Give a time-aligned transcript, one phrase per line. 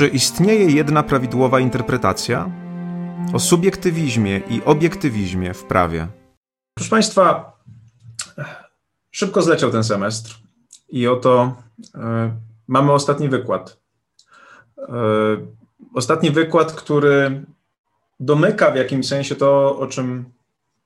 [0.00, 2.50] Czy istnieje jedna prawidłowa interpretacja?
[3.32, 6.08] O subiektywizmie i obiektywizmie w prawie.
[6.74, 7.52] Proszę Państwa,
[9.10, 10.38] szybko zleciał ten semestr
[10.88, 11.88] i oto y,
[12.68, 13.80] mamy ostatni wykład.
[14.78, 14.82] Y,
[15.94, 17.44] ostatni wykład, który
[18.20, 20.24] domyka w jakimś sensie to, o czym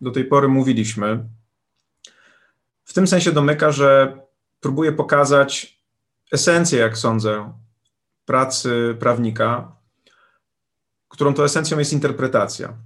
[0.01, 1.25] do tej pory mówiliśmy.
[2.85, 4.19] W tym sensie domyka, że
[4.61, 5.79] próbuje pokazać
[6.33, 7.53] esencję, jak sądzę,
[8.25, 9.77] pracy prawnika,
[11.09, 12.79] którą to esencją jest interpretacja.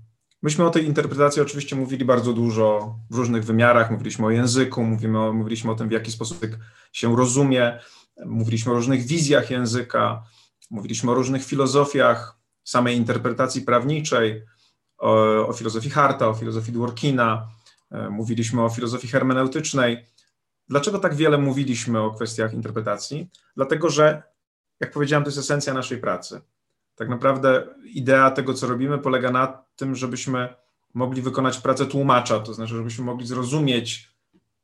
[0.43, 3.91] Myśmy o tej interpretacji oczywiście mówili bardzo dużo w różnych wymiarach.
[3.91, 6.47] Mówiliśmy o języku, mówimy o, mówiliśmy o tym, w jaki sposób
[6.93, 7.81] się rozumie,
[8.27, 10.23] mówiliśmy o różnych wizjach języka,
[10.71, 14.45] mówiliśmy o różnych filozofiach samej interpretacji prawniczej,
[14.99, 17.49] o, o filozofii Harta, o filozofii Dworkina,
[17.91, 20.07] e, mówiliśmy o filozofii hermeneutycznej.
[20.69, 23.29] Dlaczego tak wiele mówiliśmy o kwestiach interpretacji?
[23.57, 24.23] Dlatego, że
[24.81, 26.41] jak powiedziałem, to jest esencja naszej pracy.
[26.95, 30.55] Tak naprawdę idea tego, co robimy, polega na tym, żebyśmy
[30.95, 34.15] mogli wykonać pracę tłumacza, to znaczy, żebyśmy mogli zrozumieć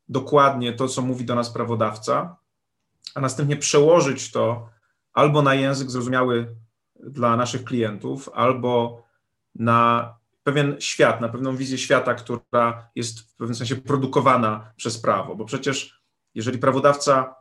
[0.08, 2.36] dokładnie to, co mówi do nas prawodawca,
[3.14, 4.68] a następnie przełożyć to
[5.12, 6.56] albo na język zrozumiały
[7.00, 9.02] dla naszych klientów, albo
[9.54, 15.36] na pewien świat, na pewną wizję świata, która jest w pewnym sensie produkowana przez prawo,
[15.36, 16.02] bo przecież
[16.34, 17.34] jeżeli prawodawca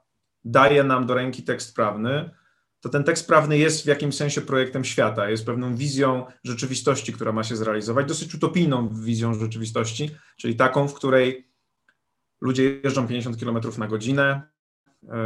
[0.45, 2.29] daje nam do ręki tekst prawny,
[2.83, 7.31] to ten tekst prawny jest w jakimś sensie projektem świata, jest pewną wizją rzeczywistości, która
[7.31, 11.47] ma się zrealizować, dosyć utopijną wizją rzeczywistości, czyli taką, w której
[12.41, 14.41] ludzie jeżdżą 50 km na godzinę,
[15.03, 15.17] e,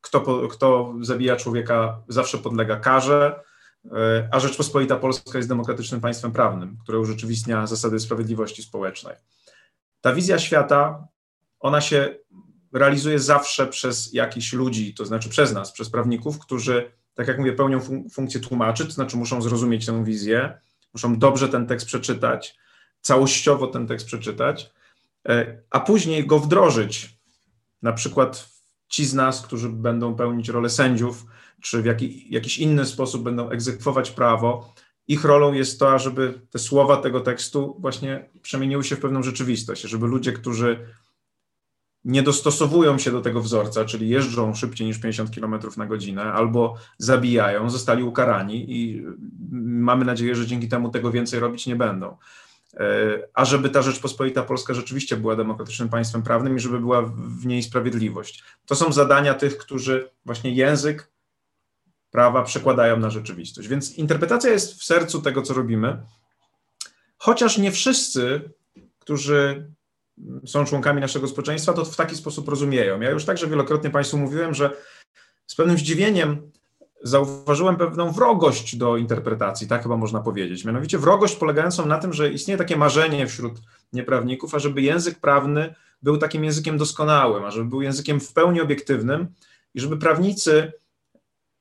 [0.00, 3.40] kto, kto zabija człowieka zawsze podlega karze,
[3.92, 9.16] e, a Rzeczpospolita Polska jest demokratycznym państwem prawnym, które urzeczywistnia zasady sprawiedliwości społecznej.
[10.00, 11.08] Ta wizja świata,
[11.60, 12.14] ona się
[12.72, 17.52] realizuje zawsze przez jakichś ludzi, to znaczy przez nas, przez prawników, którzy tak jak mówię,
[17.52, 20.58] pełnią fun funkcję tłumaczy, to znaczy muszą zrozumieć tę wizję,
[20.94, 22.56] muszą dobrze ten tekst przeczytać,
[23.00, 24.70] całościowo ten tekst przeczytać,
[25.28, 27.18] e, a później go wdrożyć.
[27.82, 28.48] Na przykład
[28.88, 31.24] ci z nas, którzy będą pełnić rolę sędziów,
[31.62, 34.74] czy w jaki, jakiś inny sposób będą egzekwować prawo,
[35.08, 39.82] ich rolą jest to, żeby te słowa tego tekstu właśnie przemieniły się w pewną rzeczywistość,
[39.82, 40.86] żeby ludzie, którzy
[42.04, 46.76] nie dostosowują się do tego wzorca, czyli jeżdżą szybciej niż 50 km na godzinę albo
[46.98, 49.04] zabijają, zostali ukarani i
[49.52, 52.16] mamy nadzieję, że dzięki temu tego więcej robić nie będą.
[52.74, 52.84] E,
[53.34, 57.62] a żeby ta Rzeczpospolita Polska rzeczywiście była demokratycznym państwem prawnym i żeby była w niej
[57.62, 58.44] sprawiedliwość.
[58.66, 61.10] To są zadania tych, którzy właśnie język
[62.10, 63.68] prawa przekładają na rzeczywistość.
[63.68, 66.02] Więc interpretacja jest w sercu tego, co robimy,
[67.16, 68.50] chociaż nie wszyscy,
[68.98, 69.70] którzy
[70.46, 73.00] są członkami naszego społeczeństwa, to w taki sposób rozumieją.
[73.00, 74.70] Ja już także wielokrotnie Państwu mówiłem, że
[75.46, 76.50] z pewnym zdziwieniem
[77.02, 80.64] zauważyłem pewną wrogość do interpretacji, tak chyba można powiedzieć.
[80.64, 83.52] Mianowicie wrogość polegającą na tym, że istnieje takie marzenie wśród
[83.92, 89.26] nieprawników, ażeby język prawny był takim językiem doskonałym, ażeby był językiem w pełni obiektywnym
[89.74, 90.72] i żeby prawnicy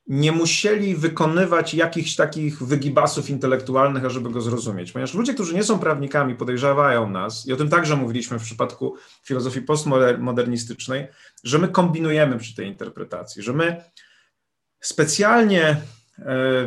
[0.10, 4.92] nie musieli wykonywać jakichś takich wygibasów intelektualnych, ażeby go zrozumieć.
[4.92, 8.96] Ponieważ ludzie, którzy nie są prawnikami, podejrzewają nas, i o tym także mówiliśmy w przypadku
[9.24, 11.08] filozofii postmodernistycznej,
[11.44, 13.84] że my kombinujemy przy tej interpretacji, że my
[14.82, 15.78] specjalnie e,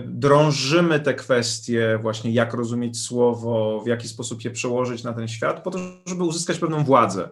[0.06, 5.62] drążymy te kwestie, właśnie jak rozumieć słowo, w jaki sposób je przełożyć na ten świat,
[5.62, 7.28] po to, żeby uzyskać pewną władzę.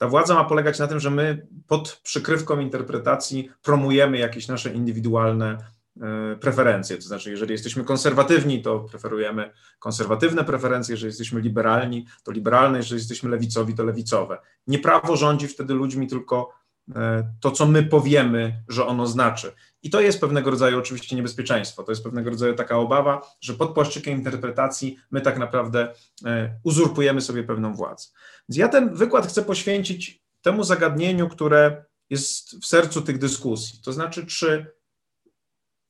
[0.00, 5.58] Ta władza ma polegać na tym, że my pod przykrywką interpretacji promujemy jakieś nasze indywidualne
[6.00, 6.96] e, preferencje.
[6.96, 12.98] To znaczy, jeżeli jesteśmy konserwatywni, to preferujemy konserwatywne preferencje, jeżeli jesteśmy liberalni, to liberalne, jeżeli
[12.98, 14.38] jesteśmy lewicowi, to lewicowe.
[14.66, 16.52] Nie prawo rządzi wtedy ludźmi, tylko
[16.96, 19.52] e, to, co my powiemy, że ono znaczy.
[19.82, 21.82] I to jest pewnego rodzaju oczywiście niebezpieczeństwo.
[21.82, 25.94] To jest pewnego rodzaju taka obawa, że pod płaszczykiem interpretacji my tak naprawdę
[26.24, 28.08] e, uzurpujemy sobie pewną władzę.
[28.50, 33.80] Więc ja ten wykład chcę poświęcić temu zagadnieniu, które jest w sercu tych dyskusji.
[33.84, 34.66] To znaczy, czy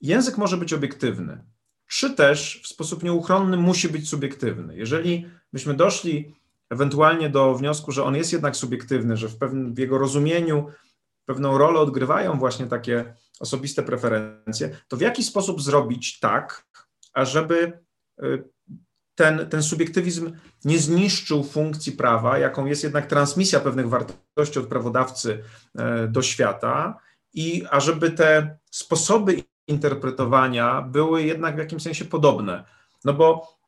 [0.00, 1.44] język może być obiektywny,
[1.86, 4.76] czy też w sposób nieuchronny musi być subiektywny.
[4.76, 6.34] Jeżeli byśmy doszli
[6.70, 10.66] ewentualnie do wniosku, że on jest jednak subiektywny, że w, pewnym, w jego rozumieniu
[11.24, 16.66] pewną rolę odgrywają właśnie takie osobiste preferencje, to w jaki sposób zrobić tak,
[17.12, 17.80] ażeby
[18.22, 18.44] y,
[19.20, 20.32] ten, ten subiektywizm
[20.64, 25.42] nie zniszczył funkcji prawa, jaką jest jednak transmisja pewnych wartości od prawodawcy
[25.78, 27.00] e, do świata,
[27.32, 32.64] i ażeby te sposoby interpretowania były jednak w jakimś sensie podobne.
[33.04, 33.58] No bo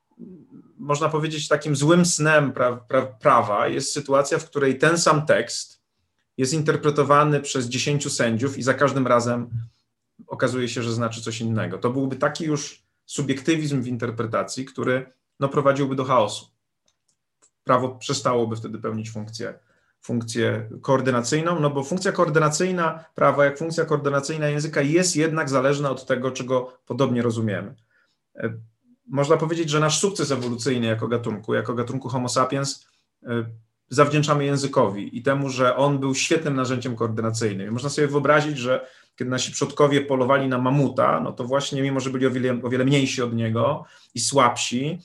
[0.79, 5.83] można powiedzieć, takim złym snem pra, pra, prawa jest sytuacja, w której ten sam tekst
[6.37, 9.51] jest interpretowany przez dziesięciu sędziów i za każdym razem
[10.27, 11.79] okazuje się, że znaczy coś innego.
[11.79, 16.47] To byłby taki już subiektywizm w interpretacji, który no, prowadziłby do chaosu.
[17.65, 19.55] Prawo przestałoby wtedy pełnić funkcję,
[20.03, 26.07] funkcję koordynacyjną, no bo funkcja koordynacyjna prawa, jak funkcja koordynacyjna języka jest jednak zależna od
[26.07, 27.75] tego, czego podobnie rozumiemy.
[28.37, 28.53] E,
[29.07, 32.87] można powiedzieć, że nasz sukces ewolucyjny jako gatunku, jako gatunku Homo sapiens,
[33.23, 33.45] e,
[33.89, 37.73] zawdzięczamy językowi i temu, że on był świetnym narzędziem koordynacyjnym.
[37.73, 38.87] Można sobie wyobrazić, że
[39.17, 42.69] kiedy nasi przodkowie polowali na mamuta, no to właśnie mimo, że byli o wiele, o
[42.69, 43.85] wiele mniejsi od niego
[44.15, 44.99] i słabsi,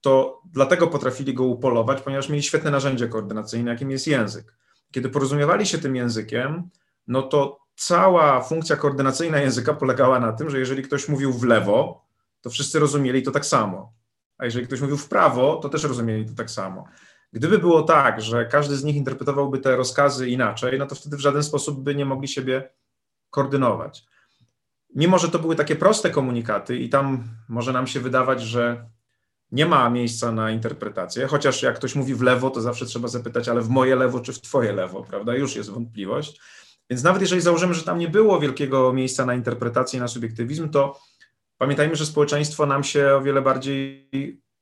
[0.00, 4.54] to dlatego potrafili go upolować, ponieważ mieli świetne narzędzie koordynacyjne, jakim jest język.
[4.90, 6.70] Kiedy porozumiewali się tym językiem,
[7.06, 12.06] no to cała funkcja koordynacyjna języka polegała na tym, że jeżeli ktoś mówił w lewo,
[12.40, 13.92] to wszyscy rozumieli to tak samo.
[14.38, 16.84] A jeżeli ktoś mówił w prawo, to też rozumieli to tak samo.
[17.32, 21.20] Gdyby było tak, że każdy z nich interpretowałby te rozkazy inaczej, no to wtedy w
[21.20, 22.70] żaden sposób by nie mogli siebie
[23.30, 24.04] koordynować.
[24.94, 28.88] Mimo, że to były takie proste komunikaty, i tam może nam się wydawać, że
[29.52, 33.48] nie ma miejsca na interpretację, chociaż jak ktoś mówi w lewo, to zawsze trzeba zapytać,
[33.48, 35.36] ale w moje lewo czy w twoje lewo, prawda?
[35.36, 36.40] Już jest wątpliwość.
[36.90, 41.00] Więc nawet jeżeli założymy, że tam nie było wielkiego miejsca na interpretację, na subiektywizm, to
[41.58, 44.10] pamiętajmy, że społeczeństwo nam się o wiele bardziej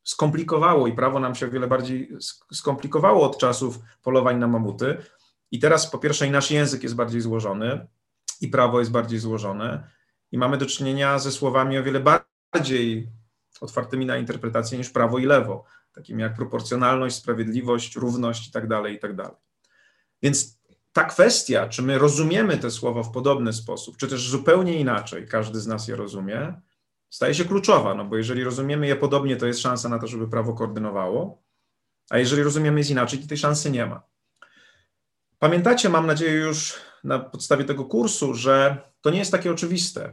[0.05, 2.12] skomplikowało i prawo nam się o wiele bardziej
[2.53, 4.97] skomplikowało od czasów polowań na mamuty.
[5.50, 7.87] I teraz po pierwsze i nasz język jest bardziej złożony
[8.41, 9.91] i prawo jest bardziej złożone
[10.32, 13.09] i mamy do czynienia ze słowami o wiele bardziej
[13.61, 19.23] otwartymi na interpretację niż prawo i lewo, takimi jak proporcjonalność, sprawiedliwość, równość itd., tak itd.
[19.23, 19.35] Tak
[20.23, 20.58] Więc
[20.93, 25.61] ta kwestia, czy my rozumiemy te słowa w podobny sposób, czy też zupełnie inaczej, każdy
[25.61, 26.61] z nas je rozumie,
[27.11, 30.29] staje się kluczowa, no bo jeżeli rozumiemy je podobnie, to jest szansa na to, żeby
[30.29, 31.43] prawo koordynowało,
[32.11, 34.03] a jeżeli rozumiemy je inaczej, to tej szansy nie ma.
[35.38, 36.75] Pamiętacie, mam nadzieję, już
[37.05, 40.12] na podstawie tego kursu, że to nie jest takie oczywiste.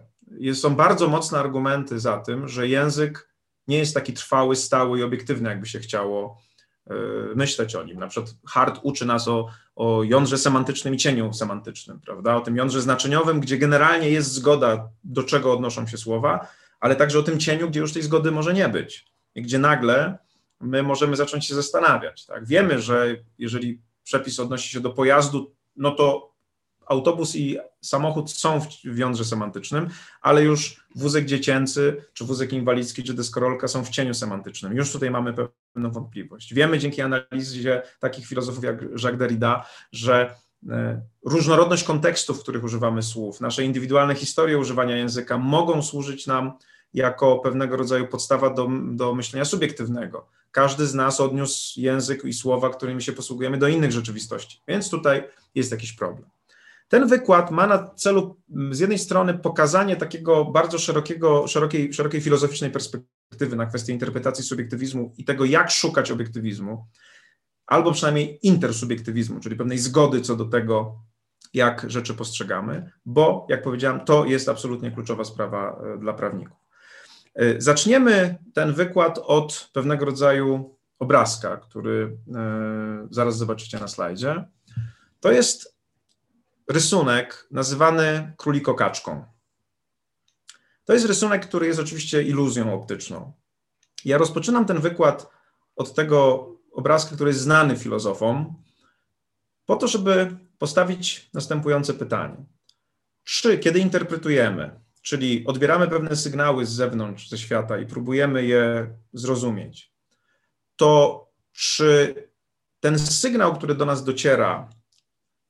[0.54, 3.33] Są bardzo mocne argumenty za tym, że język
[3.68, 6.42] nie jest taki trwały, stały i obiektywny, jakby się chciało
[6.88, 6.94] e,
[7.36, 8.00] myśleć o nim.
[8.00, 12.36] Na przykład Hart uczy nas o, o jądrze semantycznym i cieniu semantycznym, prawda?
[12.36, 16.48] O tym jądrze znaczeniowym, gdzie generalnie jest zgoda, do czego odnoszą się słowa,
[16.80, 19.06] ale także o tym cieniu, gdzie już tej zgody może nie być
[19.36, 20.18] i gdzie nagle
[20.60, 22.26] my możemy zacząć się zastanawiać.
[22.26, 22.46] Tak?
[22.46, 26.33] Wiemy, że jeżeli przepis odnosi się do pojazdu, no to
[26.86, 29.90] autobus i samochód są w jądrze semantycznym,
[30.22, 34.76] ale już wózek dziecięcy, czy wózek inwalidzki, czy deskorolka są w cieniu semantycznym.
[34.76, 36.54] Już tutaj mamy pewną wątpliwość.
[36.54, 40.36] Wiemy dzięki analizie takich filozofów jak Jacques Derrida, że
[40.70, 46.54] e, różnorodność kontekstów, w których używamy słów, nasze indywidualne historie używania języka mogą służyć nam
[46.94, 50.28] jako pewnego rodzaju podstawa do, do myślenia subiektywnego.
[50.52, 55.24] Każdy z nas odniósł język i słowa, którymi się posługujemy, do innych rzeczywistości, więc tutaj
[55.56, 56.30] jest jakiś problem.
[56.94, 58.38] Ten wykład ma na celu
[58.72, 65.14] z jednej strony pokazanie takiego bardzo szerokiego, szerokiej, szerokiej filozoficznej perspektywy na kwestię interpretacji subiektywizmu
[65.18, 66.88] i tego, jak szukać obiektywizmu,
[67.66, 70.96] albo przynajmniej intersubiektywizmu, czyli pewnej zgody co do tego,
[71.54, 76.58] jak rzeczy postrzegamy, bo, jak powiedziałem, to jest absolutnie kluczowa sprawa e, dla prawników.
[77.36, 84.44] E, zaczniemy ten wykład od pewnego rodzaju obrazka, który e, zaraz zobaczycie na slajdzie.
[85.20, 85.73] To jest
[86.70, 89.26] rysunek nazywany królikokaczką.
[90.86, 93.34] To jest rysunek, który jest oczywiście iluzją optyczną.
[94.06, 95.30] Ja rozpoczynam ten wykład
[95.76, 98.64] od tego obrazka, który jest znany filozofom,
[99.66, 102.46] po to, żeby postawić następujące pytanie.
[103.24, 109.94] Czy kiedy interpretujemy czyli odbieramy pewne sygnały z zewnątrz, ze świata i próbujemy je zrozumieć,
[110.76, 112.16] to czy
[112.80, 114.70] ten sygnał, który do nas dociera,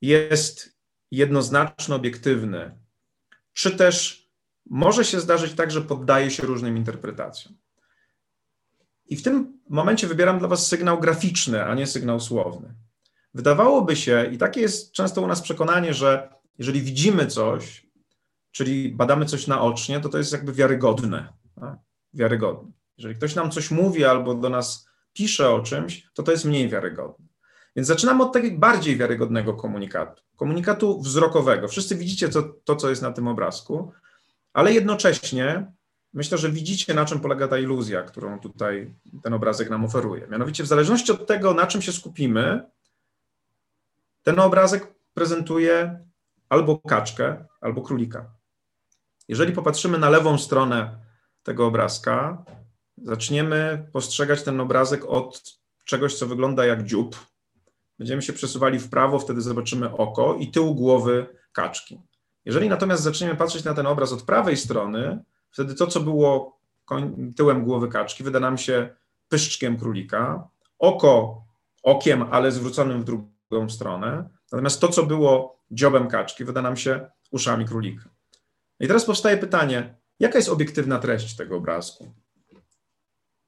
[0.00, 0.73] jest
[1.16, 2.78] jednoznaczny, obiektywny,
[3.52, 4.24] czy też
[4.66, 7.54] może się zdarzyć tak, że poddaje się różnym interpretacjom.
[9.06, 12.74] I w tym momencie wybieram dla Was sygnał graficzny, a nie sygnał słowny.
[13.34, 17.86] Wydawałoby się, i takie jest często u nas przekonanie, że jeżeli widzimy coś,
[18.50, 21.32] czyli badamy coś naocznie, to to jest jakby wiarygodne.
[21.60, 21.78] Tak?
[22.14, 22.72] Wiarygodne.
[22.98, 26.68] Jeżeli ktoś nam coś mówi albo do nas pisze o czymś, to to jest mniej
[26.68, 27.23] wiarygodne.
[27.76, 31.68] Więc zaczynamy od takiego bardziej wiarygodnego komunikatu, komunikatu wzrokowego.
[31.68, 33.92] Wszyscy widzicie to, to, co jest na tym obrazku,
[34.52, 35.72] ale jednocześnie
[36.12, 40.26] myślę, że widzicie, na czym polega ta iluzja, którą tutaj ten obrazek nam oferuje.
[40.26, 42.70] Mianowicie, w zależności od tego, na czym się skupimy,
[44.22, 46.04] ten obrazek prezentuje
[46.48, 48.30] albo kaczkę, albo królika.
[49.28, 50.98] Jeżeli popatrzymy na lewą stronę
[51.42, 52.44] tego obrazka,
[53.02, 55.42] zaczniemy postrzegać ten obrazek od
[55.84, 57.33] czegoś, co wygląda jak dziób.
[57.98, 62.00] Będziemy się przesuwali w prawo, wtedy zobaczymy oko i tył głowy kaczki.
[62.44, 66.58] Jeżeli natomiast zaczniemy patrzeć na ten obraz od prawej strony, wtedy to, co było
[67.36, 68.96] tyłem głowy kaczki, wyda nam się
[69.28, 70.48] pyszczkiem królika,
[70.78, 71.44] oko
[71.82, 77.10] okiem, ale zwróconym w drugą stronę, natomiast to, co było dziobem kaczki, wyda nam się
[77.30, 78.10] uszami królika.
[78.80, 82.14] I teraz powstaje pytanie, jaka jest obiektywna treść tego obrazku?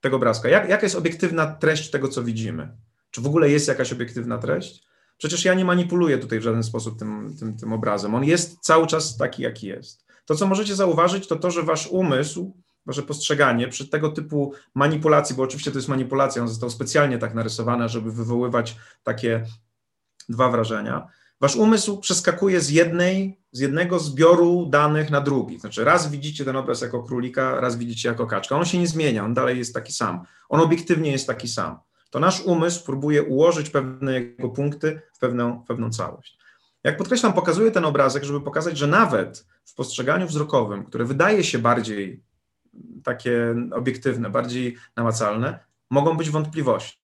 [0.01, 0.49] Tego obrazka.
[0.49, 2.77] Jak, jaka jest obiektywna treść tego, co widzimy?
[3.11, 4.87] Czy w ogóle jest jakaś obiektywna treść?
[5.19, 8.15] Przecież ja nie manipuluję tutaj w żaden sposób tym, tym, tym obrazem.
[8.15, 10.07] On jest cały czas taki, jaki jest.
[10.25, 15.37] To, co możecie zauważyć, to to, że wasz umysł, wasze postrzeganie przy tego typu manipulacji,
[15.37, 19.45] bo oczywiście to jest manipulacja, on został specjalnie tak narysowany, żeby wywoływać takie
[20.29, 21.07] dwa wrażenia.
[21.41, 25.59] Wasz umysł przeskakuje z jednej, z jednego zbioru danych na drugi.
[25.59, 28.57] Znaczy, raz widzicie ten obraz jako królika, raz widzicie jako kaczka.
[28.57, 30.21] On się nie zmienia, on dalej jest taki sam.
[30.49, 31.79] On obiektywnie jest taki sam
[32.11, 36.39] to nasz umysł próbuje ułożyć pewne jego punkty w pewną, pewną całość.
[36.85, 41.59] Jak podkreślam, pokazuję ten obrazek, żeby pokazać, że nawet w postrzeganiu wzrokowym, które wydaje się
[41.59, 42.23] bardziej
[43.05, 45.59] takie obiektywne, bardziej namacalne,
[45.91, 46.99] mogą być wątpliwości.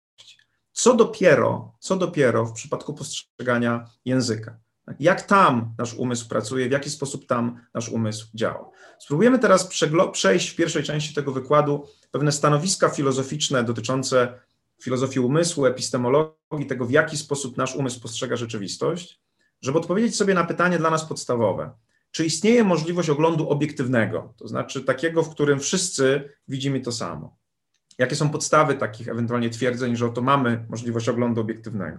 [0.73, 4.56] Co dopiero, co dopiero w przypadku postrzegania języka?
[5.00, 8.71] Jak tam nasz umysł pracuje, w jaki sposób tam nasz umysł działa?
[8.99, 9.68] Spróbujemy teraz
[10.12, 14.40] przejść w pierwszej części tego wykładu pewne stanowiska filozoficzne dotyczące
[14.82, 19.20] filozofii umysłu, epistemologii, tego w jaki sposób nasz umysł postrzega rzeczywistość,
[19.60, 21.70] żeby odpowiedzieć sobie na pytanie dla nas podstawowe.
[22.10, 27.36] Czy istnieje możliwość oglądu obiektywnego, to znaczy takiego, w którym wszyscy widzimy to samo?
[27.98, 31.98] Jakie są podstawy takich ewentualnie twierdzeń, że oto mamy możliwość oglądu obiektywnego?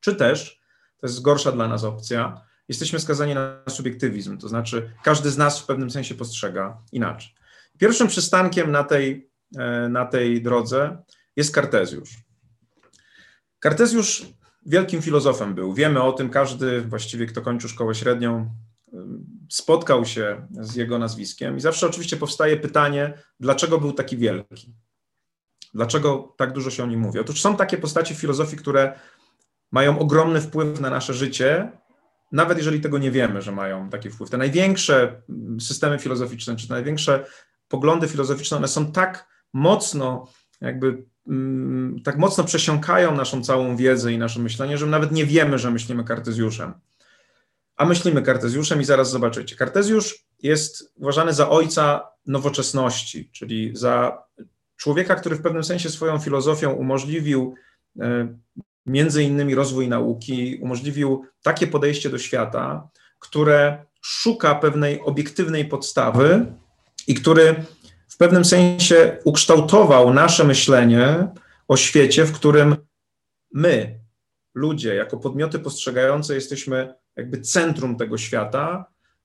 [0.00, 0.60] Czy też,
[0.96, 5.60] to jest gorsza dla nas opcja, jesteśmy skazani na subiektywizm, to znaczy każdy z nas
[5.60, 7.34] w pewnym sensie postrzega inaczej.
[7.78, 11.02] Pierwszym przystankiem na tej, e, na tej drodze
[11.36, 12.10] jest Kartezjusz.
[13.58, 14.26] Kartezjusz
[14.66, 15.74] wielkim filozofem był.
[15.74, 18.50] Wiemy o tym, każdy właściwie, kto kończył szkołę średnią,
[19.50, 24.74] spotkał się z jego nazwiskiem i zawsze oczywiście powstaje pytanie, dlaczego był taki wielki?
[25.74, 27.18] Dlaczego tak dużo się o nim mówi?
[27.18, 28.98] Otóż są takie postacie w filozofii, które
[29.72, 31.72] mają ogromny wpływ na nasze życie,
[32.32, 34.30] nawet jeżeli tego nie wiemy, że mają taki wpływ.
[34.30, 35.22] Te największe
[35.60, 37.26] systemy filozoficzne, czy największe
[37.68, 40.26] poglądy filozoficzne, one są tak mocno
[40.60, 41.04] jakby
[42.04, 46.04] tak mocno przesiąkają naszą całą wiedzę i nasze myślenie, że nawet nie wiemy, że myślimy
[46.04, 46.72] Kartezjuszem.
[47.76, 49.56] A myślimy Kartezjuszem i zaraz zobaczycie.
[49.56, 54.22] Kartezjusz jest uważany za ojca nowoczesności, czyli za
[54.76, 57.54] człowieka, który w pewnym sensie swoją filozofią umożliwił
[58.00, 58.28] e,
[58.86, 66.46] między innymi rozwój nauki, umożliwił takie podejście do świata, które szuka pewnej obiektywnej podstawy
[67.06, 67.64] i który
[68.20, 71.28] pewnym sensie ukształtował nasze myślenie
[71.68, 72.76] o świecie, w którym
[73.54, 74.00] my,
[74.54, 78.84] ludzie, jako podmioty postrzegające, jesteśmy jakby centrum tego świata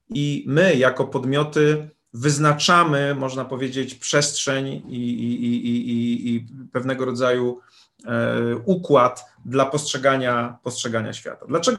[0.10, 7.60] i my, jako podmioty, wyznaczamy, można powiedzieć, przestrzeń i, i, i, i pewnego rodzaju
[8.06, 11.46] e, układ dla postrzegania, postrzegania świata.
[11.50, 11.78] Dlaczego,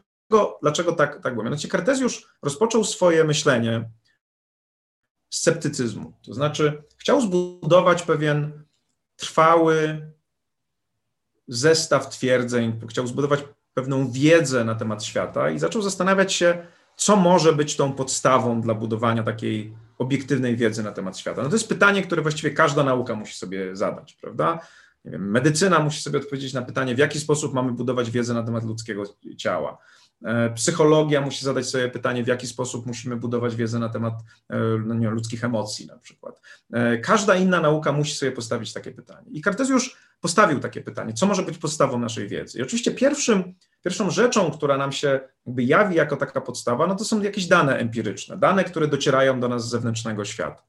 [0.63, 1.45] dlaczego tak, tak było?
[1.45, 3.91] Mianowicie Kartezjusz rozpoczął swoje myślenie
[5.31, 6.13] sceptycyzmu.
[6.27, 8.65] To znaczy, chciał zbudować pewien
[9.17, 10.07] trwały
[11.49, 16.67] zestaw twierdzeń, chciał zbudować pewną wiedzę na temat świata i zaczął zastanawiać się,
[16.97, 21.43] co może być tą podstawą dla budowania takiej obiektywnej wiedzy na temat świata.
[21.43, 24.61] No to jest pytanie, które właściwie każda nauka musi sobie zadać, prawda?
[25.05, 28.65] Wiem, medycyna musi sobie odpowiedzieć na pytanie, w jaki sposób mamy budować wiedzę na temat
[28.65, 29.03] ludzkiego
[29.37, 29.79] ciała.
[30.25, 34.15] E, psychologia musi zadać sobie pytanie, w jaki sposób musimy budować wiedzę na temat
[34.51, 36.41] e, no nie, ludzkich emocji na przykład.
[36.73, 39.27] E, każda inna nauka musi sobie postawić takie pytanie.
[39.31, 42.59] I Kartezjusz postawił takie pytanie, co może być podstawą naszej wiedzy.
[42.59, 43.55] I oczywiście pierwszym,
[43.85, 47.79] pierwszą rzeczą, która nam się jakby jawi jako taka podstawa, no to są jakieś dane
[47.79, 50.63] empiryczne, dane, które docierają do nas z zewnętrznego świata.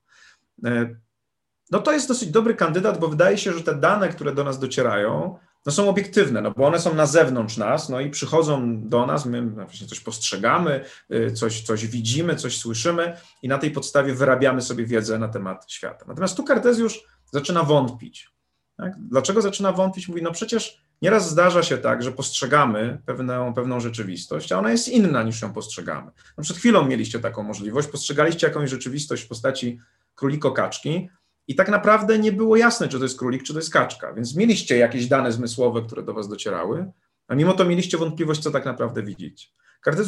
[1.71, 4.59] No to jest dosyć dobry kandydat, bo wydaje się, że te dane, które do nas
[4.59, 9.05] docierają, no są obiektywne, no bo one są na zewnątrz nas, no i przychodzą do
[9.05, 14.13] nas, my właśnie coś postrzegamy, y, coś, coś widzimy, coś słyszymy i na tej podstawie
[14.13, 16.05] wyrabiamy sobie wiedzę na temat świata.
[16.07, 18.29] Natomiast tu Kartezjusz zaczyna wątpić.
[18.77, 18.93] Tak?
[18.99, 20.07] Dlaczego zaczyna wątpić?
[20.07, 24.87] Mówi, no przecież nieraz zdarza się tak, że postrzegamy pewną, pewną rzeczywistość, a ona jest
[24.87, 26.11] inna niż ją postrzegamy.
[26.37, 29.79] No przed chwilą mieliście taką możliwość, postrzegaliście jakąś rzeczywistość w postaci
[30.15, 31.09] króliko-kaczki,
[31.47, 34.13] i tak naprawdę nie było jasne, czy to jest królik, czy to jest kaczka.
[34.13, 36.91] Więc mieliście jakieś dane zmysłowe, które do was docierały,
[37.27, 39.53] a mimo to mieliście wątpliwość, co tak naprawdę widzieć.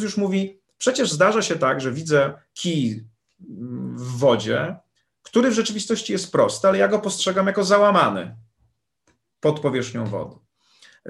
[0.02, 3.04] już mówi, przecież zdarza się tak, że widzę kij
[3.94, 4.76] w wodzie,
[5.22, 8.36] który w rzeczywistości jest prosty, ale ja go postrzegam jako załamany
[9.40, 10.36] pod powierzchnią wody.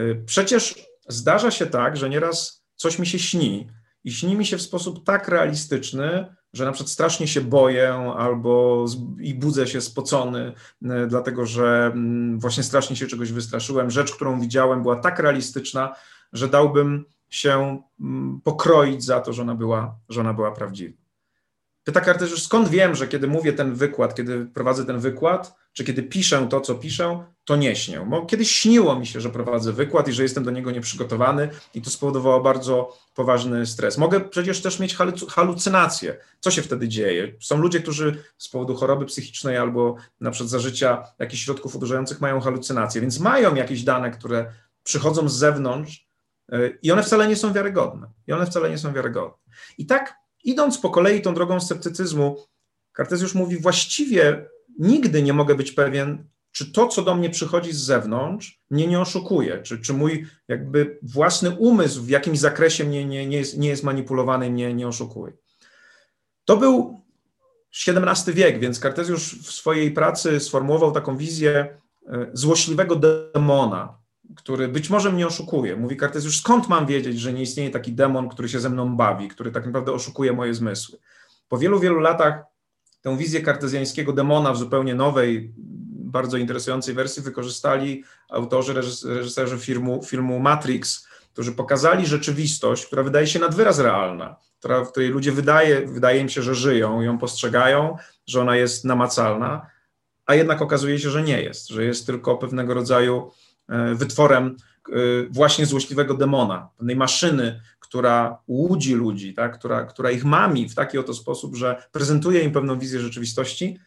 [0.01, 3.71] Y, przecież zdarza się tak, że nieraz coś mi się śni
[4.05, 8.85] i śni mi się w sposób tak realistyczny, że na przykład strasznie się boję albo
[9.21, 10.53] i budzę się spocony,
[10.83, 13.91] e, dlatego że mm, właśnie strasznie się czegoś wystraszyłem.
[13.91, 15.95] Rzecz, którą widziałem, była tak realistyczna,
[16.33, 21.01] że dałbym się mm, pokroić za to, że ona była, że ona była prawdziwa.
[21.85, 26.03] Pyta Kartezjusz, skąd wiem, że kiedy mówię ten wykład, kiedy prowadzę ten wykład, czy kiedy
[26.03, 28.07] piszę to, co piszę, to nie śnię.
[28.07, 31.83] Bo kiedyś śniło mi się, że prowadzę wykład i że jestem do niego nieprzygotowany i
[31.83, 33.99] to spowodowało bardzo poważny stres.
[33.99, 34.97] Mogę przecież też mieć
[35.29, 36.17] halucynacje.
[36.41, 37.33] Co się wtedy dzieje?
[37.41, 42.41] Są ludzie, którzy z powodu choroby psychicznej albo na przykład zażycia jakichś środków odurzających mają
[42.41, 44.53] halucynacje, więc mają jakieś dane, które
[44.83, 46.09] przychodzą z zewnątrz
[46.53, 48.07] y, i one wcale nie są wiarygodne.
[48.27, 49.39] I one wcale nie są wiarygodne.
[49.79, 50.15] I tak
[50.45, 52.37] idąc po kolei tą drogą sceptycyzmu,
[52.93, 54.47] Kartezjusz mówi, właściwie
[54.79, 59.01] nigdy nie mogę być pewien, czy to, co do mnie przychodzi z zewnątrz, mnie nie
[59.01, 63.69] oszukuje, czy, czy mój jakby własny umysł w jakimś zakresie mnie nie, nie, jest, nie
[63.69, 65.33] jest manipulowany i mnie nie oszukuje.
[66.45, 67.01] To był
[67.87, 73.99] XVII wiek, więc Kartezjusz w swojej pracy sformułował taką wizję e, złośliwego demona,
[74.37, 75.77] który być może mnie oszukuje.
[75.77, 79.29] Mówi Kartezjusz, skąd mam wiedzieć, że nie istnieje taki demon, który się ze mną bawi,
[79.29, 80.99] który tak naprawdę oszukuje moje zmysły.
[81.49, 82.43] Po wielu, wielu latach
[83.01, 85.55] tę wizję kartezjańskiego demona w zupełnie nowej,
[86.11, 88.75] bardzo interesującej wersji wykorzystali autorzy,
[89.05, 94.91] reżyserzy filmu, filmu Matrix, którzy pokazali rzeczywistość, która wydaje się nad wyraz realna, która, w
[94.91, 99.67] której ludzie wydaje, wydaje im się, że żyją, ją postrzegają, że ona jest namacalna,
[100.27, 103.31] a jednak okazuje się, że nie jest, że jest tylko pewnego rodzaju
[103.69, 104.57] e, wytworem
[104.89, 104.93] e,
[105.31, 109.59] właśnie złośliwego demona, pewnej maszyny, która łudzi ludzi, tak?
[109.59, 113.79] która, która ich mami w taki oto sposób, że prezentuje im pewną wizję rzeczywistości,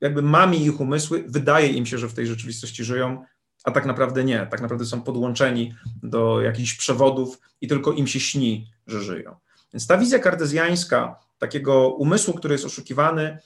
[0.00, 3.24] jakby mami ich umysły, wydaje im się, że w tej rzeczywistości żyją,
[3.64, 4.46] a tak naprawdę nie.
[4.50, 9.36] Tak naprawdę są podłączeni do jakichś przewodów i tylko im się śni, że żyją.
[9.72, 13.38] Więc ta wizja kartezjańska takiego umysłu, który jest oszukiwany,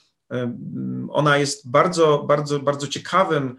[1.08, 3.56] ona jest bardzo, bardzo, bardzo ciekawym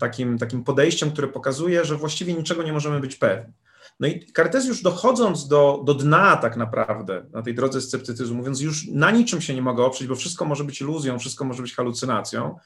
[0.00, 3.52] takim, takim podejściem, które pokazuje, że właściwie niczego nie możemy być pewni.
[4.00, 8.86] No i Kartezjusz dochodząc do, do dna tak naprawdę na tej drodze sceptycyzmu, mówiąc już
[8.88, 12.56] na niczym się nie mogę oprzeć, bo wszystko może być iluzją, wszystko może być halucynacją,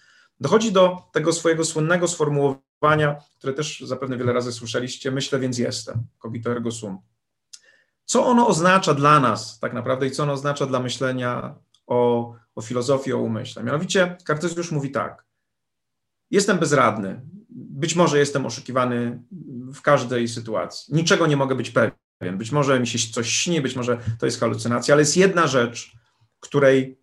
[0.40, 6.06] dochodzi do tego swojego słynnego sformułowania, które też zapewne wiele razy słyszeliście, myślę więc jestem,
[6.18, 6.98] cogito ergo sum.
[8.04, 11.54] Co ono oznacza dla nas tak naprawdę i co ono oznacza dla myślenia
[11.86, 13.62] o, o filozofii, o umyśle?
[13.62, 15.24] Mianowicie Kartezjusz mówi tak,
[16.32, 19.22] jestem bezradny, być może jestem oszukiwany
[19.74, 20.94] w każdej sytuacji.
[20.94, 22.38] Niczego nie mogę być pewien.
[22.38, 25.92] Być może mi się coś śni, być może to jest halucynacja, ale jest jedna rzecz,
[26.40, 26.98] której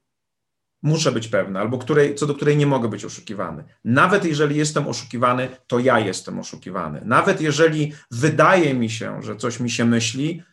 [0.81, 3.63] muszę być pewny, albo której, co do której nie mogę być oszukiwany.
[3.83, 7.01] Nawet jeżeli jestem oszukiwany, to ja jestem oszukiwany.
[7.05, 10.43] Nawet jeżeli wydaje mi się, że coś mi się myśli,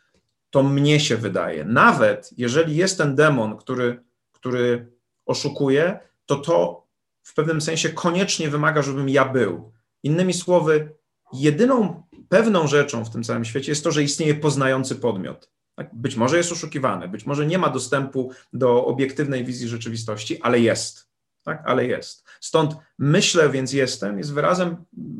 [0.50, 1.64] to mnie się wydaje.
[1.64, 4.92] Nawet jeżeli jest ten demon, który, który
[5.26, 6.85] oszukuje, to to
[7.26, 9.72] w pewnym sensie koniecznie wymaga, żebym ja był.
[10.02, 10.94] Innymi słowy,
[11.32, 15.50] jedyną pewną rzeczą w tym całym świecie jest to, że istnieje poznający podmiot.
[15.74, 15.94] Tak?
[15.94, 21.08] Być może jest oszukiwany, być może nie ma dostępu do obiektywnej wizji rzeczywistości, ale jest.
[21.42, 21.62] Tak?
[21.64, 22.24] Ale jest.
[22.40, 24.76] Stąd myślę, więc jestem, jest wyrazem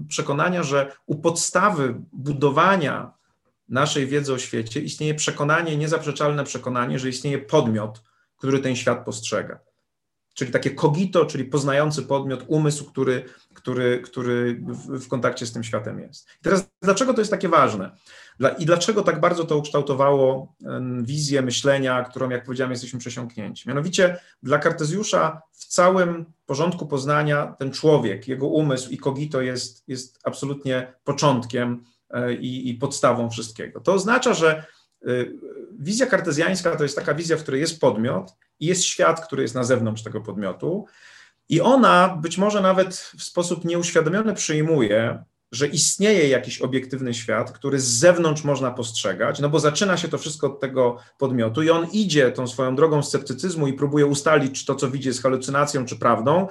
[0.09, 3.13] przekonania, że u podstawy budowania
[3.69, 8.03] naszej wiedzy o świecie istnieje przekonanie, niezaprzeczalne przekonanie, że istnieje podmiot,
[8.37, 9.66] który ten świat postrzega
[10.37, 16.01] czyli takie kogito, czyli poznający podmiot, umysł, który, który, który w, kontakcie z tym światem
[16.01, 16.29] jest.
[16.41, 17.97] I teraz dlaczego to jest takie ważne?
[18.39, 20.55] Dla, I dlaczego tak bardzo to ukształtowało
[21.03, 23.69] wizję myślenia, którą, jak powiedziałem, jesteśmy przesiąknięci?
[23.69, 30.19] Mianowicie dla Kartezjusza w całym porządku poznania ten człowiek, jego umysł i kogito jest, jest
[30.25, 33.81] absolutnie początkiem e, i, i podstawą wszystkiego.
[33.81, 34.65] To oznacza, że
[35.79, 39.55] wizja kartezjańska to jest taka wizja, w której jest podmiot, i jest świat, który jest
[39.55, 40.87] na zewnątrz tego podmiotu.
[41.49, 47.81] I ona być może nawet w sposób nieuświadomiony przyjmuje, że istnieje jakiś obiektywny świat, który
[47.81, 51.87] z zewnątrz można postrzegać, no bo zaczyna się to wszystko od tego podmiotu i on
[51.93, 55.97] idzie tą swoją drogą sceptycyzmu i próbuje ustalić, czy to, co widzi, jest halucynacją, czy
[55.97, 56.47] prawdą.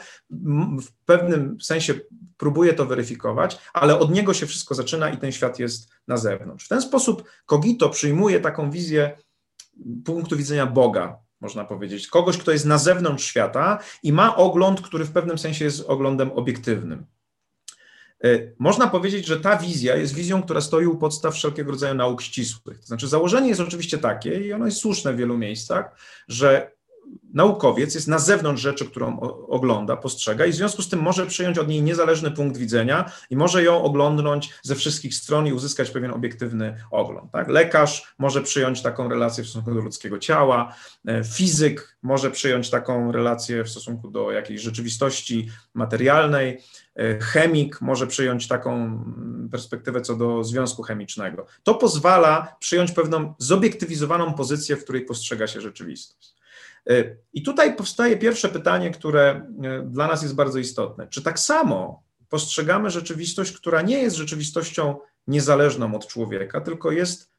[0.82, 1.94] W pewnym sensie
[2.38, 6.66] próbuje to weryfikować, ale od niego się wszystko zaczyna i ten świat jest na zewnątrz.
[6.66, 9.18] W ten sposób Kogito przyjmuje taką wizję
[10.06, 12.08] punktu widzenia Boga, można powiedzieć.
[12.08, 16.32] Kogoś, kto jest na zewnątrz świata i ma ogląd, który w pewnym sensie jest oglądem
[16.32, 17.06] obiektywnym.
[18.26, 22.22] E, można powiedzieć, że ta wizja jest wizją, która stoi u podstaw wszelkiego rodzaju nauk
[22.22, 22.80] ścisłych.
[22.80, 25.96] To znaczy, założenie jest oczywiście takie, i ono jest słuszne w wielu miejscach,
[26.28, 26.76] że
[27.34, 31.58] naukowiec jest na zewnątrz rzeczy, którą ogląda, postrzega i w związku z tym może przyjąć
[31.58, 36.12] od niej niezależny punkt widzenia i może ją oglądnąć ze wszystkich stron i uzyskać pewien
[36.12, 37.32] obiektywny ogląd.
[37.32, 37.48] Tak?
[37.48, 40.76] Lekarz może przyjąć taką relację w stosunku do ludzkiego ciała,
[41.08, 46.62] e, fizyk może przyjąć taką relację w stosunku do jakiejś rzeczywistości materialnej,
[47.22, 49.04] chemik może przyjąć taką
[49.52, 51.46] perspektywę co do związku chemicznego.
[51.64, 56.36] To pozwala przyjąć pewną zobiektywizowaną pozycję, w której postrzega się rzeczywistość.
[56.90, 61.08] E, I tutaj powstaje pierwsze pytanie, które e, dla nas jest bardzo istotne.
[61.08, 67.32] Czy tak samo postrzegamy rzeczywistość, która nie jest rzeczywistością niezależną od człowieka, tylko jest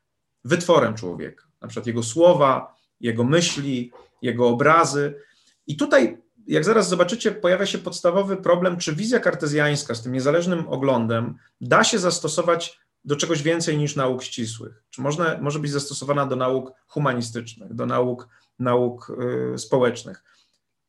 [0.44, 3.92] wytworem człowieka, na przykład jego słowa, jego myśli,
[4.22, 5.14] jego obrazy.
[5.66, 10.68] I tutaj, jak zaraz zobaczycie, pojawia się podstawowy problem, czy wizja kartezjańska z tym niezależnym
[10.68, 14.82] oglądem da się zastosować do czegoś więcej niż nauk ścisłych?
[14.90, 18.28] Czy można, może być zastosowana do nauk humanistycznych, do nauk
[18.58, 19.12] nauk
[19.54, 20.24] y, społecznych.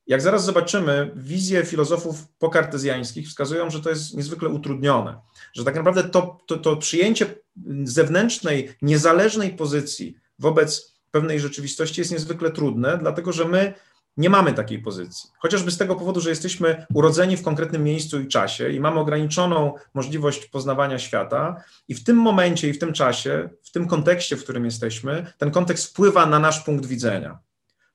[0.07, 5.19] Jak zaraz zobaczymy, wizje filozofów pokartezjańskich wskazują, że to jest niezwykle utrudnione,
[5.53, 7.35] że tak naprawdę to, to, to przyjęcie
[7.83, 13.73] zewnętrznej, niezależnej pozycji wobec pewnej rzeczywistości jest niezwykle trudne, dlatego że my
[14.17, 15.29] nie mamy takiej pozycji.
[15.39, 19.73] Chociażby z tego powodu, że jesteśmy urodzeni w konkretnym miejscu i czasie i mamy ograniczoną
[19.93, 24.43] możliwość poznawania świata, i w tym momencie i w tym czasie, w tym kontekście, w
[24.43, 27.39] którym jesteśmy, ten kontekst wpływa na nasz punkt widzenia.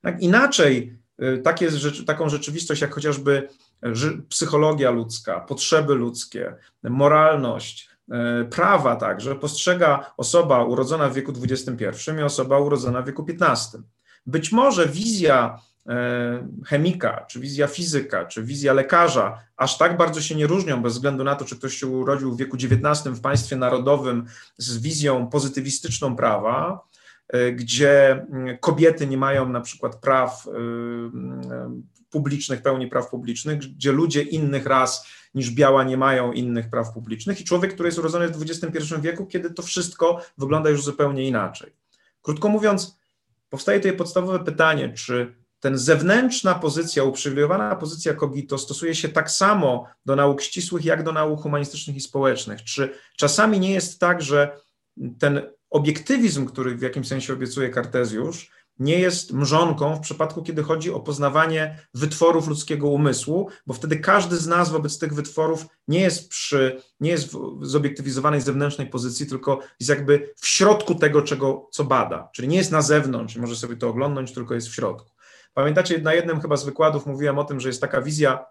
[0.00, 0.22] Tak?
[0.22, 1.68] Inaczej y, takie,
[2.06, 3.48] taką rzeczywistość, jak chociażby
[4.28, 7.90] psychologia ludzka, potrzeby ludzkie, moralność,
[8.42, 13.82] y, prawa także, postrzega osoba urodzona w wieku XXI i osoba urodzona w wieku XV.
[14.26, 15.71] Być może wizja y,
[16.66, 21.24] chemika, czy wizja fizyka, czy wizja lekarza aż tak bardzo się nie różnią, bez względu
[21.24, 26.16] na to, czy ktoś się urodził w wieku XIX w państwie narodowym z wizją pozytywistyczną
[26.16, 26.84] prawa,
[27.32, 30.50] E, gdzie mm, kobiety nie mają na przykład praw y,
[32.10, 37.40] publicznych, pełni praw publicznych, gdzie ludzie innych ras niż biała nie mają innych praw publicznych
[37.40, 41.72] i człowiek, który jest urodzony w XXI wieku, kiedy to wszystko wygląda już zupełnie inaczej.
[42.22, 42.98] Krótko mówiąc,
[43.50, 49.86] powstaje tutaj podstawowe pytanie, czy ten zewnętrzna pozycja, uprzywilejowana pozycja kogito stosuje się tak samo
[50.06, 52.64] do nauk ścisłych, jak do nauk humanistycznych i społecznych?
[52.64, 54.60] Czy czasami nie jest tak, że
[55.18, 60.90] ten obiektywizm, który w jakimś sensie obiecuje Kartezjusz, nie jest mrzonką w przypadku, kiedy chodzi
[60.90, 66.28] o poznawanie wytworów ludzkiego umysłu, bo wtedy każdy z nas wobec tych wytworów nie jest
[66.28, 71.84] przy, nie jest w zobiektywizowanej zewnętrznej pozycji, tylko jest jakby w środku tego, czego, co
[71.84, 75.11] bada, czyli nie jest na zewnątrz, może sobie to oglądnąć, tylko jest w środku.
[75.54, 78.44] Pamiętacie, na jednym chyba z wykładów mówiłem o tym, że jest taka wizja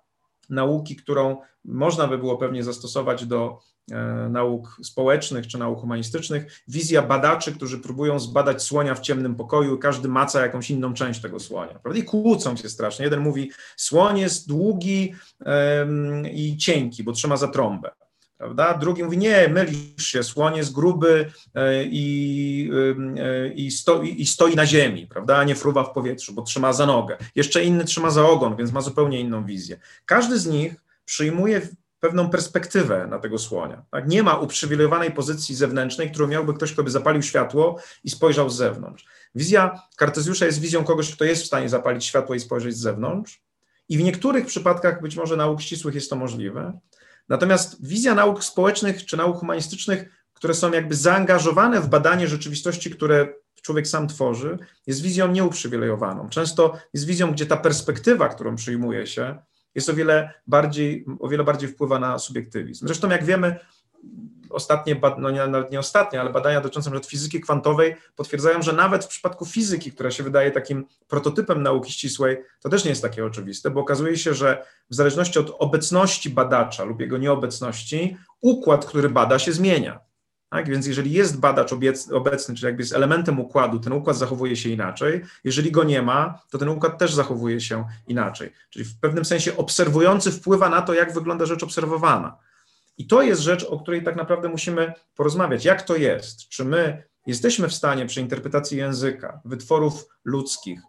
[0.50, 3.60] nauki, którą można by było pewnie zastosować do
[3.92, 6.64] e, nauk społecznych czy nauk humanistycznych.
[6.68, 11.40] Wizja badaczy, którzy próbują zbadać słonia w ciemnym pokoju, każdy maca jakąś inną część tego
[11.40, 11.80] słonia.
[11.80, 12.00] Prawda?
[12.00, 13.06] I kłócą się strasznie.
[13.06, 15.14] Jeden mówi, słoń jest długi
[16.34, 17.92] i cienki, bo trzyma za trąbę
[18.42, 18.74] prawda?
[18.74, 22.72] Drugi mówi, nie, mylisz się, słoń jest gruby e, i,
[23.18, 26.74] e, i, stoi, i stoi na ziemi, prawda, a nie fruwa w powietrzu, bo trzyma
[26.74, 27.18] za nogę.
[27.36, 29.80] Jeszcze inny trzyma za ogon, więc ma zupełnie inną wizję.
[30.06, 30.76] Każdy z nich
[31.06, 31.62] przyjmuje
[32.00, 33.86] pewną perspektywę na tego słonia.
[33.92, 34.08] Tak?
[34.08, 38.56] Nie ma uprzywilejowanej pozycji zewnętrznej, którą miałby ktoś, kto by zapalił światło i spojrzał z
[38.56, 39.06] zewnątrz.
[39.36, 43.42] Wizja Kartezjusza jest wizją kogoś, kto jest w stanie zapalić światło i spojrzeć z zewnątrz.
[43.90, 46.80] I w niektórych przypadkach, być może nauk ścisłych, jest to możliwe,
[47.32, 53.34] Natomiast wizja nauk społecznych czy nauk humanistycznych, które są jakby zaangażowane w badanie rzeczywistości, które
[53.62, 56.30] człowiek sam tworzy, jest wizją nieuprzywilejowaną.
[56.30, 59.38] Często jest wizją, gdzie ta perspektywa, którą przyjmuje się,
[59.76, 62.88] jest o wiele bardziej, o wiele bardziej wpływa na subiektywizm.
[62.88, 63.60] Zresztą, jak wiemy,
[64.52, 69.08] ostatnie, no nie, nawet nie ostatnie, ale badania dotyczące fizyki kwantowej potwierdzają, że nawet w
[69.08, 73.70] przypadku fizyki, która się wydaje takim prototypem nauki ścisłej, to też nie jest takie oczywiste,
[73.70, 79.40] bo okazuje się, że w zależności od obecności badacza lub jego nieobecności, układ, który bada,
[79.40, 80.00] się zmienia.
[80.52, 80.70] Tak?
[80.70, 81.74] Więc jeżeli jest badacz
[82.12, 85.22] obecny, czyli jakby jest elementem układu, ten układ zachowuje się inaczej.
[85.44, 88.54] Jeżeli go nie ma, to ten układ też zachowuje się inaczej.
[88.70, 92.38] Czyli w pewnym sensie obserwujący wpływa na to, jak wygląda rzecz obserwowana.
[92.98, 95.66] I to jest rzecz, o której tak naprawdę musimy porozmawiać.
[95.66, 96.50] Jak to jest?
[96.50, 100.80] Czy my jesteśmy w stanie przy interpretacji języka, wytworów ludzkich,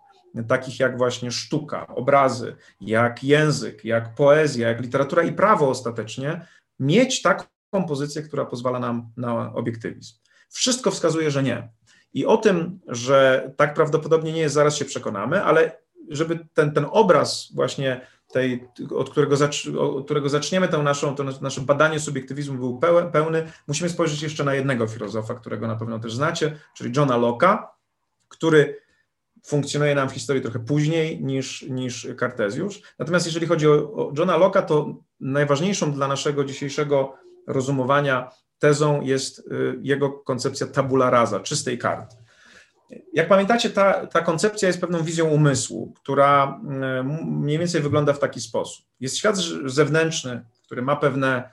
[0.48, 6.46] takich jak właśnie sztuka, obrazy, jak język, jak poezja, jak literatura i prawo ostatecznie,
[6.78, 7.46] mieć taką
[7.88, 10.14] pozycję, która pozwala nam na obiektywizm.
[10.48, 11.68] Wszystko wskazuje, że nie.
[12.14, 16.86] I o tym, że tak prawdopodobnie nie jest, zaraz się przekonamy, ale żeby ten, ten
[16.90, 19.36] obraz właśnie tej, od którego,
[19.78, 22.80] od którego zaczniemy tę naszą, to nasze badanie subiektywizmu był
[23.12, 27.58] pełny, musimy spojrzeć jeszcze na jednego filozofa, którego na pewno też znacie, czyli Johna Locke'a,
[28.28, 28.82] który
[29.44, 32.82] funkcjonuje nam w historii trochę później niż, niż Kartezjusz.
[32.98, 37.14] Natomiast jeżeli chodzi o, o Johna Locke'a, to najważniejszą dla naszego dzisiejszego
[37.46, 42.16] rozumowania tezą jest y, jego koncepcja tabula rasa, czystej karty.
[43.12, 46.60] Jak pamiętacie, ta, ta koncepcja jest pewną wizją umysłu, która
[47.00, 48.86] y, mniej więcej wygląda w taki sposób.
[49.00, 51.50] Jest świat zewnętrzny, który ma pewne,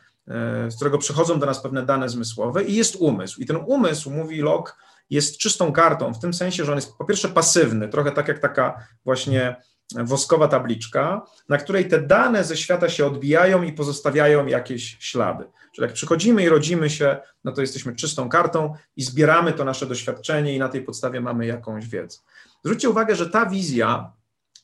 [0.68, 3.42] y, z którego przychodzą do nas pewne dane zmysłowe i jest umysł.
[3.42, 4.74] I ten umysł, mówi Locke,
[5.10, 8.40] jest czystą kartą, w tym sensie, że on jest po pierwsze pasywny, trochę tak jak
[8.40, 9.56] taka właśnie
[9.96, 15.46] woskowa tabliczka, na której te dane ze świata się odbijają i pozostawiają jakieś ślady.
[15.80, 19.86] Czyli jak przychodzimy i rodzimy się, no to jesteśmy czystą kartą i zbieramy to nasze
[19.86, 22.20] doświadczenie i na tej podstawie mamy jakąś wiedzę.
[22.64, 24.14] Zwróćcie uwagę, że ta wizja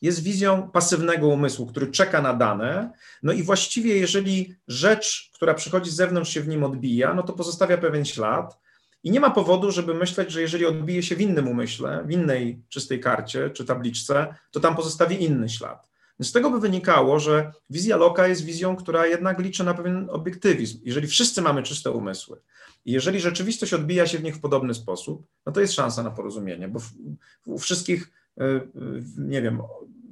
[0.02, 5.90] jest wizją pasywnego umysłu, który czeka na dane, no i właściwie jeżeli rzecz, która przychodzi
[5.90, 8.58] z zewnątrz się w nim odbija, no to pozostawia pewien ślad,
[9.02, 12.62] i nie ma powodu, żeby myśleć, że jeżeli odbije się w innym umyśle, w innej
[12.68, 15.90] czystej karcie czy tabliczce, to tam pozostawi inny ślad.
[16.20, 20.78] Z tego by wynikało, że wizja Loka jest wizją, która jednak liczy na pewien obiektywizm.
[20.84, 22.40] Jeżeli wszyscy mamy czyste umysły
[22.84, 26.10] i jeżeli rzeczywistość odbija się w nich w podobny sposób, no to jest szansa na
[26.10, 26.80] porozumienie, bo
[27.46, 28.70] u wszystkich, y, y,
[29.18, 29.62] nie wiem,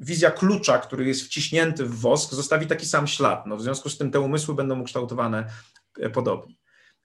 [0.00, 3.46] wizja klucza, który jest wciśnięty w wosk, zostawi taki sam ślad.
[3.46, 5.50] No, w związku z tym te umysły będą ukształtowane
[6.12, 6.54] podobnie.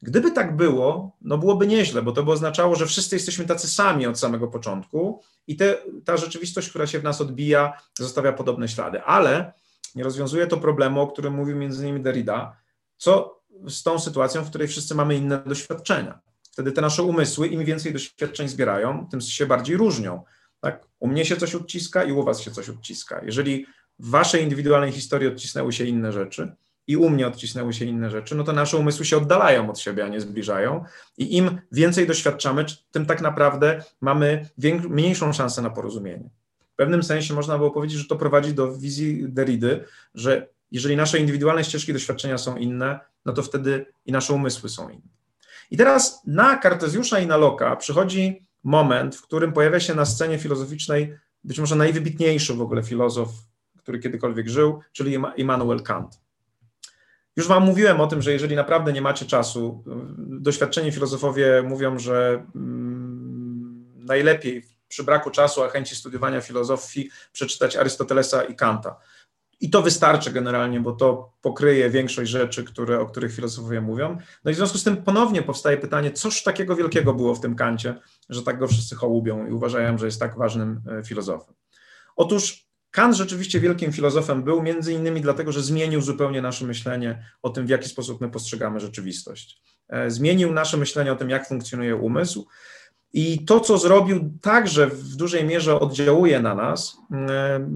[0.01, 4.07] Gdyby tak było, no byłoby nieźle, bo to by oznaczało, że wszyscy jesteśmy tacy sami
[4.07, 9.01] od samego początku i te, ta rzeczywistość, która się w nas odbija, zostawia podobne ślady.
[9.01, 9.53] Ale
[9.95, 12.57] nie rozwiązuje to problemu, o którym mówił między innymi Derrida,
[12.97, 16.19] co z tą sytuacją, w której wszyscy mamy inne doświadczenia.
[16.51, 20.23] Wtedy te nasze umysły, im więcej doświadczeń zbierają, tym się bardziej różnią.
[20.59, 20.85] Tak?
[20.99, 23.21] U mnie się coś odciska i u was się coś odciska.
[23.25, 23.65] Jeżeli
[23.99, 26.55] w waszej indywidualnej historii odcisnęły się inne rzeczy,
[26.89, 30.05] i u mnie odcisnęły się inne rzeczy, no to nasze umysły się oddalają od siebie,
[30.05, 30.83] a nie zbliżają.
[31.17, 34.49] I im więcej doświadczamy, tym tak naprawdę mamy
[34.89, 36.29] mniejszą szansę na porozumienie.
[36.73, 41.19] W pewnym sensie można było powiedzieć, że to prowadzi do wizji Derridy, że jeżeli nasze
[41.19, 45.09] indywidualne ścieżki doświadczenia są inne, no to wtedy i nasze umysły są inne.
[45.71, 50.37] I teraz na Kartezjusza i na Loka przychodzi moment, w którym pojawia się na scenie
[50.37, 53.29] filozoficznej być może najwybitniejszy w ogóle filozof,
[53.77, 56.28] który kiedykolwiek żył, czyli Immanuel Kant.
[57.39, 59.83] Już Wam mówiłem o tym, że jeżeli naprawdę nie macie czasu,
[60.17, 68.43] doświadczeni filozofowie mówią, że mm, najlepiej przy braku czasu, a chęci studiowania filozofii przeczytać Arystotelesa
[68.43, 68.95] i Kanta.
[69.59, 74.17] I to wystarczy generalnie, bo to pokryje większość rzeczy, które, o których filozofowie mówią.
[74.43, 77.55] No i w związku z tym ponownie powstaje pytanie, cóż takiego wielkiego było w tym
[77.55, 77.95] Kancie,
[78.29, 81.55] że tak go wszyscy hołubią i uważają, że jest tak ważnym e, filozofem.
[82.15, 87.49] Otóż Kant rzeczywiście wielkim filozofem był, między innymi dlatego, że zmienił zupełnie nasze myślenie o
[87.49, 89.61] tym, w jaki sposób my postrzegamy rzeczywistość.
[89.89, 92.47] E, zmienił nasze myślenie o tym, jak funkcjonuje umysł.
[93.13, 97.69] I to, co zrobił, także w dużej mierze oddziałuje na nas, e,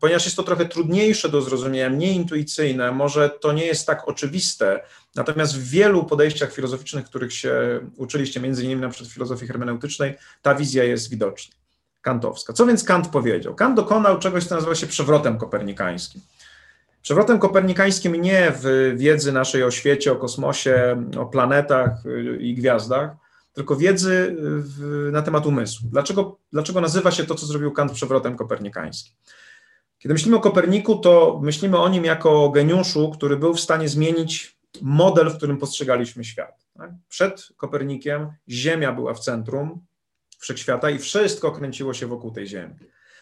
[0.00, 4.80] ponieważ jest to trochę trudniejsze do zrozumienia, mniej intuicyjne, może to nie jest tak oczywiste,
[5.14, 10.54] natomiast w wielu podejściach filozoficznych, których się uczyliście, między innymi na przykład filozofii hermeneutycznej, ta
[10.54, 11.63] wizja jest widoczna
[12.04, 12.52] kantowska.
[12.52, 13.54] Co więc Kant powiedział?
[13.54, 16.20] Kant dokonał czegoś, co nazywa się przewrotem kopernikańskim.
[17.02, 23.10] Przewrotem kopernikańskim nie w wiedzy naszej o świecie, o kosmosie, o planetach y, i gwiazdach,
[23.52, 25.88] tylko wiedzy w, na temat umysłu.
[25.92, 29.12] Dlaczego, dlaczego nazywa się to, co zrobił Kant, przewrotem kopernikańskim?
[29.98, 33.88] Kiedy myślimy o Koperniku, to myślimy o nim jako o geniuszu, który był w stanie
[33.88, 36.66] zmienić model, w którym postrzegaliśmy świat.
[36.76, 36.90] Tak?
[37.08, 39.80] Przed Kopernikiem Ziemia była w centrum,
[40.44, 42.74] wszechświata i wszystko kręciło się wokół tej Ziemi.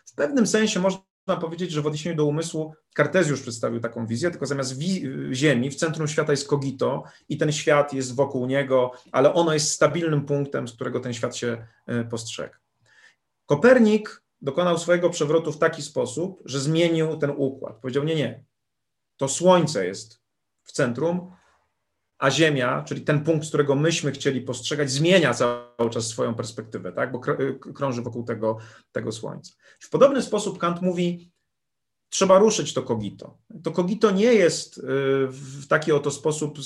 [0.05, 4.47] W pewnym sensie można powiedzieć, że w odniesieniu do umysłu Kartezjusz przedstawił taką wizję, tylko
[4.47, 4.75] zamiast
[5.33, 9.71] Ziemi w centrum świata jest kogito i ten świat jest wokół niego, ale ono jest
[9.71, 12.57] stabilnym punktem, z którego ten świat się e, postrzega.
[13.47, 17.77] Kopernik dokonał swojego przewrotu w taki sposób, że zmienił ten układ.
[17.81, 18.45] Powiedział: Nie, nie,
[19.17, 20.21] to Słońce jest
[20.63, 21.33] w centrum,
[22.23, 26.93] a Ziemia, czyli ten punkt, z którego myśmy chcieli postrzegać, zmienia cały czas swoją perspektywę,
[26.93, 27.13] tak?
[27.13, 27.21] bo
[27.75, 28.59] krąży wokół tego,
[28.93, 29.53] tego Słońca.
[29.81, 31.32] W podobny sposób Kant mówi,
[32.13, 33.39] trzeba ruszyć to kogito.
[33.63, 34.83] To kogito nie jest y,
[35.29, 36.59] w taki oto sposób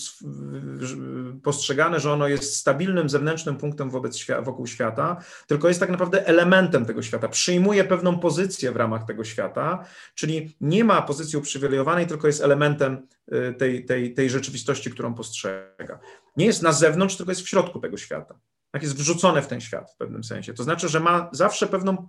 [1.42, 6.26] postrzegane, że ono jest stabilnym zewnętrznym punktem wobec świata, wokół świata, tylko jest tak naprawdę
[6.26, 7.28] elementem tego świata.
[7.28, 13.06] Przyjmuje pewną pozycję w ramach tego świata, czyli nie ma pozycji uprzywilejowanej, tylko jest elementem
[13.32, 15.98] y, tej, tej, tej rzeczywistości, którą postrzega.
[16.36, 18.38] Nie jest na zewnątrz, tylko jest w środku tego świata.
[18.70, 20.54] Tak jest wrzucone w ten świat w pewnym sensie.
[20.54, 22.08] To znaczy, że ma zawsze pewną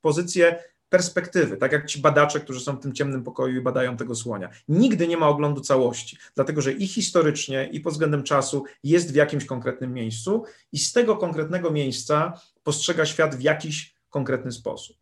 [0.00, 4.14] pozycję perspektywy, tak jak ci badacze, którzy są w tym ciemnym pokoju i badają tego
[4.14, 4.50] słonia.
[4.68, 9.14] Nigdy nie ma oglądu całości, dlatego że i historycznie, i pod względem czasu jest w
[9.14, 14.96] jakimś konkretnym miejscu i z tego konkretnego miejsca postrzega świat w jakiś konkretny sposób.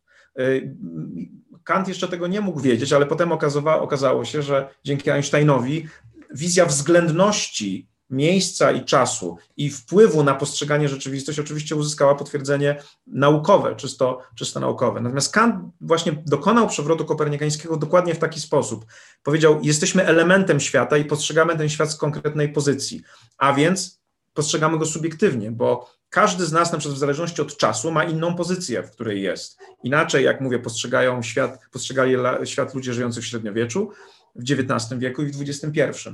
[1.63, 3.31] Kant jeszcze tego nie mógł wiedzieć, ale potem
[3.65, 5.87] okazało się, że dzięki Einsteinowi
[6.33, 14.21] wizja względności miejsca i czasu i wpływu na postrzeganie rzeczywistości oczywiście uzyskała potwierdzenie naukowe, czysto,
[14.35, 15.01] czysto naukowe.
[15.01, 18.85] Natomiast Kant właśnie dokonał przewrotu kopernikańskiego dokładnie w taki sposób.
[19.23, 23.01] Powiedział, jesteśmy elementem świata i postrzegamy ten świat z konkretnej pozycji,
[23.37, 23.99] a więc
[24.33, 28.35] postrzegamy go subiektywnie, bo każdy z nas, na przykład w zależności od czasu, ma inną
[28.35, 29.59] pozycję, w której jest.
[29.83, 33.89] Inaczej, jak mówię, postrzegają świat, postrzegali świat ludzie żyjący w średniowieczu,
[34.35, 36.09] w XIX wieku i w XXI.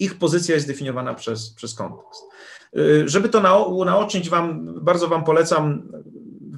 [0.00, 2.22] Ich pozycja jest definiowana przez, przez kontekst.
[2.76, 3.40] Y, żeby to
[3.84, 5.92] naocznić wam, bardzo wam polecam,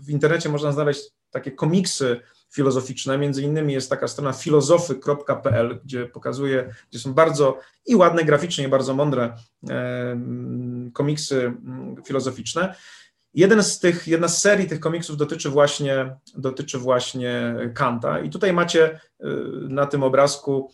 [0.05, 2.21] w internecie można znaleźć takie komiksy
[2.53, 8.69] filozoficzne, między innymi jest taka strona filozofy.pl, gdzie pokazuje, gdzie są bardzo i ładne graficznie,
[8.69, 9.37] bardzo mądre
[10.93, 12.75] komiksy mm, filozoficzne.
[13.35, 18.53] Jeden z tych, jedna z serii tych komiksów dotyczy właśnie, dotyczy właśnie Kanta i tutaj
[18.53, 19.27] macie y,
[19.69, 20.71] na tym obrazku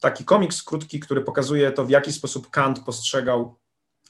[0.00, 3.58] taki komiks krótki, który pokazuje to, w jaki sposób Kant postrzegał,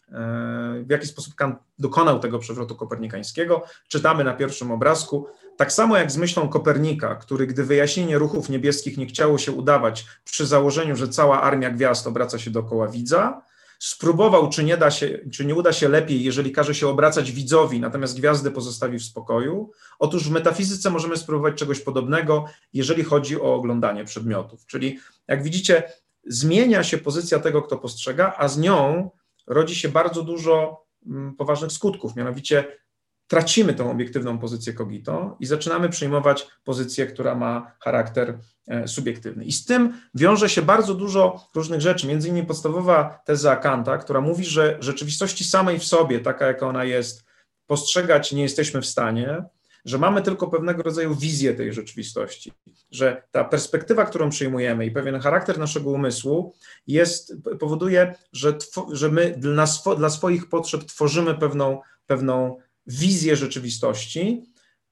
[0.08, 3.62] e, w jaki sposób Kant dokonał tego przewrotu kopernikańskiego.
[3.88, 5.26] Czytamy na pierwszym obrazku.
[5.56, 10.06] Tak samo jak z myślą Kopernika, który, gdy wyjaśnienie ruchów niebieskich nie chciało się udawać
[10.24, 13.42] przy założeniu, że cała armia gwiazd obraca się dookoła widza,
[13.85, 17.81] spróbował, czy nie, da się, czy nie uda się lepiej, jeżeli każe się obracać widzowi,
[17.81, 19.70] natomiast gwiazdy pozostawi w spokoju.
[19.99, 24.66] Otóż w metafizyce możemy spróbować czegoś podobnego, jeżeli chodzi o oglądanie przedmiotów.
[24.66, 25.92] Czyli, jak widzicie,
[26.27, 29.11] zmienia się pozycja tego, kto postrzega, a z nią
[29.47, 32.16] rodzi się bardzo dużo mm, poważnych skutków.
[32.16, 32.64] Mianowicie
[33.26, 39.44] tracimy tą obiektywną pozycję cogito i zaczynamy przyjmować pozycję, która ma charakter e, subiektywny.
[39.44, 44.20] I z tym wiąże się bardzo dużo różnych rzeczy, między innymi podstawowa teza Kanta, która
[44.20, 47.24] mówi, że rzeczywistości samej w sobie, taka jaka ona jest,
[47.66, 49.44] postrzegać nie jesteśmy w stanie,
[49.84, 52.52] że mamy tylko pewnego rodzaju wizję tej rzeczywistości,
[52.90, 56.54] że ta perspektywa, którą przyjmujemy i pewien charakter naszego umysłu
[56.87, 58.58] jest, powoduje, że,
[58.92, 64.42] że my dla, swo, dla swoich potrzeb tworzymy pewną, pewną wizję rzeczywistości,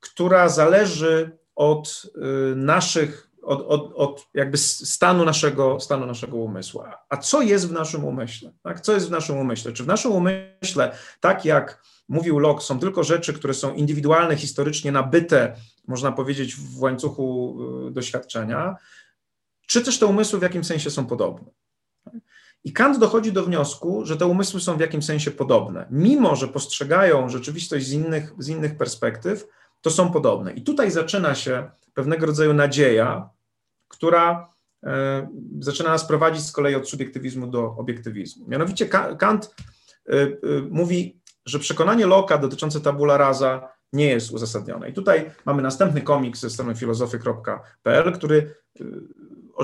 [0.01, 2.03] która zależy od
[2.53, 6.83] y, naszych, od, od, od jakby stanu naszego, stanu naszego umysłu.
[7.09, 8.53] A co jest w naszym umyśle?
[8.63, 8.81] Tak?
[8.81, 9.73] Co jest w naszym umyśle?
[9.73, 14.93] Czy w naszym umyśle, tak jak mówił Locke, są tylko rzeczy, które są indywidualne, historycznie
[14.93, 15.57] nabyte,
[15.89, 18.77] można powiedzieć, w łańcuchu y, doświadczenia,
[19.67, 21.51] czy też te umysły w jakimś sensie są podobne?
[22.64, 25.87] I Kant dochodzi do wniosku, że te umysły są w jakimś sensie podobne.
[25.90, 29.46] Mimo, że postrzegają rzeczywistość z innych, z innych perspektyw,
[29.81, 30.53] to są podobne.
[30.53, 33.31] I tutaj zaczyna się pewnego rodzaju nadzieja,
[33.88, 35.29] która e,
[35.61, 38.48] zaczyna nas prowadzić z kolei od subiektywizmu do obiektywizmu.
[38.48, 38.87] Mianowicie
[39.18, 39.55] Kant
[40.09, 40.29] e, e,
[40.70, 44.88] mówi, że przekonanie Loka dotyczące tabula rasa nie jest uzasadnione.
[44.88, 48.55] I tutaj mamy następny komiks ze strony filozofy.pl, który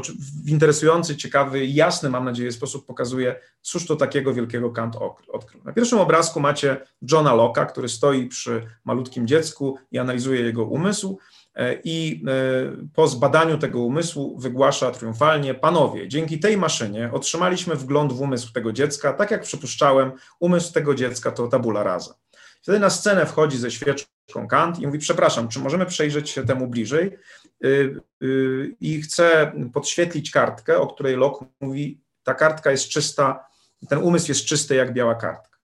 [0.06, 4.96] w interesujący, ciekawy, jasny, mam nadzieję, sposób pokazuje, cóż to takiego wielkiego Kant
[5.28, 5.64] odkrył.
[5.64, 6.76] Na pierwszym obrazku macie
[7.12, 11.18] Johna Locke'a, który stoi przy malutkim dziecku i analizuje jego umysł
[11.54, 18.12] e, i e, po zbadaniu tego umysłu wygłasza triumfalnie, panowie, dzięki tej maszynie otrzymaliśmy wgląd
[18.12, 22.14] w umysł tego dziecka, tak jak przypuszczałem, umysł tego dziecka to tabula rasa.
[22.62, 26.66] Wtedy na scenę wchodzi ze świeczką Kant i mówi, przepraszam, czy możemy przejrzeć się temu
[26.66, 27.18] bliżej?
[27.64, 33.48] Y, y, I chcę podświetlić kartkę, o której Locke mówi, ta kartka jest czysta,
[33.88, 35.58] ten umysł jest czysty jak biała kartka.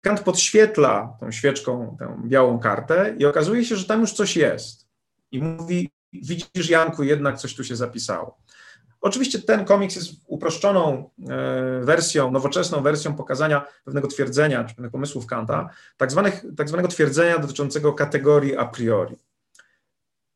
[0.00, 4.86] Kant podświetla tą świeczką tę białą kartę i okazuje się, że tam już coś jest.
[5.32, 8.38] I mówi, widzisz Janku, jednak coś tu się zapisało.
[9.00, 15.26] Oczywiście ten komiks jest uproszczoną e, wersją, nowoczesną wersją pokazania pewnego twierdzenia, czy pewnych pomysłów
[15.26, 16.10] Kanta, tak,
[16.56, 19.16] tak zwanego twierdzenia dotyczącego kategorii a priori.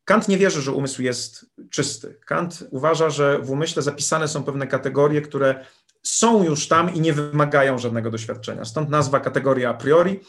[0.04, 2.18] Kant nie wierzy, że umysł jest czysty.
[2.26, 5.64] Kant uważa, że w umyśle zapisane są pewne kategorie, które
[6.02, 8.64] są już tam i nie wymagają żadnego doświadczenia.
[8.64, 10.20] Stąd nazwa kategoria a priori,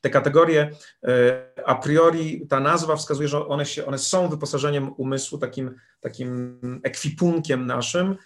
[0.00, 0.70] te kategorie
[1.04, 6.60] e, a priori, ta nazwa wskazuje, że one, się, one są wyposażeniem umysłu, takim, takim
[6.82, 8.16] ekwipunkiem naszym,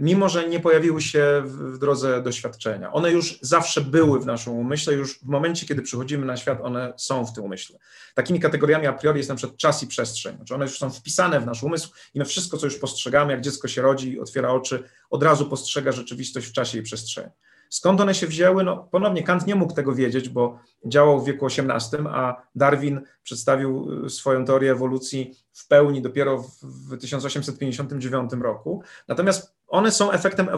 [0.00, 2.92] mimo że nie pojawiły się w drodze doświadczenia.
[2.92, 6.92] One już zawsze były w naszym umyśle, już w momencie, kiedy przychodzimy na świat, one
[6.96, 7.78] są w tym umyśle.
[8.14, 11.40] Takimi kategoriami a priori jest na przykład czas i przestrzeń, znaczy one już są wpisane
[11.40, 14.82] w nasz umysł i my wszystko, co już postrzegamy, jak dziecko się rodzi, otwiera oczy,
[15.10, 17.30] od razu postrzega rzeczywistość w czasie i przestrzeni.
[17.74, 18.64] Skąd one się wzięły?
[18.64, 24.04] No, ponownie Kant nie mógł tego wiedzieć, bo działał w wieku XVIII, a Darwin przedstawił
[24.04, 28.82] y, swoją teorię ewolucji w pełni dopiero w 1859 roku.
[29.08, 30.48] Natomiast one są efektem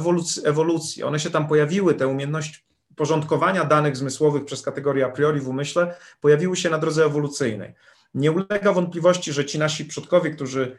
[0.44, 1.02] ewolucji.
[1.02, 2.60] One się tam pojawiły, te umiejętności
[2.96, 7.74] porządkowania danych zmysłowych przez kategorię a priori w umyśle pojawiły się na drodze ewolucyjnej.
[8.14, 10.78] nie ulega wątpliwości, że ci nasi przodkowie, którzy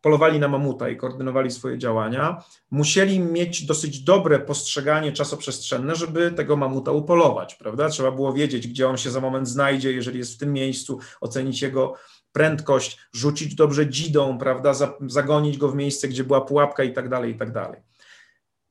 [0.00, 6.56] polowali na mamuta i koordynowali swoje działania, musieli mieć dosyć dobre postrzeganie czasoprzestrzenne, żeby tego
[6.56, 7.88] mamuta upolować, prawda?
[7.88, 11.62] Trzeba było wiedzieć, gdzie on się za moment znajdzie, jeżeli jest w tym miejscu, ocenić
[11.62, 11.94] jego
[12.32, 14.72] prędkość, rzucić dobrze dzidą, prawda,
[15.06, 17.80] zagonić go w miejsce, gdzie była pułapka i tak dalej, i tak dalej.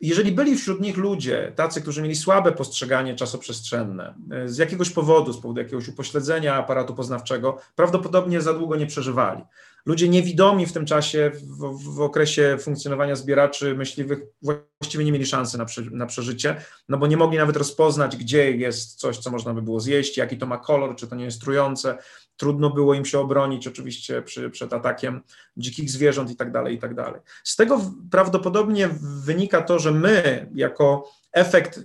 [0.01, 5.33] Jeżeli byli wśród nich ludzie, tacy, którzy mieli słabe postrzeganie czasoprzestrzenne, e, z jakiegoś powodu,
[5.33, 9.41] z powodu jakiegoś upośledzenia aparatu poznawczego, prawdopodobnie za długo nie przeżywali.
[9.85, 15.57] Ludzie niewidomi w tym czasie, w, w okresie funkcjonowania zbieraczy myśliwych, właściwie nie mieli szansy
[15.57, 19.61] na, na przeżycie, no bo nie mogli nawet rozpoznać, gdzie jest coś, co można by
[19.61, 21.97] było zjeść, jaki to ma kolor, czy to nie jest trujące.
[22.37, 25.21] Trudno było im się obronić oczywiście przy, przed atakiem
[25.57, 27.21] dzikich zwierząt i tak dalej, i tak dalej.
[27.43, 27.81] Z tego
[28.11, 31.79] prawdopodobnie wynika to, że my jako efekt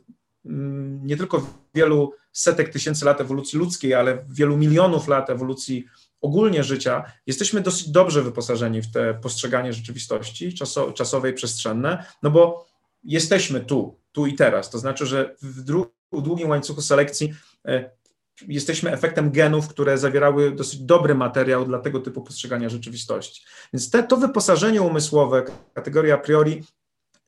[0.44, 5.86] mm, nie tylko wielu setek tysięcy lat ewolucji ludzkiej, ale wielu milionów lat ewolucji
[6.20, 12.66] ogólnie życia, jesteśmy dosyć dobrze wyposażeni w te postrzeganie rzeczywistości czaso, czasowej, przestrzenne, no bo
[13.04, 14.70] jesteśmy tu, tu i teraz.
[14.70, 15.60] To znaczy, że w,
[16.12, 17.90] w długim łańcuchu selekcji e,
[18.48, 23.42] jesteśmy efektem genów, które zawierały dosyć dobry materiał dla tego typu postrzegania rzeczywistości.
[23.72, 25.44] Więc te, to wyposażenie umysłowe,
[25.74, 26.62] kategoria a priori,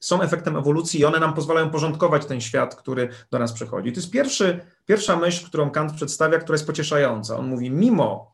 [0.00, 3.92] są efektem ewolucji i one nam pozwalają porządkować ten świat, który do nas przychodzi.
[3.92, 7.36] To jest pierwszy, pierwsza myśl, którą Kant przedstawia, która jest pocieszająca.
[7.36, 8.31] On mówi, mimo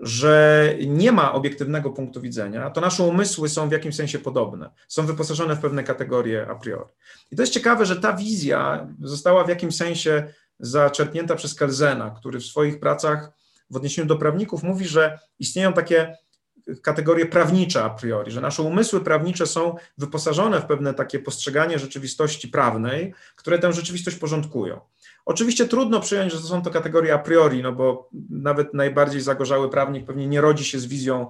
[0.00, 5.06] że nie ma obiektywnego punktu widzenia, to nasze umysły są w jakimś sensie podobne, są
[5.06, 6.90] wyposażone w pewne kategorie a priori.
[7.30, 12.40] I to jest ciekawe, że ta wizja została w jakimś sensie zaczerpnięta przez Kelzena, który
[12.40, 13.32] w swoich pracach
[13.70, 16.16] w odniesieniu do prawników mówi, że istnieją takie
[16.82, 22.48] kategorie prawnicze a priori, że nasze umysły prawnicze są wyposażone w pewne takie postrzeganie rzeczywistości
[22.48, 24.80] prawnej, które tę rzeczywistość porządkują.
[25.28, 29.70] Oczywiście trudno przyjąć, że to są to kategorie a priori, no bo nawet najbardziej zagorzały
[29.70, 31.26] prawnik pewnie nie rodzi się z wizją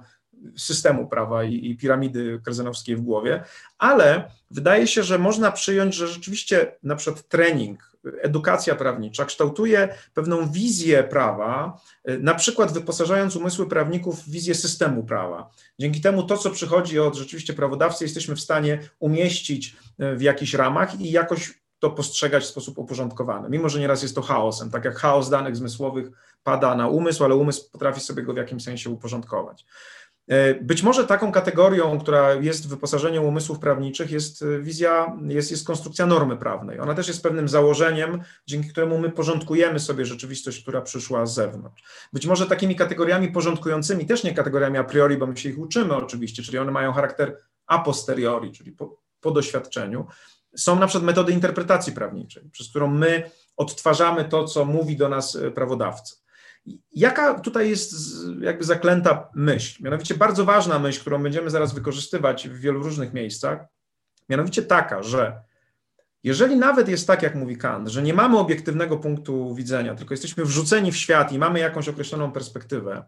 [0.57, 3.43] systemu prawa i, i piramidy krezenowskiej w głowie,
[3.77, 10.51] ale wydaje się, że można przyjąć, że rzeczywiście na przykład trening, edukacja prawnicza kształtuje pewną
[10.51, 11.81] wizję prawa,
[12.19, 15.49] na przykład wyposażając umysły prawników w wizję systemu prawa.
[15.79, 21.01] Dzięki temu to, co przychodzi od rzeczywiście prawodawcy, jesteśmy w stanie umieścić w jakichś ramach
[21.01, 24.95] i jakoś to postrzegać w sposób uporządkowany, mimo że nieraz jest to chaosem, tak jak
[24.95, 26.09] chaos danych zmysłowych
[26.43, 29.65] pada na umysł, ale umysł potrafi sobie go w jakimś sensie uporządkować.
[30.29, 35.67] E, być może taką kategorią, która jest wyposażeniem umysłów prawniczych, jest e, wizja, jest, jest
[35.67, 36.79] konstrukcja normy prawnej.
[36.79, 41.83] Ona też jest pewnym założeniem, dzięki któremu my porządkujemy sobie rzeczywistość, która przyszła z zewnątrz.
[42.13, 45.95] Być może takimi kategoriami porządkującymi, też nie kategoriami a priori, bo my się ich uczymy
[45.95, 50.05] oczywiście, czyli one mają charakter a posteriori, czyli po, po doświadczeniu,
[50.57, 55.35] są na przykład metody interpretacji prawniczej, przez którą my odtwarzamy to, co mówi do nas
[55.35, 56.15] e, prawodawca.
[56.91, 57.93] Jaka tutaj jest
[58.41, 59.83] jakby zaklęta myśl?
[59.83, 63.59] Mianowicie bardzo ważna myśl, którą będziemy zaraz wykorzystywać w wielu różnych miejscach,
[64.29, 65.41] mianowicie taka, że
[66.23, 70.45] jeżeli nawet jest tak, jak mówi Kant, że nie mamy obiektywnego punktu widzenia, tylko jesteśmy
[70.45, 73.05] wrzuceni w świat i mamy jakąś określoną perspektywę,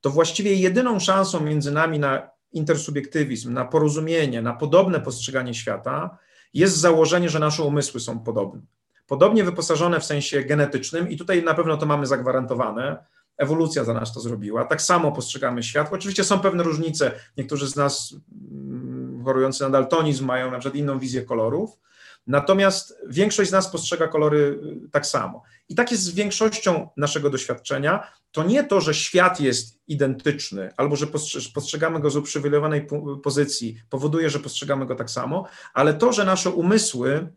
[0.00, 6.18] to właściwie jedyną szansą między nami na intersubiektywizm, na porozumienie, na podobne postrzeganie świata
[6.54, 8.60] jest założenie, że nasze umysły są podobne.
[9.06, 13.04] Podobnie wyposażone w sensie genetycznym, i tutaj na pewno to mamy zagwarantowane.
[13.36, 14.64] Ewolucja za nas to zrobiła.
[14.64, 15.92] Tak samo postrzegamy świat.
[15.92, 17.12] Oczywiście są pewne różnice.
[17.36, 18.14] Niektórzy z nas
[18.52, 21.78] mm, chorujący na daltonizm mają na przykład inną wizję kolorów,
[22.26, 25.42] Natomiast większość z nas postrzega kolory y, tak samo.
[25.68, 28.12] I tak jest z większością naszego doświadczenia.
[28.32, 31.06] To nie to, że świat jest identyczny, albo że
[31.54, 32.86] postrzegamy go z uprzywilejowanej
[33.22, 37.32] pozycji, powoduje, że postrzegamy go tak samo, ale to, że nasze umysły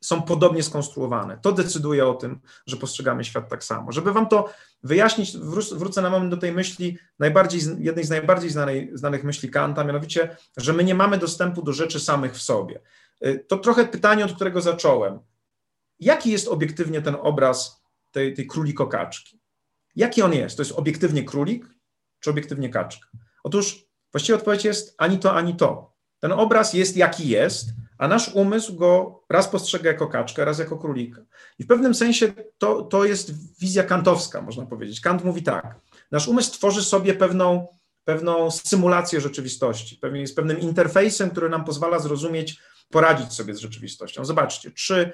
[0.00, 1.38] są podobnie skonstruowane.
[1.42, 3.92] To decyduje o tym, że postrzegamy świat tak samo.
[3.92, 4.52] Żeby wam to
[4.82, 5.36] wyjaśnić,
[5.72, 10.36] wrócę na moment do tej myśli, najbardziej, jednej z najbardziej znanej, znanych myśli Kanta, mianowicie,
[10.56, 12.80] że my nie mamy dostępu do rzeczy samych w sobie.
[13.26, 15.18] Y, to trochę pytanie, od którego zacząłem.
[16.00, 19.37] Jaki jest obiektywnie ten obraz tej, tej króliko-kaczki?
[19.96, 20.56] Jaki on jest?
[20.56, 21.66] To jest obiektywnie królik,
[22.20, 23.08] czy obiektywnie kaczka?
[23.44, 25.94] Otóż właściwie odpowiedź jest ani to, ani to.
[26.20, 27.68] Ten obraz jest jaki jest,
[27.98, 31.22] a nasz umysł go raz postrzega jako kaczkę, raz jako królika.
[31.58, 35.00] I w pewnym sensie to, to jest wizja kantowska, można powiedzieć.
[35.00, 35.80] Kant mówi tak,
[36.10, 37.66] nasz umysł tworzy sobie pewną,
[38.04, 42.60] pewną symulację rzeczywistości, jest pewnym interfejsem, który nam pozwala zrozumieć
[42.90, 44.24] poradzić sobie z rzeczywistością.
[44.24, 45.12] Zobaczcie, czy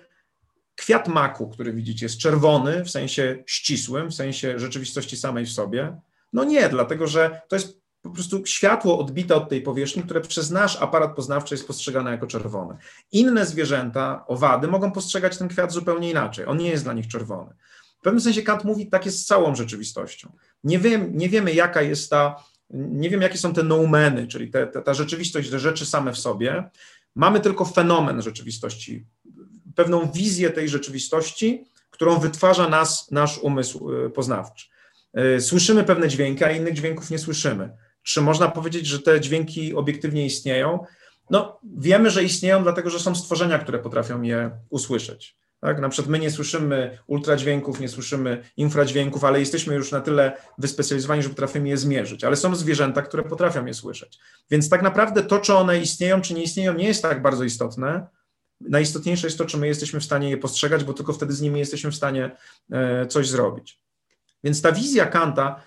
[0.76, 6.00] kwiat maku, który widzicie, jest czerwony w sensie ścisłym, w sensie rzeczywistości samej w sobie?
[6.32, 10.50] No nie, dlatego że to jest po prostu światło odbite od tej powierzchni, które przez
[10.50, 12.78] nasz aparat poznawczy jest postrzegane jako czerwone.
[13.12, 16.46] Inne zwierzęta, owady, mogą postrzegać ten kwiat zupełnie inaczej.
[16.46, 17.54] On nie jest dla nich czerwony.
[18.02, 20.32] pewnym sensie Kant mówi, tak jest z całą rzeczywistością.
[20.64, 24.66] Nie, wiem, nie wiemy, jaka jest ta, nie wiem, jakie są te noumeny, czyli te,
[24.66, 26.70] te, ta rzeczywistość, te rzeczy same w sobie.
[27.14, 29.06] Mamy tylko fenomen rzeczywistości,
[29.74, 34.66] pewną wizję tej rzeczywistości, którą wytwarza nas, nasz umysł y, poznawczy.
[35.36, 37.70] Y, słyszymy pewne dźwięki, a innych dźwięków nie słyszymy.
[38.02, 40.84] Czy można powiedzieć, że te dźwięki obiektywnie istnieją?
[41.30, 45.36] No, wiemy, że istnieją, dlatego że są stworzenia, które potrafią je usłyszeć.
[45.60, 45.80] Tak?
[45.80, 51.22] Na przykład my nie słyszymy ultradźwięków, nie słyszymy infradźwięków, ale jesteśmy już na tyle wyspecjalizowani,
[51.22, 52.24] że potrafimy je zmierzyć.
[52.24, 54.18] Ale są zwierzęta, które potrafią je słyszeć.
[54.50, 58.06] Więc tak naprawdę to, czy one istnieją, czy nie istnieją, nie jest tak bardzo istotne.
[58.68, 61.58] Najistotniejsze jest to, czy my jesteśmy w stanie je postrzegać, bo tylko wtedy z nimi
[61.58, 62.30] jesteśmy w stanie
[62.70, 63.80] e, coś zrobić.
[64.44, 65.60] Więc ta wizja Kanta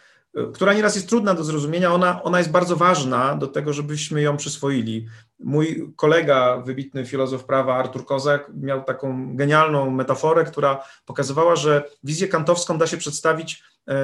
[0.53, 4.37] która nieraz jest trudna do zrozumienia, ona, ona jest bardzo ważna do tego, żebyśmy ją
[4.37, 5.07] przyswoili.
[5.39, 12.27] Mój kolega, wybitny filozof prawa Artur Kozak, miał taką genialną metaforę, która pokazywała, że wizję
[12.27, 13.95] kantowską da się przedstawić e,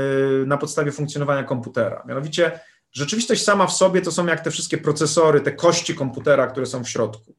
[0.45, 2.03] na podstawie funkcjonowania komputera.
[2.07, 2.59] Mianowicie,
[2.91, 6.83] rzeczywistość sama w sobie to są jak te wszystkie procesory, te kości komputera, które są
[6.83, 7.35] w środku.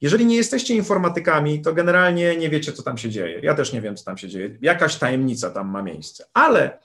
[0.00, 3.40] Jeżeli nie jesteście informatykami, to generalnie nie wiecie, co tam się dzieje.
[3.42, 4.58] Ja też nie wiem, co tam się dzieje.
[4.60, 6.24] Jakaś tajemnica tam ma miejsce.
[6.34, 6.78] Ale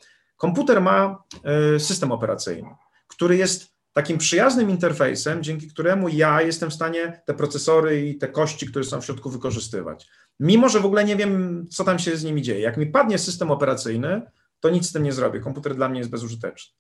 [0.44, 2.70] Komputer ma e, system operacyjny,
[3.08, 8.28] który jest takim przyjaznym interfejsem, dzięki któremu ja jestem w stanie te procesory i te
[8.28, 10.08] kości, które są w środku, wykorzystywać.
[10.40, 12.60] Mimo, że w ogóle nie wiem, co tam się z nimi dzieje.
[12.60, 14.22] Jak mi padnie system operacyjny,
[14.60, 15.40] to nic z tym nie zrobię.
[15.40, 16.74] Komputer dla mnie jest bezużyteczny.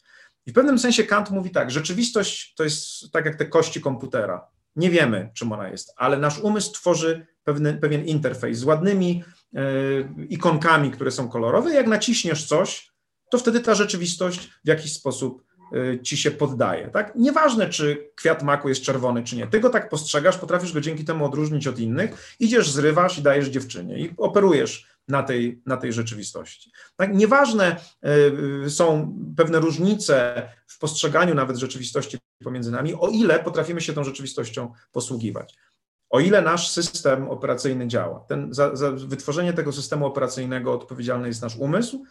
[0.46, 4.48] I w pewnym sensie Kant mówi tak: rzeczywistość to jest tak jak te kości komputera.
[4.76, 9.24] Nie wiemy, czym ona jest, ale nasz umysł tworzy pewny, pewien interfejs z ładnymi
[9.56, 9.62] e,
[10.30, 11.74] ikonkami, które są kolorowe.
[11.74, 12.94] Jak naciśniesz coś,
[13.34, 15.44] to wtedy ta rzeczywistość w jakiś sposób
[15.76, 16.88] y, ci się poddaje.
[16.88, 17.14] Tak?
[17.16, 19.48] Nieważne, czy kwiat maku jest czerwony, czy nie.
[19.48, 23.48] Ty go tak postrzegasz, potrafisz go dzięki temu odróżnić od innych, idziesz, zrywasz i dajesz
[23.48, 26.72] dziewczynie i operujesz na tej, na tej rzeczywistości.
[26.96, 27.14] Tak?
[27.14, 27.76] Nieważne
[28.66, 34.04] y, są pewne różnice w postrzeganiu nawet rzeczywistości pomiędzy nami, o ile potrafimy się tą
[34.04, 35.56] rzeczywistością posługiwać.
[36.10, 38.20] O ile nasz system operacyjny działa.
[38.20, 42.04] Ten, za, za wytworzenie tego systemu operacyjnego odpowiedzialny jest nasz umysł,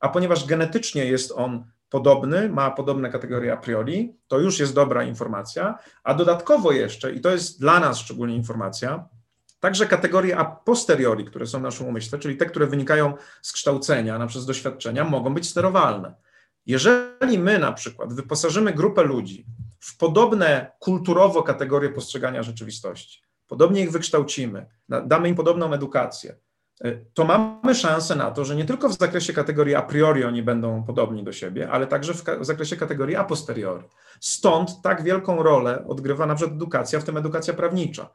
[0.00, 5.04] a ponieważ genetycznie jest on podobny, ma podobne kategorie a priori, to już jest dobra
[5.04, 9.08] informacja, a dodatkowo jeszcze, i to jest dla nas szczególnie informacja,
[9.60, 14.18] także kategorie a posteriori, które są w naszym umyśle, czyli te, które wynikają z kształcenia,
[14.18, 16.14] na przez doświadczenia, mogą być sterowalne.
[16.66, 19.46] Jeżeli my na przykład wyposażymy grupę ludzi
[19.80, 26.36] w podobne kulturowo kategorie postrzegania rzeczywistości, podobnie ich wykształcimy, damy im podobną edukację,
[27.14, 30.84] to mamy szansę na to, że nie tylko w zakresie kategorii a priori oni będą
[30.84, 33.84] podobni do siebie, ale także w, w zakresie kategorii a posteriori.
[34.20, 38.10] Stąd tak wielką rolę odgrywa na przykład edukacja, w tym edukacja prawnicza.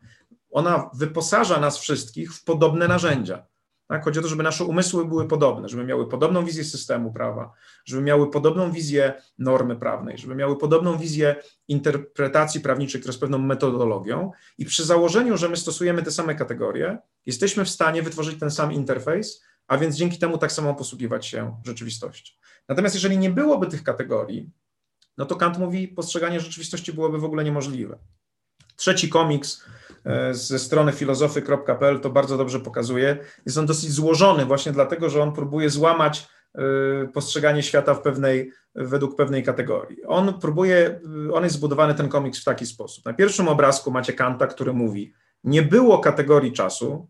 [0.55, 3.45] Ona wyposaża nas wszystkich w podobne narzędzia.
[3.87, 4.03] Tak?
[4.03, 7.51] Chodzi o to, żeby nasze umysły były podobne, żeby miały podobną wizję systemu prawa,
[7.85, 11.35] żeby miały podobną wizję normy prawnej, żeby miały podobną wizję
[11.67, 14.31] interpretacji prawniczej, która jest pewną metodologią.
[14.57, 18.73] I przy założeniu, że my stosujemy te same kategorie, jesteśmy w stanie wytworzyć ten sam
[18.73, 22.33] interfejs, a więc dzięki temu tak samo posługiwać się rzeczywistością.
[22.69, 24.49] Natomiast jeżeli nie byłoby tych kategorii,
[25.17, 27.97] no to Kant mówi, postrzeganie rzeczywistości byłoby w ogóle niemożliwe.
[28.75, 29.63] Trzeci komiks
[30.31, 33.17] ze strony filozofy.pl to bardzo dobrze pokazuje.
[33.45, 36.61] Jest on dosyć złożony właśnie dlatego, że on próbuje złamać e,
[37.07, 40.05] postrzeganie świata w pewnej, według pewnej kategorii.
[40.07, 41.01] On próbuje,
[41.33, 43.05] on jest zbudowany ten komiks w taki sposób.
[43.05, 47.09] Na pierwszym obrazku macie Kanta, który mówi, nie było kategorii czasu.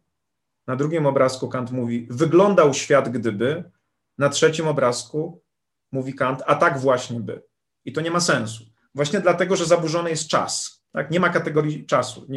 [0.68, 3.72] Na drugim obrazku Kant mówi, wyglądał świat gdyby.
[4.18, 5.43] Na trzecim obrazku
[5.91, 7.43] mówi Kant, a tak właśnie by.
[7.86, 8.64] I to nie ma sensu.
[8.96, 10.75] Właśnie dlatego, że zaburzony jest czas.
[10.96, 11.12] Tak?
[11.12, 12.28] Nie ma kategorii czasu.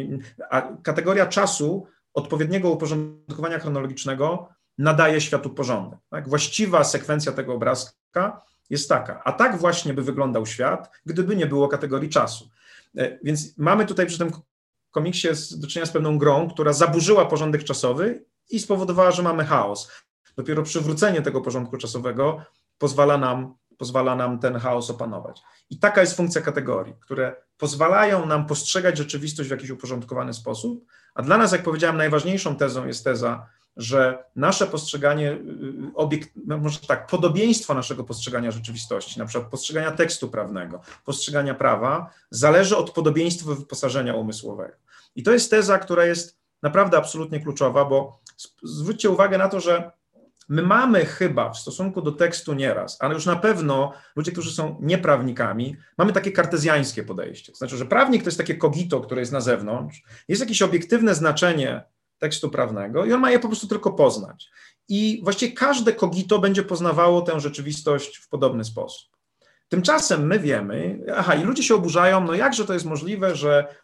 [0.49, 5.99] A kategoria czasu odpowiedniego uporządkowania chronologicznego nadaje światu porządek.
[6.09, 6.29] Tak?
[6.29, 9.21] Właściwa sekwencja tego obrazka jest taka.
[9.23, 12.49] A tak właśnie by wyglądał świat, gdyby nie było kategorii czasu.
[12.97, 14.31] E, więc mamy tutaj przy tym
[14.91, 19.91] komiksie do czynienia z pewną grą, która zaburzyła porządek czasowy i spowodowała, że mamy chaos.
[20.35, 22.41] Dopiero przywrócenie tego porządku czasowego
[22.77, 25.41] pozwala nam, pozwala nam ten chaos opanować.
[25.69, 31.21] I taka jest funkcja kategorii, które pozwalają nam postrzegać rzeczywistość w jakiś uporządkowany sposób, a
[31.21, 36.57] dla nas, jak powiedziałem, najważniejszą tezą jest teza, że nasze postrzeganie, y, y, obiekt, no
[36.57, 42.91] może tak, podobieństwo naszego postrzegania rzeczywistości, na przykład postrzegania tekstu prawnego, postrzegania prawa, zależy od
[42.91, 44.73] podobieństwa wyposażenia umysłowego.
[45.15, 48.19] I to jest teza, która jest naprawdę absolutnie kluczowa, bo
[48.63, 49.91] zwróćcie uwagę na to, że
[50.49, 54.77] my mamy chyba w stosunku do tekstu nieraz, ale już na pewno ludzie, którzy są
[54.81, 57.55] nieprawnikami, mamy takie kartezjańskie podejście.
[57.55, 61.83] Znaczy, że prawnik to jest takie kogito, które jest na zewnątrz, jest jakieś obiektywne znaczenie
[62.17, 64.49] tekstu prawnego i on ma je po prostu tylko poznać.
[64.87, 69.09] I właściwie każde kogito będzie poznawało tę rzeczywistość w podobny sposób.
[69.69, 73.75] Tymczasem my wiemy, aha, i ludzie się oburzają, no jakże to jest możliwe, że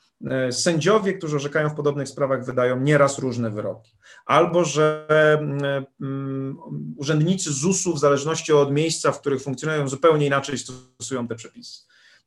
[0.52, 3.92] sędziowie, którzy orzekają w podobnych sprawach, wydają nieraz różne wyroki.
[4.26, 5.08] Albo że
[6.00, 6.58] um,
[6.98, 11.82] urzędnicy ZUS-u, w zależności od miejsca, w których funkcjonują, zupełnie inaczej stosują te przepisy.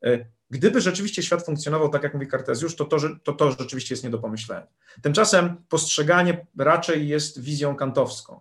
[0.05, 4.05] E, gdyby rzeczywiście świat funkcjonował tak, jak mówi Kartezjusz, to to, to to rzeczywiście jest
[4.05, 4.67] nie do pomyślenia.
[5.03, 8.41] Tymczasem postrzeganie raczej jest wizją kantowską.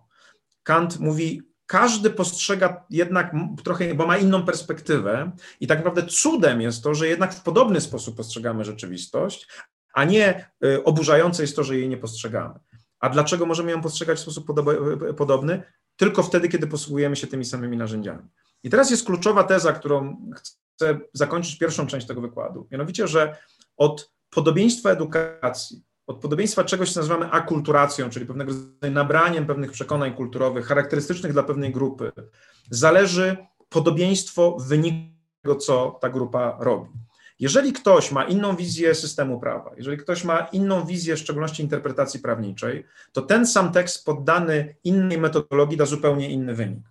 [0.62, 3.32] Kant mówi, każdy postrzega jednak
[3.64, 7.80] trochę, bo ma inną perspektywę, i tak naprawdę cudem jest to, że jednak w podobny
[7.80, 9.48] sposób postrzegamy rzeczywistość,
[9.94, 12.54] a nie y, oburzające jest to, że jej nie postrzegamy.
[13.00, 14.46] A dlaczego możemy ją postrzegać w sposób
[15.16, 15.62] podobny?
[15.96, 18.28] Tylko wtedy, kiedy posługujemy się tymi samymi narzędziami.
[18.62, 22.68] I teraz jest kluczowa teza, którą chcę zakończyć pierwszą część tego wykładu.
[22.70, 23.36] Mianowicie, że
[23.76, 30.14] od podobieństwa edukacji od podobieństwa czegoś, co nazywamy akulturacją, czyli pewnego rodzaju nabraniem pewnych przekonań
[30.14, 32.12] kulturowych charakterystycznych dla pewnej grupy,
[32.70, 33.36] zależy
[33.68, 36.90] podobieństwo wyniku tego, co ta grupa robi.
[37.40, 42.20] Jeżeli ktoś ma inną wizję systemu prawa, jeżeli ktoś ma inną wizję, w szczególności interpretacji
[42.20, 46.84] prawniczej, to ten sam tekst poddany innej metodologii da zupełnie inny wynik.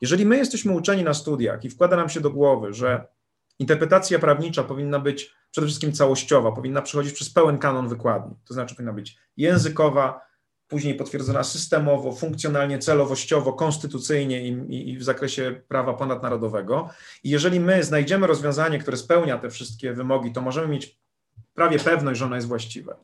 [0.00, 3.06] Jeżeli my jesteśmy uczeni na studiach i wkłada nam się do głowy, że
[3.58, 8.74] interpretacja prawnicza powinna być przede wszystkim całościowa, powinna przechodzić przez pełen kanon wykładni, to znaczy
[8.74, 10.20] powinna być językowa,
[10.68, 16.88] później potwierdzona systemowo, funkcjonalnie, celowościowo, konstytucyjnie i, i, w zakresie prawa ponadnarodowego.
[17.24, 21.00] I jeżeli my znajdziemy rozwiązanie, które spełnia te wszystkie wymogi, to możemy mieć
[21.54, 22.96] prawie pewność, że ono jest właściwe.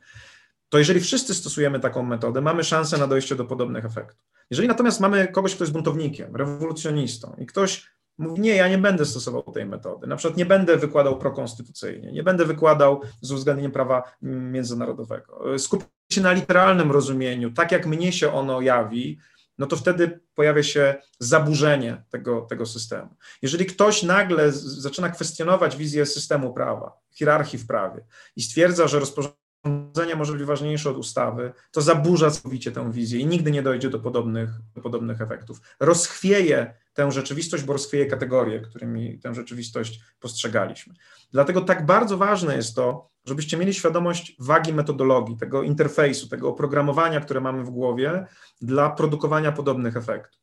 [0.69, 4.21] To jeżeli wszyscy stosujemy taką metodę, mamy szansę na dojście do podobnych efektów.
[4.51, 7.87] Jeżeli natomiast mamy kogoś, kto jest buntownikiem, rewolucjonistą i ktoś
[8.21, 10.07] Mówi, nie, ja nie będę stosował tej metody.
[10.07, 15.59] Na przykład nie będę wykładał prokonstytucyjnie, nie będę wykładał z uwzględnieniem prawa międzynarodowego.
[15.59, 19.19] Skupię się na literalnym rozumieniu, tak jak mnie się ono jawi,
[19.59, 23.17] no to wtedy pojawia się zaburzenie tego, tego systemu.
[23.43, 28.05] Jeżeli ktoś nagle zaczyna kwestionować wizję systemu prawa, hierarchii w prawie
[28.37, 33.27] i stwierdza, że rozporządzenie może być ważniejsze od ustawy, to zaburza całkowicie tę wizję i
[33.27, 35.61] nigdy nie dojdzie do podobnych, do podobnych efektów.
[35.81, 40.95] Rozchwieje tę rzeczywistość, bo rozchwieje kategorie, którymi tę rzeczywistość postrzegaliśmy.
[41.33, 47.21] Dlatego tak bardzo ważne jest to, żebyście mieli świadomość wagi metodologii, tego interfejsu, tego oprogramowania,
[47.21, 48.27] które mamy w głowie
[48.61, 50.41] dla produkowania podobnych efektów.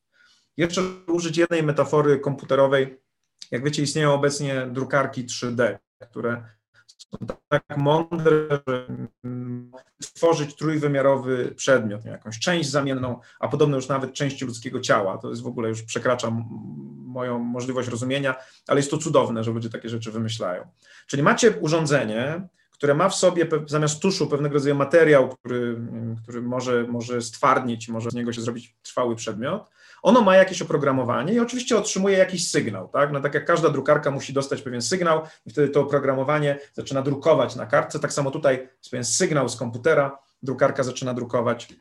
[0.58, 3.00] Jeszcze użyć jednej metafory komputerowej.
[3.52, 5.78] Jak wiecie, istnieją obecnie drukarki 3D,
[6.10, 6.44] które
[7.12, 8.32] są tak mądre,
[8.68, 8.88] że
[10.00, 15.18] tworzyć trójwymiarowy przedmiot, jakąś część zamienną, a podobno już nawet części ludzkiego ciała.
[15.18, 16.32] To jest w ogóle już przekracza
[17.06, 18.36] moją możliwość rozumienia,
[18.68, 20.68] ale jest to cudowne, że ludzie takie rzeczy wymyślają.
[21.08, 25.82] Czyli macie urządzenie, które ma w sobie zamiast tuszu pewnego rodzaju materiał, który,
[26.24, 29.70] który może, może stwardnieć, może z niego się zrobić trwały przedmiot,
[30.02, 33.12] ono ma jakieś oprogramowanie i oczywiście otrzymuje jakiś sygnał, tak?
[33.12, 37.56] No tak jak każda drukarka musi dostać pewien sygnał i wtedy to oprogramowanie zaczyna drukować
[37.56, 41.74] na kartce, tak samo tutaj jest pewien sygnał z komputera, drukarka zaczyna drukować,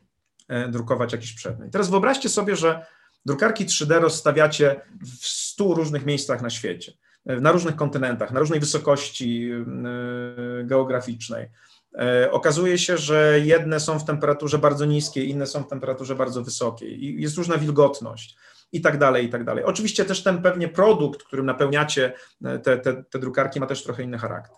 [0.48, 1.72] e, drukować jakiś przedmiot.
[1.72, 2.86] Teraz wyobraźcie sobie, że
[3.26, 4.80] drukarki 3D rozstawiacie
[5.20, 6.92] w 100 różnych miejscach na świecie,
[7.26, 11.48] e, na różnych kontynentach, na różnej wysokości e, geograficznej.
[11.96, 16.42] E, okazuje się, że jedne są w temperaturze bardzo niskiej, inne są w temperaturze bardzo
[16.42, 18.36] wysokiej i jest różna wilgotność
[18.72, 19.64] i tak dalej, i tak dalej.
[19.64, 22.12] Oczywiście też ten pewnie produkt, którym napełniacie
[22.44, 24.56] e, te, te, te drukarki ma też trochę inny charakter.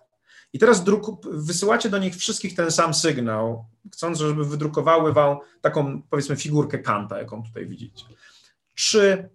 [0.53, 6.03] I teraz druk, wysyłacie do nich wszystkich ten sam sygnał, chcąc, żeby wydrukowały wam taką,
[6.03, 8.05] powiedzmy, figurkę Kanta, jaką tutaj widzicie.
[8.75, 9.29] Czy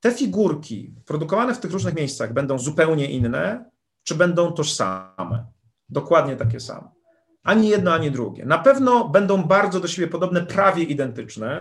[0.00, 3.70] te figurki produkowane w tych różnych miejscach będą zupełnie inne,
[4.02, 5.46] czy będą tożsame?
[5.88, 6.99] Dokładnie takie same.
[7.42, 8.46] Ani jedno, ani drugie.
[8.46, 11.60] Na pewno będą bardzo do siebie podobne, prawie identyczne.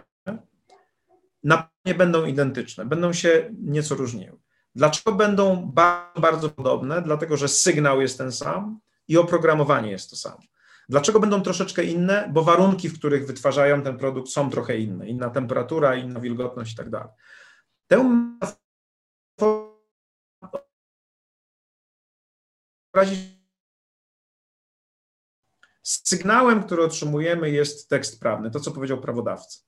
[1.44, 4.38] Na pewno nie będą identyczne, będą się nieco różniły.
[4.76, 7.02] Dlaczego będą bardzo, bardzo podobne?
[7.02, 10.40] Dlatego, że sygnał jest ten sam i oprogramowanie jest to samo.
[10.90, 12.30] Dlaczego będą troszeczkę inne?
[12.34, 15.08] Bo warunki, w których wytwarzają ten produkt, są trochę inne.
[15.08, 17.10] Inna temperatura, inna wilgotność i tak dalej.
[17.88, 18.26] Tę
[25.90, 29.60] Sygnałem, który otrzymujemy, jest tekst prawny, to co powiedział prawodawca.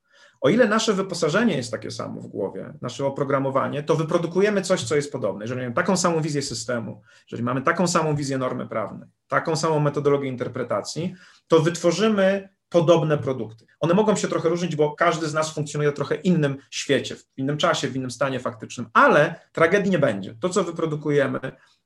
[0.42, 4.96] O ile nasze wyposażenie jest takie samo w głowie, nasze oprogramowanie, to wyprodukujemy coś, co
[4.96, 5.44] jest podobne.
[5.44, 7.02] Jeżeli mamy taką samą wizję systemu,
[7.32, 11.14] jeżeli mamy taką samą wizję normy prawnej, taką samą metodologię interpretacji,
[11.48, 13.66] to wytworzymy podobne produkty.
[13.80, 17.26] One mogą się trochę różnić, bo każdy z nas funkcjonuje w trochę innym świecie, w
[17.38, 20.36] innym czasie, w innym stanie faktycznym, ale tragedii nie będzie.
[20.40, 21.40] To, co wyprodukujemy,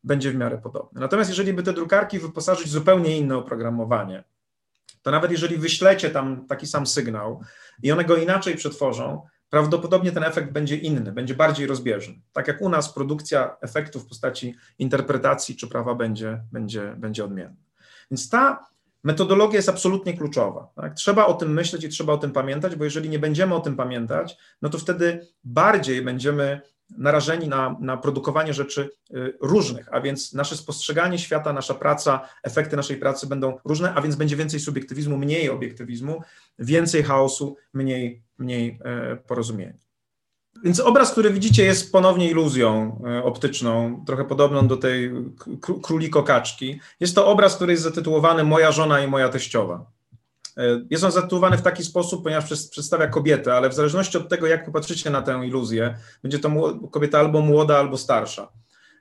[0.04, 1.02] będzie w miarę podobne.
[1.02, 4.24] Natomiast jeżeli by te drukarki wyposażyć w zupełnie inne oprogramowanie,
[5.02, 7.42] to nawet jeżeli wyślecie tam taki sam sygnał
[7.84, 12.16] i one go inaczej przetworzą, prawdopodobnie ten efekt będzie inny, będzie bardziej rozbieżny.
[12.34, 17.56] Tak jak u nas produkcja efektów w postaci interpretacji czy prawa będzie, będzie, będzie odmienna.
[18.12, 18.66] Więc ta
[19.06, 20.70] metodologia jest absolutnie kluczowa.
[20.76, 20.94] Tak?
[20.94, 23.76] Trzeba o tym myśleć i trzeba o tym pamiętać, bo jeżeli nie będziemy o tym
[23.76, 26.62] pamiętać, no to wtedy bardziej będziemy
[26.98, 32.76] narażeni na, na produkowanie rzeczy y, różnych, a więc nasze spostrzeganie świata, nasza praca, efekty
[32.76, 36.22] naszej pracy będą różne, a więc będzie więcej subiektywizmu, mniej obiektywizmu,
[36.60, 39.85] więcej chaosu, mniej, mniej e, porozumienia.
[40.64, 45.12] Więc obraz, który widzicie, jest ponownie iluzją e, optyczną, trochę podobną do tej
[45.82, 46.80] króliko-kaczki.
[47.00, 49.86] Jest to obraz, który jest zatytułowany Moja żona i moja teściowa.
[50.58, 54.48] E, jest on zatytułowany w taki sposób, ponieważ przedstawia kobietę, ale w zależności od tego,
[54.48, 56.50] jak popatrzycie na tę iluzję, będzie to
[56.92, 58.48] kobieta albo młoda, albo starsza.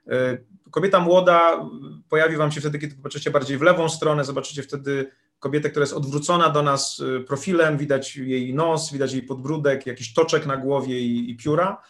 [0.07, 0.37] E,
[0.71, 1.65] kobieta młoda
[2.09, 5.93] pojawi Wam się wtedy, kiedy popatrzycie bardziej w lewą stronę, zobaczycie wtedy kobietę, która jest
[5.93, 10.99] odwrócona do nas e, profilem, widać jej nos, widać jej podbródek, jakiś toczek na głowie
[10.99, 11.81] i, i pióra.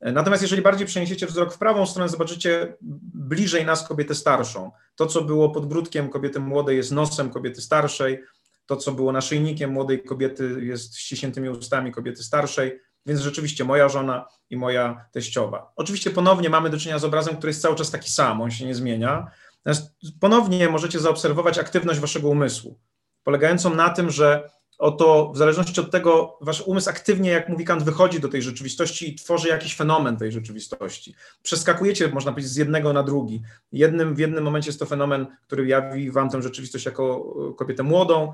[0.00, 2.76] Natomiast jeżeli bardziej przeniesiecie wzrok w prawą stronę, zobaczycie
[3.14, 4.70] bliżej nas kobietę starszą.
[4.94, 8.24] To, co było podbródkiem kobiety młodej, jest nosem kobiety starszej,
[8.66, 14.26] to, co było naszyjnikiem młodej kobiety, jest ściśniętymi ustami kobiety starszej, więc rzeczywiście moja żona
[14.50, 15.72] i moja teściowa.
[15.76, 18.66] Oczywiście ponownie mamy do czynienia z obrazem, który jest cały czas taki sam, on się
[18.66, 19.30] nie zmienia.
[19.64, 22.78] Natomiast ponownie możecie zaobserwować aktywność waszego umysłu,
[23.22, 27.82] polegającą na tym, że oto w zależności od tego, wasz umysł aktywnie, jak mówi Kant,
[27.82, 31.14] wychodzi do tej rzeczywistości i tworzy jakiś fenomen tej rzeczywistości.
[31.42, 33.42] Przeskakujecie, można powiedzieć, z jednego na drugi.
[33.72, 38.32] Jednym, w jednym momencie jest to fenomen, który jawi wam tę rzeczywistość jako kobietę młodą,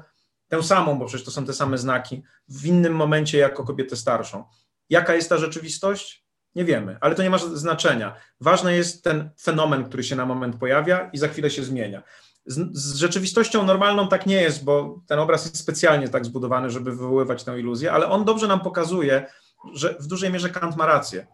[0.49, 4.45] tę samą, bo przecież to są te same znaki, w innym momencie jako kobietę starszą.
[4.91, 6.24] Jaka jest ta rzeczywistość?
[6.55, 8.15] Nie wiemy, ale to nie ma znaczenia.
[8.41, 12.03] Ważny jest ten fenomen, który się na moment pojawia i za chwilę się zmienia.
[12.47, 16.91] Z, z, rzeczywistością normalną tak nie jest, bo ten obraz jest specjalnie tak zbudowany, żeby
[16.91, 19.27] wywoływać tę iluzję, ale on dobrze nam pokazuje,
[19.73, 21.27] że w dużej mierze Kant ma rację.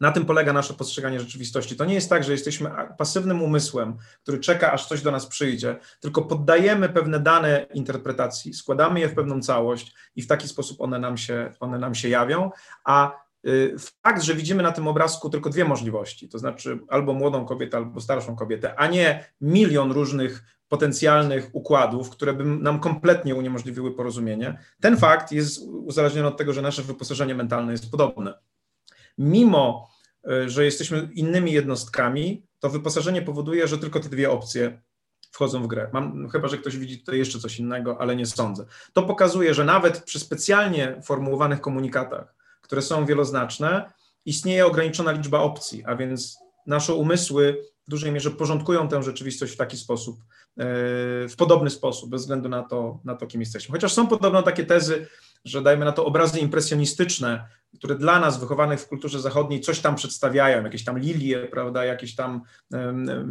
[0.00, 1.76] Na tym polega nasze postrzeganie rzeczywistości.
[1.76, 5.76] To nie jest tak, że jesteśmy pasywnym umysłem, który czeka, aż coś do nas przyjdzie,
[6.00, 10.98] tylko poddajemy pewne dane interpretacji, składamy je w pewną całość i w taki sposób one
[10.98, 12.50] nam się, one nam się jawią,
[12.84, 13.22] a
[14.02, 18.00] fakt, że widzimy na tym obrazku tylko dwie możliwości, to znaczy albo młodą kobietę, albo
[18.00, 24.96] starszą kobietę, a nie milion różnych potencjalnych układów, które by nam kompletnie uniemożliwiły porozumienie, ten
[24.96, 28.34] fakt jest uzależniony od tego, że nasze wyposażenie mentalne jest podobne.
[29.18, 29.92] Mimo
[30.28, 34.82] E, że jesteśmy innymi jednostkami, to wyposażenie powoduje, że tylko te dwie opcje
[35.30, 35.90] wchodzą w grę.
[35.92, 38.66] Mam, chyba, że ktoś widzi tutaj jeszcze coś innego, ale nie sądzę.
[38.92, 42.34] To pokazuje, że nawet przy specjalnie formułowanych komunikatach,
[42.72, 43.92] które są wieloznaczne,
[44.24, 49.56] istnieje ograniczona liczba opcji, a więc nasze umysły w dużej mierze porządkują tę rzeczywistość w
[49.56, 50.24] taki sposób, e,
[51.28, 53.72] w podobny sposób, bez względu na to, na to kim jesteśmy.
[53.72, 55.06] Chociaż są podobno takie tezy,
[55.44, 57.44] że dajmy na to obrazy impresjonistyczne,
[57.78, 62.14] które dla nas wychowanych w kulturze zachodniej coś tam przedstawiają, jakieś tam lilie, prawda, jakieś
[62.14, 62.42] tam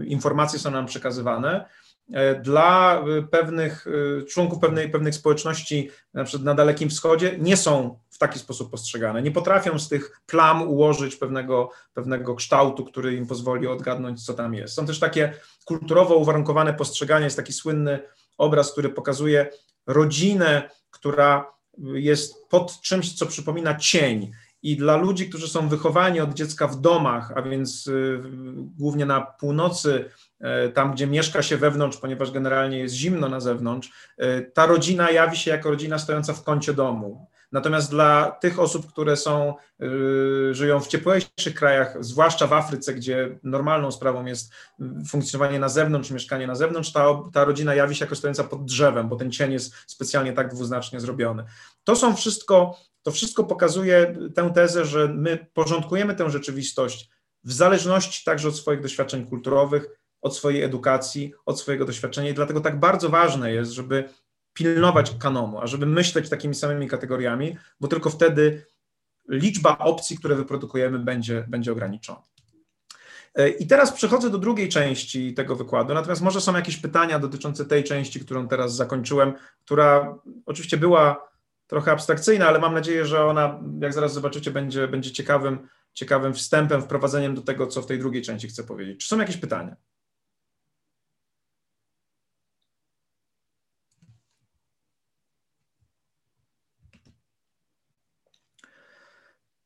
[0.05, 1.65] informacje są nam przekazywane.
[2.13, 3.85] E, dla e, pewnych
[4.29, 9.21] członków pewnej, pewnych społeczności, na przykład na Dalekim Wschodzie, nie są taki sposób postrzegane.
[9.21, 14.53] Nie potrafią z tych plam ułożyć pewnego, pewnego kształtu, który im pozwoli odgadnąć, co tam
[14.53, 14.73] jest.
[14.73, 15.33] Są też takie
[15.65, 17.99] kulturowo uwarunkowane postrzeganie, jest taki słynny
[18.37, 19.49] obraz, który pokazuje
[19.87, 21.51] rodzinę, która
[21.93, 24.31] jest pod czymś, co przypomina cień.
[24.63, 28.21] I dla ludzi, którzy są wychowani od dziecka w domach, a więc y,
[28.77, 30.05] głównie na północy,
[30.67, 33.91] y, tam gdzie mieszka się wewnątrz, ponieważ generalnie jest zimno na zewnątrz,
[34.23, 37.27] y, ta rodzina jawi się jako rodzina stojąca w kącie domu.
[37.51, 43.39] Natomiast dla tych osób, które są, yy, żyją w ciepłejszych krajach, zwłaszcza w Afryce, gdzie
[43.43, 44.53] normalną sprawą jest
[45.09, 49.09] funkcjonowanie na zewnątrz, mieszkanie na zewnątrz, ta, ta rodzina jawi się jako stojąca pod drzewem,
[49.09, 51.43] bo ten cień jest specjalnie tak dwuznacznie zrobiony.
[51.83, 57.09] To są wszystko, to wszystko pokazuje tę tezę, że my porządkujemy tę rzeczywistość
[57.43, 59.89] w zależności także od swoich doświadczeń kulturowych,
[60.21, 64.09] od swojej edukacji, od swojego doświadczenia i dlatego tak bardzo ważne jest, żeby
[64.53, 68.65] pilnować kanonu, a żeby myśleć takimi samymi kategoriami, bo tylko wtedy
[69.29, 72.21] liczba opcji, które wyprodukujemy, będzie, będzie ograniczona.
[73.35, 77.65] E, I teraz przechodzę do drugiej części tego wykładu, natomiast może są jakieś pytania dotyczące
[77.65, 79.33] tej części, którą teraz zakończyłem,
[79.65, 81.31] która oczywiście była
[81.67, 86.81] trochę abstrakcyjna, ale mam nadzieję, że ona, jak zaraz zobaczycie, będzie, będzie ciekawym, ciekawym wstępem,
[86.81, 89.01] wprowadzeniem do tego, co w tej drugiej części chcę powiedzieć.
[89.01, 89.75] Czy są jakieś pytania?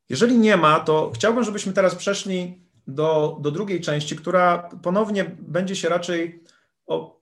[0.08, 5.76] Jeżeli nie ma, to chciałbym, żebyśmy teraz przeszli do, do drugiej części, która ponownie będzie
[5.76, 6.42] się raczej
[6.86, 7.20] o,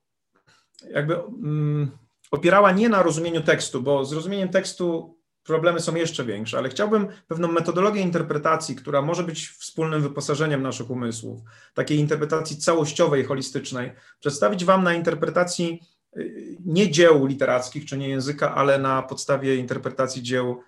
[0.90, 1.90] jakby um,
[2.30, 7.08] opierała nie na rozumieniu tekstu, bo z rozumieniem tekstu problemy są jeszcze większe, ale chciałbym
[7.28, 11.40] pewną metodologię interpretacji, która może być wspólnym wyposażeniem naszych umysłów,
[11.74, 15.80] takiej interpretacji całościowej, holistycznej, przedstawić Wam na interpretacji
[16.16, 20.60] y, nie dzieł literackich czy nie języka, ale na podstawie interpretacji dzieł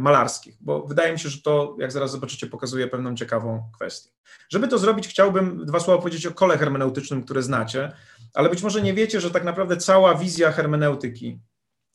[0.00, 4.10] malarskich, bo wydaje mi się, że to, jak zaraz zobaczycie, pokazuje pewną ciekawą kwestię.
[4.48, 7.92] Żeby to zrobić, chciałbym dwa słowa powiedzieć o kole hermeneutycznym, które znacie,
[8.34, 11.38] ale być może nie wiecie, że tak naprawdę cała wizja hermeneutyki,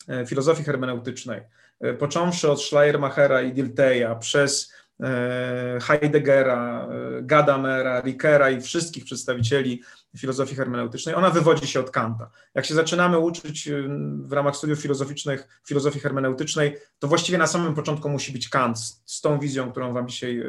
[0.08, 1.42] e, filozofii hermeneutycznej,
[1.80, 4.77] E, począwszy od Schleiermachera i Dilteja, przez e,
[5.82, 9.82] Heideggera, e, Gadamera, Rickera i wszystkich przedstawicieli
[10.18, 12.30] filozofii hermeneutycznej, ona wywodzi się od Kanta.
[12.56, 13.70] Jak się zaczynamy uczyć
[14.22, 19.22] w ramach studiów filozoficznych filozofii hermeneutycznej, to właściwie na samym początku musi być Kant z
[19.22, 20.44] tą wizją, którą wam dzisiaj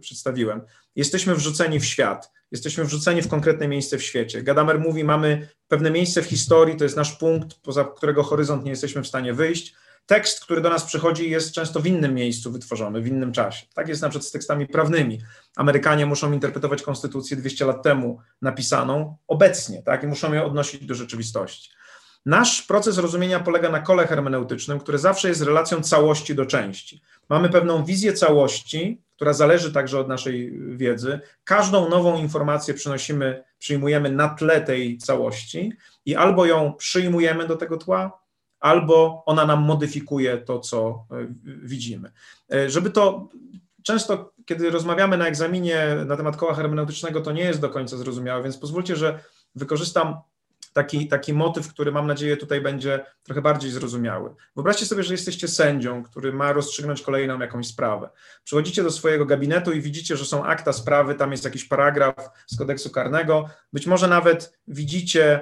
[0.00, 0.60] przedstawiłem.
[0.96, 4.42] Jesteśmy wrzuceni w świat, jesteśmy wrzuceni w konkretne miejsce w świecie.
[4.42, 8.70] Gadamer mówi, mamy pewne miejsce w historii, to jest nasz punkt, poza którego horyzont nie
[8.70, 9.74] jesteśmy w stanie wyjść,
[10.06, 13.66] tekst, który do nas przychodzi, jest często w innym miejscu wytworzony, w innym czasie.
[13.74, 15.20] Tak jest na przykład z tekstami prawnymi.
[15.56, 20.94] Amerykanie muszą interpretować konstytucję 200 lat temu napisaną obecnie, tak, i muszą ją odnosić do
[20.94, 21.70] rzeczywistości.
[22.26, 27.02] Nasz proces rozumienia polega na kole hermeneutycznym, które zawsze jest relacją całości do części.
[27.28, 31.20] Mamy pewną wizję całości, która zależy także od naszej wiedzy.
[31.44, 35.72] Każdą nową informację przynosimy, przyjmujemy na tle tej całości
[36.06, 38.21] i albo ją przyjmujemy do tego tła,
[38.62, 42.12] albo ona nam modyfikuje to, co e, widzimy.
[42.52, 43.28] E, żeby to
[43.82, 48.42] często, kiedy rozmawiamy na egzaminie na temat koła hermeneutycznego, to nie jest do końca zrozumiałe,
[48.42, 49.18] więc pozwólcie, że
[49.54, 50.16] wykorzystam
[50.72, 54.34] taki, taki motyw, który mam nadzieję tutaj będzie trochę bardziej zrozumiały.
[54.56, 58.08] Wyobraźcie sobie, że jesteście sędzią, który ma rozstrzygnąć kolejną jakąś sprawę.
[58.44, 62.14] Przychodzicie do swojego gabinetu i widzicie, że są akta sprawy, tam jest jakiś paragraf
[62.46, 65.40] z kodeksu karnego, być może nawet widzicie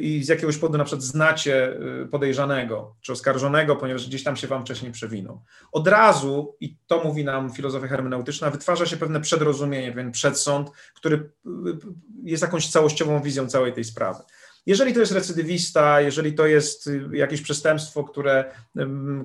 [0.00, 4.46] i z jakiegoś powodu na przykład znacie yy, podejrzanego czy oskarżonego, ponieważ gdzieś tam się
[4.46, 5.42] wam wcześniej przewinął.
[5.72, 11.30] Od razu, i to mówi nam filozofia hermeneutyczna, wytwarza się pewne przedrozumienie, pewien przedsąd, który
[11.44, 11.78] yy,
[12.24, 14.22] jest jakąś całościową wizją całej tej sprawy.
[14.66, 18.44] Jeżeli to jest recydywista, jeżeli to jest y, jakieś przestępstwo, które,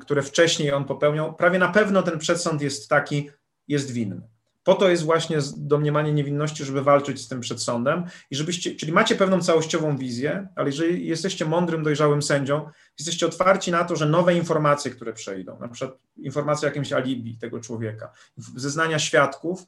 [0.01, 3.29] które wcześniej on popełniał, prawie na pewno ten przedsąd jest taki,
[3.67, 4.36] jest winny.
[4.67, 9.15] Po to jest właśnie domniemanie niewinności, żeby walczyć z tym przedsądem i żebyście, czyli macie
[9.15, 14.35] pewną całościową wizję, ale jeżeli jesteście mądrym, dojrzałym sędzią, jesteście otwarci na to, że nowe
[14.35, 19.65] informacje, które przejdą, na przykład informacje o jakimś alibi tego człowieka, zeznania świadków,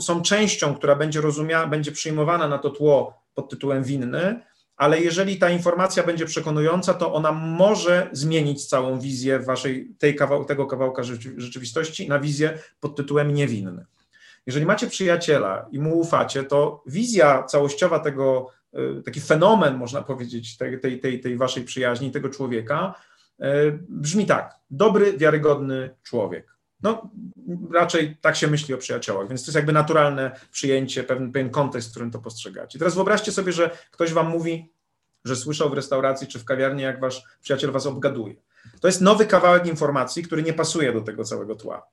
[0.00, 4.40] są częścią, która będzie rozumiana, będzie przyjmowana na to tło pod tytułem winny,
[4.76, 10.44] ale jeżeli ta informacja będzie przekonująca, to ona może zmienić całą wizję waszej, tej kawał,
[10.44, 11.02] tego kawałka
[11.36, 13.86] rzeczywistości na wizję pod tytułem niewinny.
[14.46, 20.56] Jeżeli macie przyjaciela i mu ufacie, to wizja całościowa tego, e, taki fenomen, można powiedzieć,
[20.56, 22.94] tej, tej, tej, waszej przyjaźni, tego człowieka,
[23.40, 26.56] e, brzmi tak: dobry, wiarygodny człowiek.
[26.82, 27.10] No,
[27.72, 31.88] raczej tak się myśli o przyjaciołach, więc to jest jakby naturalne przyjęcie, pewien, pewien kontekst,
[31.88, 32.78] w którym to postrzegacie.
[32.78, 34.72] Teraz wyobraźcie sobie, że ktoś wam mówi,
[35.24, 38.34] że słyszał w restauracji czy w kawiarni, jak wasz przyjaciel was obgaduje.
[38.80, 41.86] To jest nowy kawałek informacji, który nie pasuje do tego całego tła.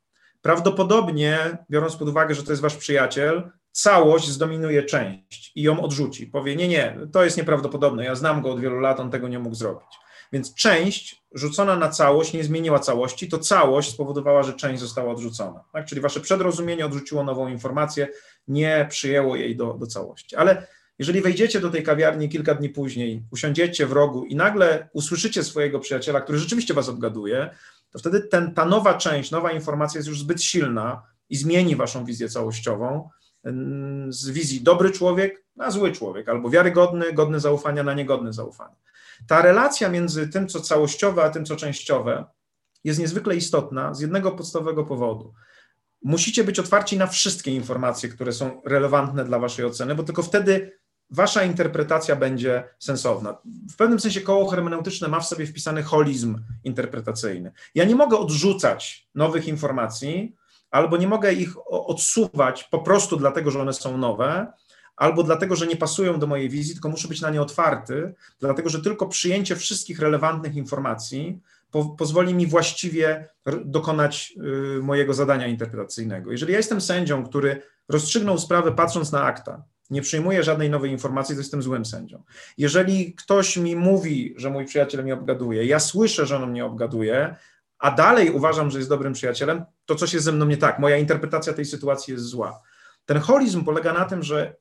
[0.44, 6.28] Prawdopodobnie, biorąc pod uwagę, że to jest wasz przyjaciel, całość zdominuje część i ją odrzuci.
[6.28, 9.40] Powie: Nie, nie, to jest nieprawdopodobne, ja znam go od wielu lat, on tego nie
[9.40, 9.88] mógł zrobić.
[10.34, 15.64] Więc część rzucona na całość nie zmieniła całości, to całość spowodowała, że część została odrzucona.
[15.74, 15.86] Tak?
[15.86, 18.08] Czyli wasze przedrozumienie odrzuciło nową informację,
[18.48, 20.36] nie przyjęło jej do, do całości.
[20.36, 20.68] Ale
[21.00, 25.80] jeżeli wejdziecie do tej kawiarni kilka dni później, usiądziecie w rogu i nagle usłyszycie swojego
[25.80, 27.50] przyjaciela, który rzeczywiście was obgaduje,
[27.94, 32.06] to wtedy ten, ta nowa część, nowa informacja jest już zbyt silna i zmieni waszą
[32.06, 33.10] wizję całościową
[34.10, 38.76] z wizji dobry człowiek na zły człowiek, albo wiarygodny, godny zaufania na niegodny zaufania.
[39.28, 42.26] Ta relacja między tym, co całościowe, a tym, co częściowe,
[42.84, 45.34] jest niezwykle istotna z jednego podstawowego powodu.
[46.04, 50.80] Musicie być otwarci na wszystkie informacje, które są relevantne dla Waszej oceny, bo tylko wtedy
[51.14, 53.38] Wasza interpretacja będzie sensowna.
[53.72, 57.52] W pewnym sensie koło hermeneutyczne ma w sobie wpisany holizm interpretacyjny.
[57.76, 60.36] Ja nie mogę odrzucać nowych informacji,
[60.72, 64.54] albo nie mogę ich odsuwać po prostu dlatego, że one są nowe,
[64.96, 68.70] albo dlatego, że nie pasują do mojej wizji, tylko muszę być na nie otwarty, dlatego
[68.70, 71.40] że tylko przyjęcie wszystkich relevantnych informacji
[71.72, 73.30] po, pozwoli mi właściwie
[73.66, 74.34] dokonać
[74.78, 76.32] y, mojego zadania interpretacyjnego.
[76.32, 79.64] Jeżeli ja jestem sędzią, który rozstrzygnął sprawę patrząc na akta,
[79.94, 82.24] nie przyjmuję żadnej nowej informacji, to jestem złym sędzią.
[82.58, 87.36] Jeżeli ktoś mi mówi, że mój przyjaciel mnie obgaduje, ja słyszę, że on mnie obgaduje,
[87.80, 90.80] a dalej uważam, że jest dobrym przyjacielem, to coś jest ze mną nie tak.
[90.80, 92.62] Moja interpretacja tej sytuacji jest zła.
[93.06, 94.56] Ten holizm polega na tym, że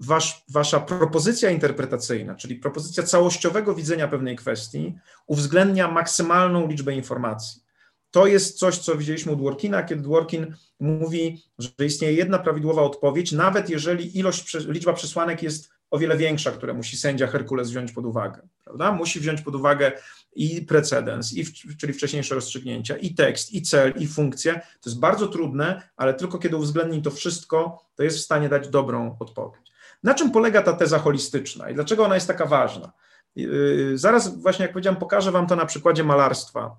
[0.00, 4.94] wasz, wasza propozycja interpretacyjna, czyli propozycja całościowego widzenia pewnej kwestii,
[5.26, 7.62] uwzględnia maksymalną liczbę informacji.
[8.12, 13.32] To jest coś, co widzieliśmy u Dworkina, kiedy Dworkin mówi, że istnieje jedna prawidłowa odpowiedź,
[13.32, 18.06] nawet jeżeli ilość, liczba przesłanek jest o wiele większa, które musi sędzia Herkules wziąć pod
[18.06, 18.48] uwagę.
[18.64, 18.92] Prawda?
[18.92, 19.92] Musi wziąć pod uwagę
[20.34, 21.44] i precedens, i,
[21.80, 24.54] czyli wcześniejsze rozstrzygnięcia, i tekst, i cel, i funkcję.
[24.54, 28.68] To jest bardzo trudne, ale tylko kiedy uwzględni to wszystko, to jest w stanie dać
[28.68, 29.72] dobrą odpowiedź.
[30.02, 32.92] Na czym polega ta teza holistyczna i dlaczego ona jest taka ważna?
[33.36, 36.76] Yy, zaraz właśnie, jak powiedziałem, pokażę Wam to na przykładzie malarstwa.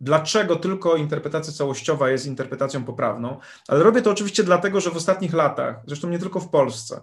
[0.00, 3.40] Dlaczego tylko interpretacja całościowa jest interpretacją poprawną?
[3.68, 7.00] Ale robię to oczywiście dlatego, że w ostatnich latach, zresztą nie tylko w Polsce,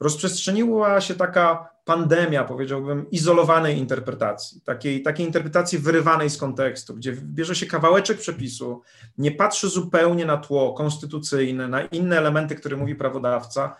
[0.00, 7.54] rozprzestrzeniła się taka pandemia, powiedziałbym, izolowanej interpretacji, takiej, takiej interpretacji wyrywanej z kontekstu, gdzie bierze
[7.54, 8.82] się kawałeczek przepisu,
[9.18, 13.76] nie patrzy zupełnie na tło konstytucyjne, na inne elementy, które mówi prawodawca,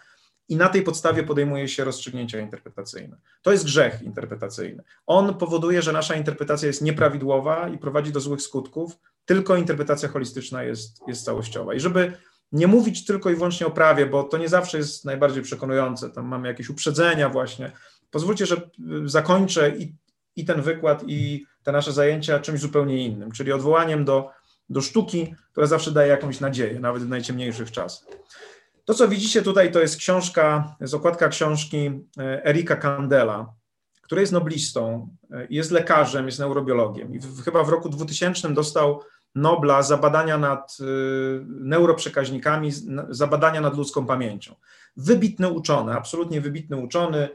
[0.48, 3.16] i na tej podstawie podejmuje się rozstrzygnięcia interpretacyjne.
[3.42, 4.82] To jest grzech interpretacyjny.
[5.06, 10.62] On powoduje, że nasza interpretacja jest nieprawidłowa i prowadzi do złych skutków, tylko interpretacja holistyczna
[10.62, 11.74] jest, jest całościowa.
[11.74, 12.12] I żeby
[12.52, 16.26] nie mówić tylko i wyłącznie o prawie, bo to nie zawsze jest najbardziej przekonujące, tam
[16.26, 17.72] mamy jakieś uprzedzenia właśnie.
[18.10, 18.70] Pozwólcie, że
[19.04, 19.94] zakończę i,
[20.36, 24.30] i ten wykład, i te nasze zajęcia czymś zupełnie innym, czyli odwołaniem do,
[24.68, 28.08] do sztuki, która zawsze daje jakąś nadzieję, nawet w najciemniejszych czasach.
[28.86, 33.52] To, co widzicie tutaj, to jest książka, jest okładka książki e, Erika Kandela,
[34.02, 39.02] który jest noblistą, e, jest lekarzem, jest neurobiologiem i w, chyba w roku 2000 dostał
[39.34, 40.84] Nobla za badania nad e,
[41.46, 42.70] neuroprzekaźnikami,
[43.08, 44.54] za badania nad ludzką pamięcią.
[44.96, 47.28] Wybitny uczony, absolutnie wybitny uczony,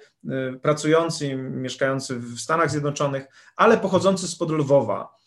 [0.61, 5.20] pracujący, mieszkający w Stanach Zjednoczonych, ale pochodzący spod Lwowa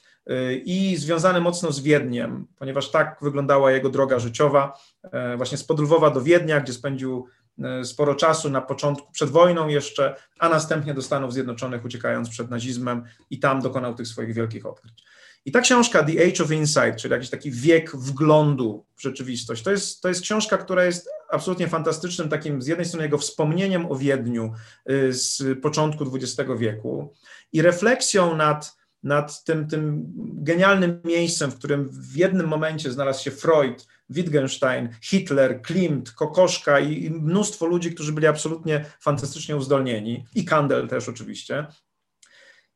[0.64, 6.10] i związany mocno z Wiedniem, ponieważ tak wyglądała jego droga życiowa, e, właśnie z Podlwowa
[6.10, 7.26] do Wiednia, gdzie spędził
[7.58, 12.50] e, sporo czasu na początku, przed wojną jeszcze, a następnie do Stanów Zjednoczonych, uciekając przed
[12.50, 15.04] nazizmem i tam dokonał tych swoich wielkich odkryć.
[15.46, 19.70] I ta książka The Age of Insight, czyli jakiś taki wiek wglądu w rzeczywistość, to
[19.70, 23.96] jest, to jest książka, która jest absolutnie fantastycznym takim z jednej strony jego wspomnieniem o
[23.96, 24.52] Wiedniu
[24.90, 27.14] y, z początku XX wieku
[27.52, 33.30] i refleksją nad nad tym, tym genialnym miejscem, w którym w jednym momencie znalazł się
[33.30, 40.88] Freud, Wittgenstein, Hitler, Klimt, Kokoszka i mnóstwo ludzi, którzy byli absolutnie fantastycznie uzdolnieni, i Kandel
[40.88, 41.66] też oczywiście.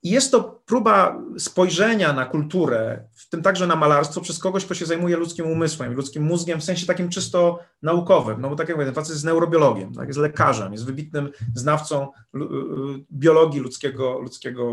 [0.02, 4.74] I jest to próba spojrzenia na kulturę, w tym także na malarstwo, przez kogoś, kto
[4.74, 8.40] się zajmuje ludzkim umysłem, ludzkim mózgiem w sensie takim czysto naukowym.
[8.40, 12.08] No bo tak jak mówię, ten facet jest neurobiologiem, tak, jest lekarzem, jest wybitnym znawcą
[13.12, 14.64] biologii ludzkiego, ludzkiego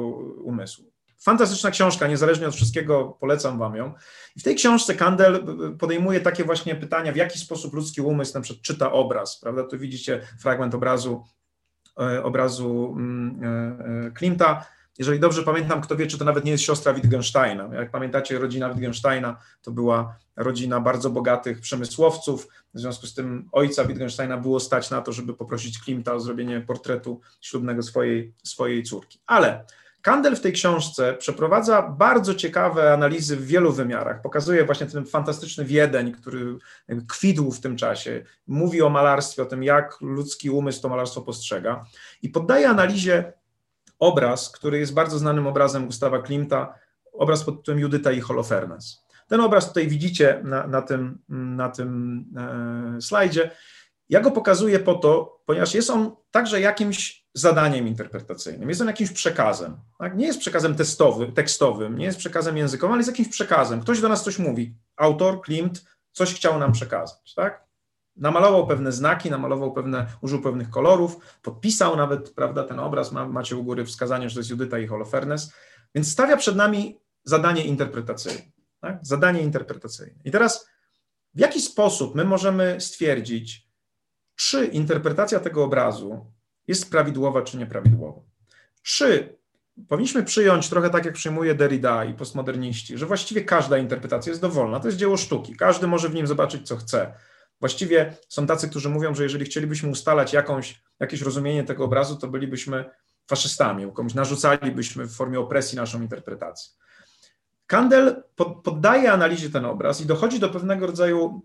[0.44, 0.95] umysłu.
[1.26, 3.94] Fantastyczna książka, niezależnie od wszystkiego polecam wam ją.
[4.36, 5.46] I w tej książce Kandel
[5.80, 9.64] podejmuje takie właśnie pytania, w jaki sposób ludzki umysł na przykład czyta obraz, prawda?
[9.64, 11.24] Tu widzicie fragment obrazu,
[12.00, 14.66] e, obrazu mm, e, e, Klimta.
[14.98, 17.70] Jeżeli dobrze pamiętam, kto wie, czy to nawet nie jest siostra Wittgensteina.
[17.76, 22.48] Jak pamiętacie, rodzina Wittgensteina to była rodzina bardzo bogatych przemysłowców.
[22.74, 26.62] W związku z tym ojca Wittgensteina było stać na to, żeby poprosić Klimta o zrobienie
[26.62, 29.20] portretu ślubnego swojej, swojej córki.
[29.26, 29.66] Ale
[30.06, 34.22] Kandel w tej książce przeprowadza bardzo ciekawe analizy w wielu wymiarach.
[34.22, 36.58] Pokazuje właśnie ten fantastyczny Wiedeń, który
[37.08, 38.24] kwitł w tym czasie.
[38.48, 41.86] Mówi o malarstwie, o tym, jak ludzki umysł to malarstwo postrzega.
[42.22, 43.34] I poddaje analizie
[44.00, 46.74] obraz, który jest bardzo znanym obrazem Gustawa Klimta,
[47.14, 49.06] obraz pod tytułem Judyta i Holofernes.
[49.28, 52.26] Ten obraz tutaj widzicie na, na tym, na tym
[52.98, 53.52] e, slajdzie.
[54.10, 59.12] Ja go pokazuję po to, ponieważ jest on także jakimś zadaniem interpretacyjnym, jest on jakimś
[59.12, 59.78] przekazem.
[60.00, 60.18] Tak?
[60.18, 63.82] Nie jest przekazem testowym, tekstowym, nie jest przekazem językowym, ale jest jakimś przekazem.
[63.82, 64.76] Ktoś do nas coś mówi.
[64.96, 67.34] Autor, Klimt, coś chciał nam przekazać.
[67.34, 67.66] Tak?
[68.16, 73.56] Namalował pewne znaki, namalował pewne, użył pewnych kolorów, podpisał nawet, prawda, ten obraz, ma, macie
[73.56, 75.54] u góry wskazanie, że to jest Judyta i Holofernes,
[75.96, 78.52] więc stawia przed nami zadanie interpretacyjne.
[78.82, 79.00] Tak?
[79.02, 80.20] Zadanie interpretacyjne.
[80.26, 80.68] I teraz
[81.34, 83.68] w jaki sposób my możemy stwierdzić,
[84.36, 86.35] czy interpretacja tego obrazu
[86.68, 88.22] jest prawidłowa czy nieprawidłowa.
[88.84, 89.38] Czy
[89.88, 94.80] powinniśmy przyjąć, trochę tak jak przyjmuje Derrida i postmoderniści, że właściwie każda interpretacja jest dowolna,
[94.80, 97.14] to jest dzieło sztuki, każdy może w nim zobaczyć, co chce.
[97.60, 102.28] Właściwie są tacy, którzy mówią, że jeżeli chcielibyśmy ustalać jakąś, jakieś rozumienie tego obrazu, to
[102.28, 102.86] bylibyśmy
[103.28, 106.74] faszystami, komuś narzucalibyśmy w formie opresji naszą interpretację.
[107.68, 108.24] Kandel
[108.64, 111.42] poddaje analizie ten obraz i dochodzi do pewnego rodzaju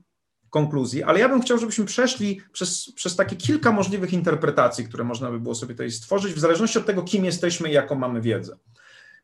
[0.50, 5.30] konkluzji, ale ja bym chciał, żebyśmy przeszli przez, przez takie kilka możliwych interpretacji, które można
[5.30, 8.56] by było sobie tutaj stworzyć, w zależności od tego, kim jesteśmy i jaką mamy wiedzę.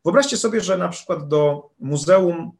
[0.05, 2.51] Wyobraźcie sobie, że na przykład do muzeum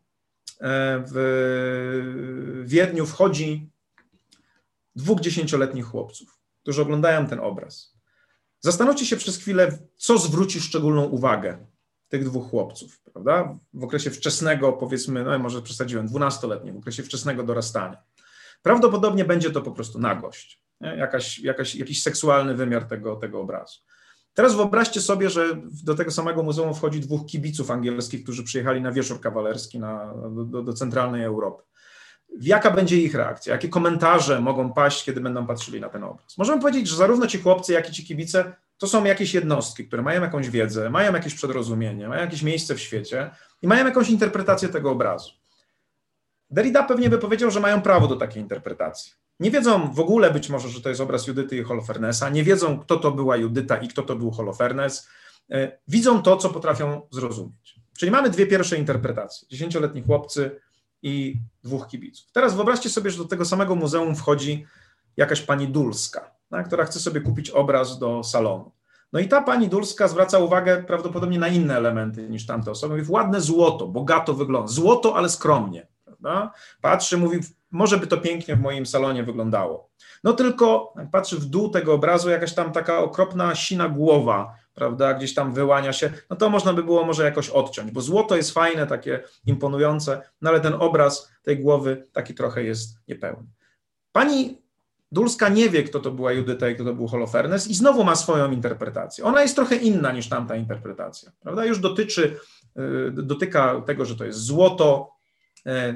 [0.62, 3.70] e, w Wiedniu wchodzi
[4.96, 6.38] dwóch dziesięcioletnich chłopców.
[6.62, 7.94] którzy oglądają ten obraz,
[8.60, 11.58] zastanówcie się przez chwilę, co zwróci szczególną uwagę
[12.10, 13.58] tych dwóch chłopców, prawda?
[13.74, 17.98] W okresie wczesnego, powiedzmy, no może przesadziłem, dwunastoletnim, w okresie wczesnego dorastania.
[18.62, 23.80] Prawdopodobnie będzie to po prostu nagość, Jakaś, jakaś, jakiś seksualny wymiar tego, tego obrazu.
[24.34, 25.46] Teraz wyobraźcie sobie, że
[25.84, 30.14] do tego samego muzeum wchodzi dwóch kibiców angielskich, którzy przyjechali na wieczór kawalerski na,
[30.46, 31.64] do, do centralnej Europy.
[32.42, 33.54] Jaka będzie ich reakcja?
[33.54, 36.38] Jakie komentarze mogą paść, kiedy będą patrzyli na ten obraz?
[36.38, 40.02] Możemy powiedzieć, że zarówno ci chłopcy, jak i ci kibice to są jakieś jednostki, które
[40.02, 43.30] mają jakąś wiedzę, mają jakieś przedrozumienie, mają jakieś miejsce w świecie
[43.62, 45.32] i mają jakąś interpretację tego obrazu.
[46.50, 49.14] Derrida pewnie by powiedział, że mają prawo do takiej interpretacji.
[49.40, 52.80] Nie wiedzą w ogóle być może, że to jest obraz Judyty i Holofernesa, nie wiedzą,
[52.80, 55.08] kto to była Judyta i kto to był Holofernes.
[55.52, 57.76] E, widzą to, co potrafią zrozumieć.
[57.98, 60.60] Czyli mamy dwie pierwsze interpretacje: dziesięcioletni chłopcy
[61.02, 62.32] i dwóch kibiców.
[62.32, 64.66] Teraz wyobraźcie sobie, że do tego samego muzeum wchodzi
[65.18, 68.72] jakaś pani Dulska, tak, która chce sobie kupić obraz do salonu.
[69.14, 72.98] No i ta pani Dulska zwraca uwagę prawdopodobnie na inne elementy niż tamte osoby.
[72.98, 74.68] Mówi, ładne złoto, bogato wygląda.
[74.68, 75.88] Złoto, ale skromnie.
[76.22, 76.52] Prawda?
[76.82, 77.40] Patrzy, mówi,
[77.72, 79.90] może by to pięknie w moim salonie wyglądało.
[80.24, 85.34] No tylko patrzy w dół tego obrazu, jakaś tam taka okropna sina głowa, prawda, gdzieś
[85.34, 88.88] tam wyłania się, no to można by było może jakoś odciąć, bo złoto jest fajne,
[88.88, 93.48] takie imponujące, no ale ten obraz tej głowy taki trochę jest niepełny.
[94.12, 94.62] Pani
[95.12, 98.16] Dulska nie wie, kto to była Judyta i kto to był Holofernes i znowu ma
[98.16, 99.24] swoją interpretację.
[99.24, 102.40] Ona jest trochę inna niż tamta interpretacja, prawda, już dotyczy,
[102.78, 105.17] y, dotyka tego, że to jest złoto,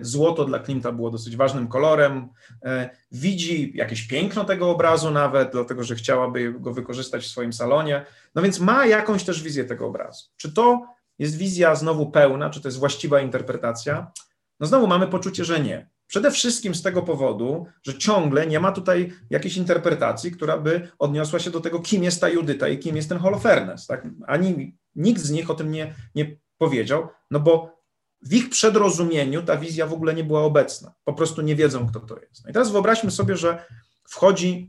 [0.02, 2.30] złoto dla Klimta było dosyć ważnym kolorem.
[2.66, 8.06] E, widzi jakieś piękno tego obrazu nawet, dlatego że chciałaby go wykorzystać w swoim salonie.
[8.36, 10.26] No więc ma jakąś też wizję tego obrazu.
[10.38, 10.86] Czy to
[11.20, 14.12] jest wizja znowu pełna, czy to jest właściwa interpretacja?
[14.60, 15.90] No znowu mamy poczucie, że nie.
[16.08, 21.40] Przede wszystkim z tego powodu, że ciągle nie ma tutaj jakiejś interpretacji, która by odniosła
[21.40, 23.88] się do tego, kim jest ta Judyta i kim jest ten Holofernes.
[23.88, 24.08] Tak?
[24.28, 27.81] Ani nikt z nich o tym nie, nie powiedział, no bo
[28.22, 30.94] w ich przedrozumieniu ta wizja w ogóle nie była obecna.
[31.04, 32.44] Po prostu nie wiedzą, kto to jest.
[32.44, 33.66] No i teraz wyobraźmy sobie, że
[34.10, 34.68] wchodzi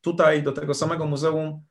[0.00, 1.62] tutaj do tego samego muzeum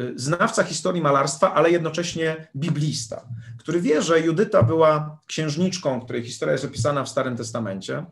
[0.00, 6.52] y, znawca historii malarstwa, ale jednocześnie biblista, który wie, że Judyta była księżniczką, której historia
[6.52, 8.06] jest opisana w Starym Testamencie,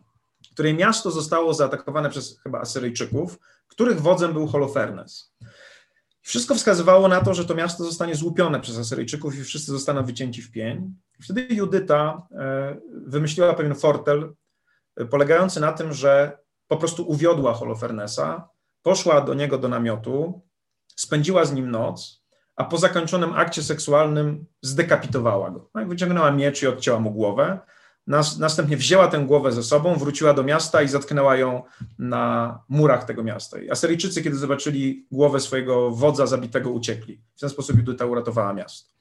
[0.52, 3.38] której miasto zostało zaatakowane przez chyba Asyryjczyków,
[3.68, 5.33] których wodzem był Holofernes.
[6.24, 10.42] Wszystko wskazywało na to, że to miasto zostanie złupione przez Asyryjczyków i wszyscy zostaną wycięci
[10.42, 10.94] w pień.
[11.22, 14.34] Wtedy Judyta e, wymyśliła pewien fortel
[14.96, 18.48] e, polegający na tym, że po prostu uwiodła Holofernesa,
[18.82, 20.42] poszła do niego do namiotu,
[20.96, 22.24] spędziła z nim noc,
[22.56, 25.70] a po zakończonym akcie seksualnym zdekapitowała go.
[25.74, 27.58] No wyciągnęła miecz i odcięła mu głowę.
[28.06, 31.62] Nas, następnie wzięła tę głowę ze sobą, wróciła do miasta i zatknęła ją
[31.98, 33.58] na murach tego miasta.
[33.58, 37.20] I Asyryjczycy, kiedy zobaczyli głowę swojego wodza zabitego, uciekli.
[37.36, 38.94] W ten sposób Judyta uratowała miasto.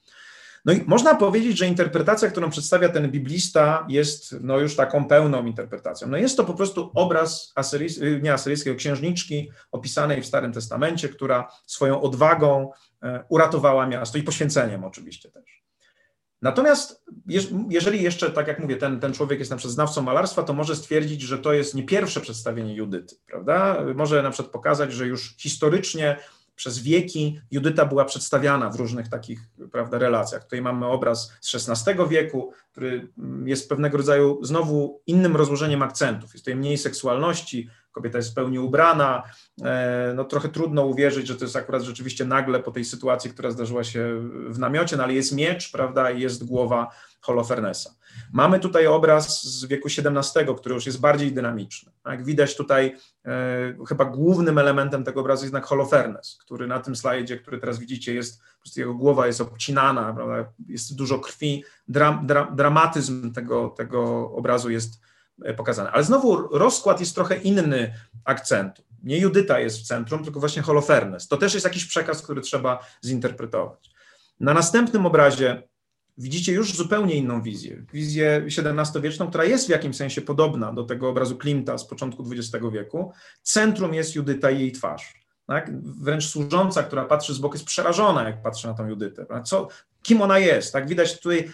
[0.64, 5.46] No i można powiedzieć, że interpretacja, którą przedstawia ten biblista, jest no już taką pełną
[5.46, 6.08] interpretacją.
[6.08, 11.48] No jest to po prostu obraz asyryjs nie asyryjskiej, księżniczki opisanej w Starym Testamencie, która
[11.66, 12.70] swoją odwagą
[13.02, 15.63] e, uratowała miasto i poświęceniem oczywiście też.
[16.44, 17.04] Natomiast
[17.68, 20.76] jeżeli jeszcze, tak jak mówię, ten, ten człowiek jest na przykład znawcą malarstwa, to może
[20.76, 23.84] stwierdzić, że to jest nie pierwsze przedstawienie Judyty, prawda?
[23.94, 26.16] Może na przykład pokazać, że już historycznie
[26.56, 29.40] przez wieki Judyta była przedstawiana w różnych takich
[29.72, 30.44] prawda, relacjach.
[30.44, 33.08] Tutaj mamy obraz z XVI wieku, który
[33.44, 36.32] jest pewnego rodzaju znowu innym rozłożeniem akcentów.
[36.32, 39.22] Jest tutaj mniej seksualności, kobieta jest w pełni ubrana.
[39.64, 43.50] E, no trochę trudno uwierzyć, że to jest akurat rzeczywiście nagle po tej sytuacji, która
[43.50, 46.90] zdarzyła się w namiocie, no ale jest miecz, prawda, i jest głowa
[47.20, 47.94] Holofernesa.
[48.32, 51.92] Mamy tutaj obraz z wieku XVII, który już jest bardziej dynamiczny.
[52.06, 56.96] Jak widać tutaj, e, chyba głównym elementem tego obrazu jest jednak Holofernes, który na tym
[56.96, 61.64] slajdzie, który teraz widzicie, jest, po prostu jego głowa jest obcinana, prawda, jest dużo krwi,
[61.88, 65.00] dram, dra, dramatyzm tego, tego obrazu jest
[65.42, 65.90] e, pokazany.
[65.90, 67.94] Ale znowu rozkład jest trochę inny
[68.24, 68.82] akcentu.
[69.02, 71.28] Nie Judyta jest w centrum, tylko właśnie Holofernes.
[71.28, 73.90] To też jest jakiś przekaz, który trzeba zinterpretować.
[74.40, 75.62] Na następnym obrazie
[76.18, 77.84] widzicie już zupełnie inną wizję.
[77.92, 82.64] Wizję XVII-wieczną, która jest w jakimś sensie podobna do tego obrazu Klimta z początku XX
[82.72, 83.12] wieku.
[83.42, 85.24] Centrum jest Judyta i jej twarz.
[85.46, 85.82] Tak?
[85.82, 89.26] Wręcz służąca, która patrzy z boku, jest przerażona, jak patrzy na tą Judytę.
[89.44, 89.68] Co,
[90.04, 90.72] kim ona jest?
[90.72, 90.88] Tak?
[90.88, 91.48] Widać tutaj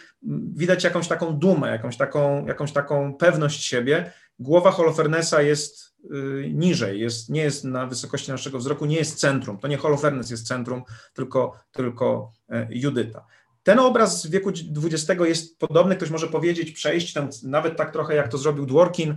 [0.56, 4.12] widać jakąś taką dumę, jakąś taką, jakąś taką pewność siebie.
[4.38, 9.58] Głowa Holofernesa jest y, niżej, jest, nie jest na wysokości naszego wzroku, nie jest centrum.
[9.58, 10.82] To nie Holofernes jest centrum,
[11.14, 13.26] tylko, tylko y, Judyta.
[13.62, 18.14] Ten obraz z wieku XX jest podobny, ktoś może powiedzieć, przejść tam nawet tak trochę
[18.14, 19.16] jak to zrobił Dworkin,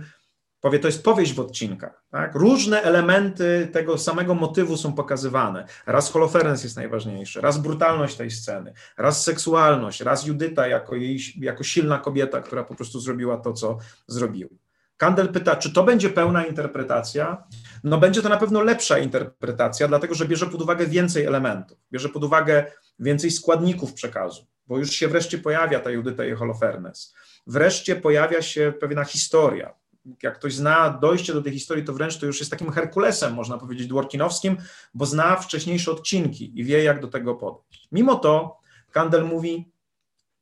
[0.64, 2.04] Powie, to jest powieść w odcinkach.
[2.10, 2.34] Tak?
[2.34, 5.66] Różne elementy tego samego motywu są pokazywane.
[5.86, 11.64] Raz Holofernes jest najważniejszy, raz brutalność tej sceny, raz seksualność, raz Judyta jako, jej, jako
[11.64, 14.50] silna kobieta, która po prostu zrobiła to, co zrobiła.
[14.96, 17.44] Kandel pyta, czy to będzie pełna interpretacja?
[17.84, 22.08] No będzie to na pewno lepsza interpretacja, dlatego że bierze pod uwagę więcej elementów, bierze
[22.08, 22.64] pod uwagę
[22.98, 27.14] więcej składników przekazu, bo już się wreszcie pojawia ta Judyta i Holofernes.
[27.46, 29.83] Wreszcie pojawia się pewna historia.
[30.22, 33.58] Jak ktoś zna dojście do tej historii, to wręcz to już jest takim Herkulesem, można
[33.58, 34.56] powiedzieć, dworkinowskim,
[34.94, 37.88] bo zna wcześniejsze odcinki i wie, jak do tego podejść.
[37.92, 38.58] Mimo to
[38.90, 39.72] Kandel mówi,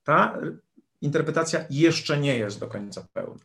[0.05, 0.39] ta
[1.01, 3.44] interpretacja jeszcze nie jest do końca pełna.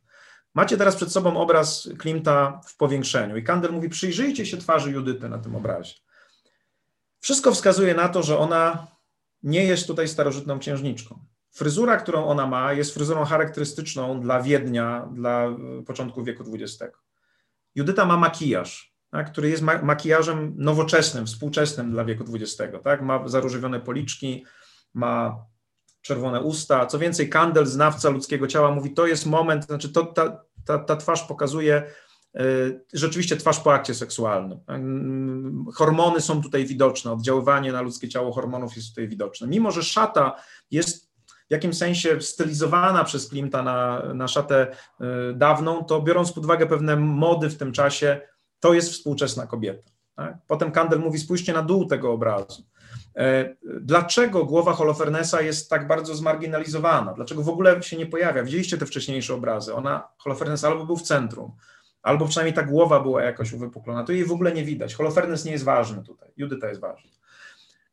[0.53, 5.29] Macie teraz przed sobą obraz Klimta w powiększeniu i Kandel mówi, przyjrzyjcie się twarzy Judyty
[5.29, 5.93] na tym obrazie.
[7.19, 8.87] Wszystko wskazuje na to, że ona
[9.43, 11.19] nie jest tutaj starożytną księżniczką.
[11.57, 16.97] Fryzura, którą ona ma, jest fryzurą charakterystyczną dla Wiednia, dla e, początku wieku XX.
[17.75, 22.73] Judyta ma makijaż, tak, który jest makijażem nowoczesnym, współczesnym dla wieku XX.
[22.83, 23.01] Tak?
[23.01, 24.45] Ma zaróżowione policzki,
[24.93, 25.45] ma
[26.01, 26.85] czerwone usta.
[26.85, 30.95] Co więcej, Kandel, znawca ludzkiego ciała, mówi, to jest moment, znaczy to, ta, ta, ta
[30.95, 31.83] twarz pokazuje
[32.39, 34.59] y, rzeczywiście twarz po akcie seksualnym.
[35.69, 39.47] Y, hormony są tutaj widoczne, oddziaływanie na ludzkie ciało hormonów jest tutaj widoczne.
[39.47, 40.35] Mimo, że szata
[40.71, 41.06] jest
[41.47, 44.67] w jakimś sensie stylizowana przez Klimta na, na szatę
[45.01, 48.21] y, dawną, to biorąc pod uwagę pewne mody w tym czasie,
[48.59, 49.91] to jest współczesna kobieta.
[50.15, 50.37] Tak?
[50.47, 52.63] Potem Kandel mówi, spójrzcie na dół tego obrazu.
[53.15, 57.13] E, dlaczego głowa Holofernesa jest tak bardzo zmarginalizowana?
[57.13, 58.43] Dlaczego w ogóle się nie pojawia?
[58.43, 59.73] Widzieliście te wcześniejsze obrazy.
[59.73, 61.51] Ona, Holofernes albo był w centrum,
[62.01, 64.03] albo przynajmniej ta głowa była jakoś uwypuklona.
[64.03, 64.95] To jej w ogóle nie widać.
[64.95, 66.29] Holofernes nie jest ważny tutaj.
[66.37, 67.11] Judyta jest ważna.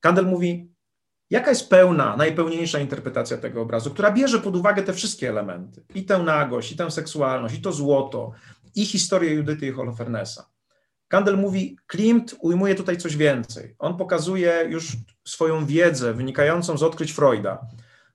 [0.01, 0.74] Kandel mówi,
[1.35, 5.85] jaka jest pełna, najpełniejsza interpretacja tego obrazu, która bierze pod uwagę te wszystkie elementy.
[5.95, 8.33] I tę nagość, i tę seksualność, i to złoto,
[8.75, 10.51] i historię Judyty i Holofernesa.
[11.09, 13.75] Kandel mówi, Klimt ujmuje tutaj coś więcej.
[13.79, 14.93] On pokazuje już
[15.25, 17.67] swoją wiedzę wynikającą z odkryć Freuda,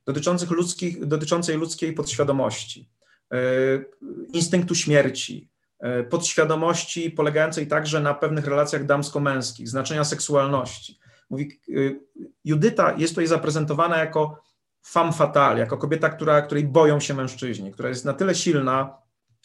[0.05, 2.89] dotyczących ludzkich, dotyczącej ludzkiej podświadomości,
[3.31, 3.37] e,
[4.33, 10.99] instynktu śmierci, e, podświadomości polegającej także na pewnych relacjach damsko-męskich, znaczenia seksualności.
[11.29, 11.73] Mówi, e,
[12.43, 14.41] Judyta jest tutaj zaprezentowana jako
[14.85, 18.97] femme fatale, jako kobieta, która, której boją się mężczyźni, która jest na tyle silna,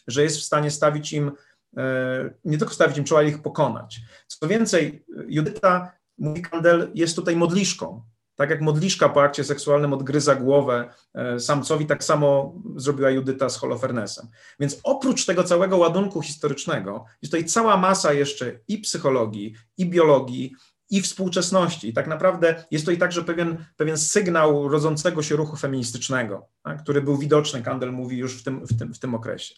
[0.07, 1.31] że jest w stanie stawić im
[1.77, 4.01] E, nie tylko stawić im czoła, ale ich pokonać.
[4.27, 8.03] Co więcej, Judyta, mówi Kandel, jest tutaj modliszką.
[8.35, 13.57] Tak jak modliszka po akcie seksualnym odgryza głowę e, samcowi, tak samo zrobiła Judyta z
[13.57, 14.27] Holofernesem.
[14.59, 20.55] Więc oprócz tego całego ładunku historycznego, jest tutaj cała masa jeszcze i psychologii, i biologii,
[20.89, 21.89] i współczesności.
[21.89, 26.83] I tak naprawdę jest to i także pewien, pewien sygnał rodzącego się ruchu feministycznego, tak,
[26.83, 29.55] który był widoczny, Kandel mówi już w tym, w tym, w tym okresie.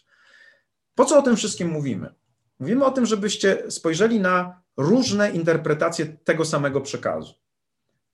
[0.94, 2.14] Po co o tym wszystkim mówimy?
[2.58, 7.34] Mówimy o tym, żebyście spojrzeli na różne interpretacje tego samego przekazu.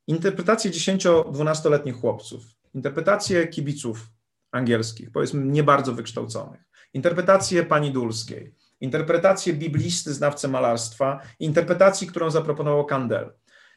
[0.06, 2.42] Interpretacje 10-12-letnich chłopców,
[2.74, 4.06] interpretacje kibiców
[4.50, 6.60] angielskich, powiedzmy nie bardzo wykształconych,
[6.94, 8.54] interpretacje pani Dulskiej,
[8.84, 13.32] interpretacje biblisty, znawcy malarstwa, interpretacji, którą zaproponował Kandel.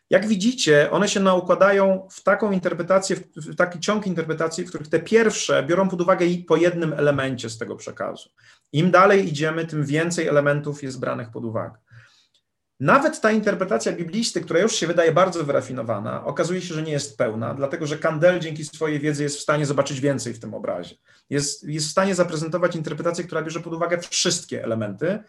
[0.10, 5.00] Jak widzicie, one się naukładają w taką interpretację, w taki ciąg interpretacji, w których te
[5.00, 8.30] pierwsze biorą pod uwagę po jednym elemencie z tego przekazu.
[8.72, 11.78] Im dalej idziemy, tym więcej elementów jest branych pod uwagę.
[12.80, 17.18] Nawet ta interpretacja biblisty, która już się wydaje bardzo wyrafinowana, okazuje się, że nie jest
[17.18, 20.96] pełna, dlatego że Kandel dzięki swojej wiedzy jest w stanie zobaczyć więcej w tym obrazie.
[21.30, 25.20] Jest, jest w stanie zaprezentować interpretację, która bierze pod uwagę wszystkie elementy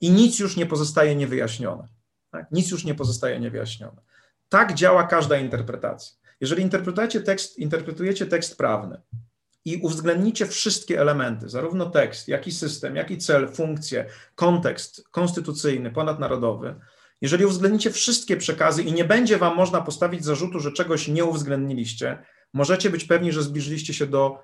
[0.00, 1.88] i nic już nie pozostaje niewyjaśnione.
[2.30, 2.46] Tak?
[2.52, 4.02] Nic już nie pozostaje niewyjaśnione.
[4.48, 6.16] Tak działa każda interpretacja.
[6.40, 9.00] Jeżeli interpretujecie tekst, interpretujecie tekst prawny
[9.64, 15.90] i uwzględnicie wszystkie elementy, zarówno tekst, jak i system, jak i cel, funkcję, kontekst konstytucyjny,
[15.90, 16.74] ponadnarodowy,
[17.22, 22.18] jeżeli uwzględnicie wszystkie przekazy i nie będzie wam można postawić zarzutu, że czegoś nie uwzględniliście,
[22.52, 24.38] możecie być pewni, że zbliżyliście się do,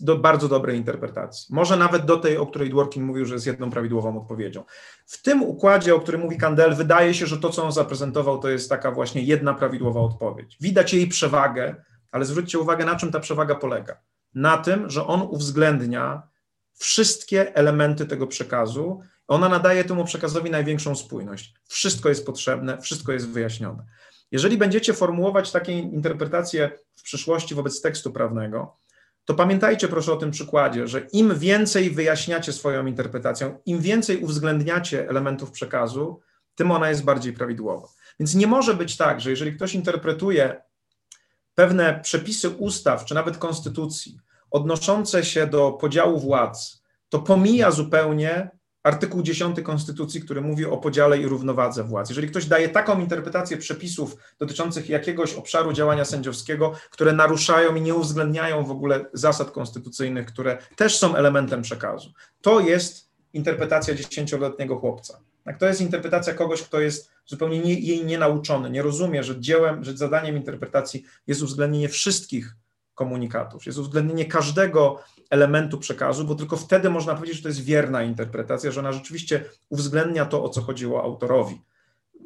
[0.00, 1.54] do bardzo dobrej interpretacji.
[1.54, 4.64] Może nawet do tej, o której Dworkin mówił, że jest jedną prawidłową odpowiedzią.
[5.06, 8.48] W tym układzie, o którym mówi Kandel, wydaje się, że to, co on zaprezentował, to
[8.48, 10.56] jest taka właśnie jedna prawidłowa odpowiedź.
[10.60, 14.00] Widać jej przewagę, ale zwróćcie uwagę, na czym ta przewaga polega.
[14.34, 16.22] Na tym, że on uwzględnia
[16.74, 21.54] wszystkie elementy tego przekazu, ona nadaje temu przekazowi największą spójność.
[21.68, 23.84] Wszystko jest potrzebne, wszystko jest wyjaśnione.
[24.30, 28.76] Jeżeli będziecie formułować takie interpretacje w przyszłości wobec tekstu prawnego,
[29.24, 35.08] to pamiętajcie proszę o tym przykładzie, że im więcej wyjaśniacie swoją interpretacją, im więcej uwzględniacie
[35.08, 36.20] elementów przekazu,
[36.54, 37.88] tym ona jest bardziej prawidłowa.
[38.20, 40.62] Więc nie może być tak, że jeżeli ktoś interpretuje
[41.54, 44.18] pewne przepisy ustaw, czy nawet konstytucji,
[44.50, 48.50] odnoszące się do podziału władz, to pomija zupełnie
[48.82, 52.08] artykuł 10 Konstytucji, który mówi o podziale i równowadze władz.
[52.08, 57.94] Jeżeli ktoś daje taką interpretację przepisów dotyczących jakiegoś obszaru działania sędziowskiego, które naruszają i nie
[57.94, 65.20] uwzględniają w ogóle zasad konstytucyjnych, które też są elementem przekazu, to jest interpretacja dziesięcioletniego chłopca.
[65.44, 69.84] Tak, to jest interpretacja kogoś, kto jest zupełnie nie, jej nienauczony, nie rozumie, że dziełem,
[69.84, 72.56] że zadaniem interpretacji jest uwzględnienie wszystkich
[72.94, 78.02] komunikatów, jest uwzględnienie każdego elementu przekazu, bo tylko wtedy można powiedzieć, że to jest wierna
[78.02, 81.62] interpretacja, że ona rzeczywiście uwzględnia to, o co chodziło autorowi.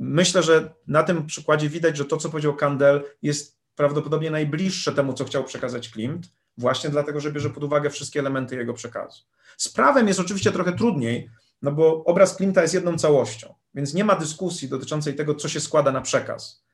[0.01, 5.13] Myślę, że na tym przykładzie widać, że to, co powiedział Kandel, jest prawdopodobnie najbliższe temu,
[5.13, 6.29] co chciał przekazać Klimt,
[6.59, 9.23] właśnie dlatego, że bierze pod uwagę wszystkie elementy jego przekazu.
[9.57, 11.31] Z prawem jest oczywiście trochę trudniej,
[11.63, 15.61] no bo obraz Klimta jest jedną całością, więc nie ma dyskusji dotyczącej tego, co się
[15.61, 16.66] składa na przekaz.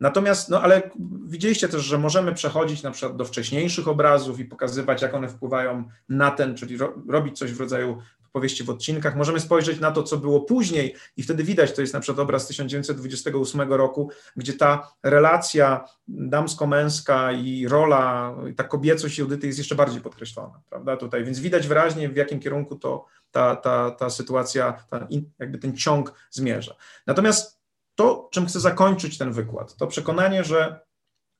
[0.00, 0.90] Natomiast, no ale
[1.26, 5.84] widzieliście też, że możemy przechodzić na przykład do wcześniejszych obrazów i pokazywać, jak one wpływają
[6.08, 7.98] na ten, czyli ro, robić coś w rodzaju
[8.36, 9.16] powieści w odcinkach.
[9.16, 12.46] Możemy spojrzeć na to, co było później i wtedy widać, to jest na przykład obraz
[12.46, 20.60] 1928 roku, gdzie ta relacja damsko-męska i rola, ta kobiecość Judyty jest jeszcze bardziej podkreślona,
[20.70, 25.08] prawda, tutaj, więc widać wyraźnie, w jakim kierunku to ta, ta, ta sytuacja, ta,
[25.38, 26.76] jakby ten ciąg zmierza.
[27.06, 27.55] Natomiast
[27.96, 30.80] to, czym chcę zakończyć ten wykład, to przekonanie, że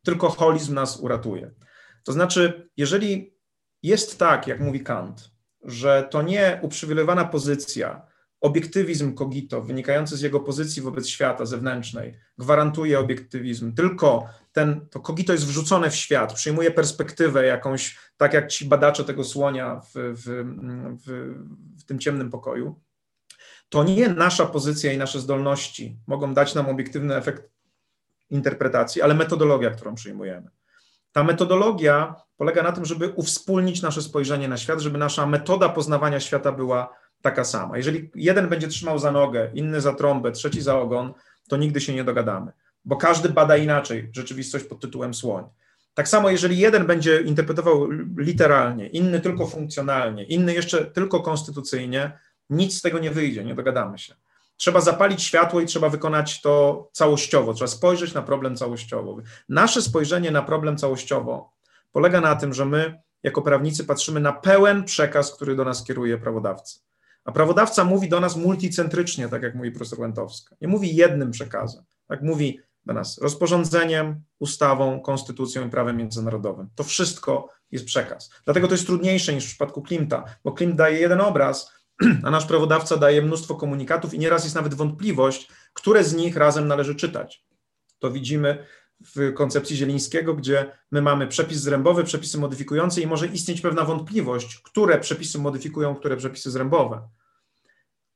[0.04, 1.50] tylko holizm nas uratuje.
[2.04, 3.36] To znaczy, jeżeli
[3.82, 5.30] jest tak, jak mówi Kant,
[5.62, 8.06] że to nie uprzywilejowana pozycja,
[8.40, 15.32] obiektywizm Kogito, wynikający z jego pozycji wobec świata zewnętrznej, gwarantuje obiektywizm, tylko ten, to Kogito
[15.32, 20.24] jest wrzucone w świat, przyjmuje perspektywę jakąś, tak jak ci badacze tego słonia w, w,
[21.04, 21.34] w,
[21.78, 22.80] w tym ciemnym pokoju,
[23.68, 27.50] to nie nasza pozycja i nasze zdolności mogą dać nam obiektywny efekt
[28.30, 30.50] interpretacji, ale metodologia, którą przyjmujemy.
[31.12, 36.20] Ta metodologia polega na tym, żeby uwspólnić nasze spojrzenie na świat, żeby nasza metoda poznawania
[36.20, 37.76] świata była taka sama.
[37.76, 41.14] Jeżeli jeden będzie trzymał za nogę, inny za trąbę, trzeci za ogon,
[41.48, 42.52] to nigdy się nie dogadamy,
[42.84, 45.44] bo każdy bada inaczej rzeczywistość pod tytułem słoń.
[45.94, 52.18] Tak samo, jeżeli jeden będzie interpretował literalnie, inny tylko funkcjonalnie, inny jeszcze tylko konstytucyjnie,
[52.50, 54.14] nic z tego nie wyjdzie, nie dogadamy się.
[54.56, 59.16] Trzeba zapalić światło i trzeba wykonać to całościowo, trzeba spojrzeć na problem całościowo.
[59.48, 61.52] Nasze spojrzenie na problem całościowo
[61.92, 66.18] polega na tym, że my jako prawnicy patrzymy na pełen przekaz, który do nas kieruje
[66.18, 66.80] prawodawca.
[67.24, 70.56] A prawodawca mówi do nas multicentrycznie, tak jak mówi profesor Łętowska.
[70.60, 71.84] Nie mówi jednym przekazem.
[72.08, 76.68] Tak mówi do nas rozporządzeniem, ustawą, konstytucją i prawem międzynarodowym.
[76.74, 78.30] To wszystko jest przekaz.
[78.44, 81.72] Dlatego to jest trudniejsze niż w przypadku Klimta, bo Klimt daje jeden obraz,
[82.24, 86.68] a nasz prawodawca daje mnóstwo komunikatów i nieraz jest nawet wątpliwość, które z nich razem
[86.68, 87.44] należy czytać.
[87.98, 88.66] To widzimy
[89.00, 94.60] w koncepcji Zielińskiego, gdzie my mamy przepis zrębowy, przepisy modyfikujące i może istnieć pewna wątpliwość,
[94.64, 97.08] które przepisy modyfikują, które przepisy zrębowe.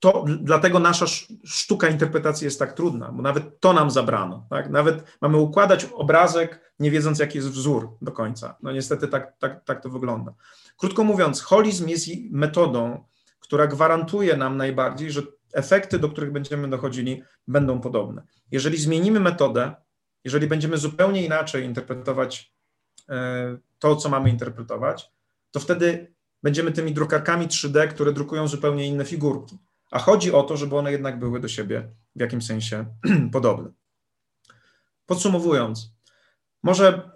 [0.01, 1.07] To dlatego nasza
[1.45, 4.47] sztuka interpretacji jest tak trudna, bo nawet to nam zabrano.
[4.51, 4.71] Tak?
[4.71, 8.57] Nawet mamy układać obrazek, nie wiedząc, jaki jest wzór do końca.
[8.63, 10.35] No niestety tak, tak, tak to wygląda.
[10.77, 13.05] Krótko mówiąc, holizm jest metodą,
[13.41, 15.23] która gwarantuje nam najbardziej, że
[15.53, 18.23] efekty, do których będziemy dochodzili, będą podobne.
[18.51, 19.75] Jeżeli zmienimy metodę,
[20.25, 22.55] jeżeli będziemy zupełnie inaczej interpretować
[23.09, 25.11] e, to, co mamy interpretować,
[25.51, 29.59] to wtedy będziemy tymi drukarkami 3D, które drukują zupełnie inne figurki.
[29.91, 32.87] A chodzi o to, żeby one jednak były do siebie w jakimś sensie
[33.33, 33.71] podobne.
[35.07, 35.93] Podsumowując,
[36.63, 37.11] może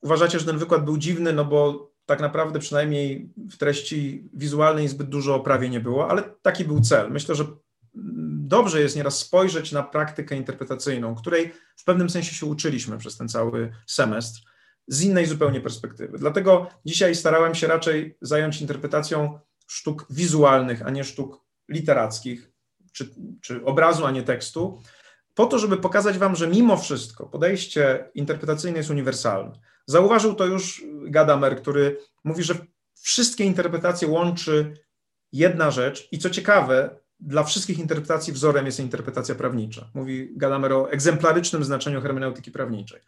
[0.00, 5.08] uważacie, że ten wykład był dziwny, no bo tak naprawdę przynajmniej w treści wizualnej zbyt
[5.08, 7.10] dużo prawie nie było, ale taki był cel.
[7.10, 7.44] Myślę, że
[8.54, 13.28] dobrze jest nieraz spojrzeć na praktykę interpretacyjną, której w pewnym sensie się uczyliśmy przez ten
[13.28, 14.40] cały semestr,
[14.86, 16.18] z innej zupełnie perspektywy.
[16.18, 22.50] Dlatego dzisiaj starałem się raczej zająć interpretacją sztuk wizualnych, a nie sztuk literackich,
[22.92, 23.10] czy,
[23.40, 24.82] czy obrazu, a nie tekstu,
[25.34, 29.52] po to, żeby pokazać Wam, że mimo wszystko podejście interpretacyjne jest uniwersalne.
[29.88, 32.54] Zauważył to już Gadamer, który mówi, że
[32.94, 34.74] wszystkie interpretacje łączy
[35.32, 39.90] jedna rzecz i co ciekawe, dla wszystkich interpretacji wzorem jest interpretacja prawnicza.
[39.94, 43.00] Mówi Gadamer o egzemplarycznym znaczeniu hermeneutyki prawniczej.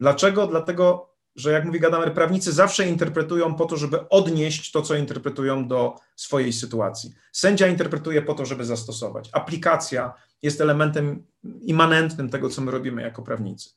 [0.00, 0.46] Dlaczego?
[0.46, 5.68] Dlatego, że jak mówi Gadamer, prawnicy zawsze interpretują po to, żeby odnieść to, co interpretują
[5.68, 7.14] do swojej sytuacji.
[7.32, 9.28] Sędzia interpretuje po to, żeby zastosować.
[9.32, 11.26] Aplikacja jest elementem
[11.60, 13.70] immanentnym tego, co my robimy jako prawnicy.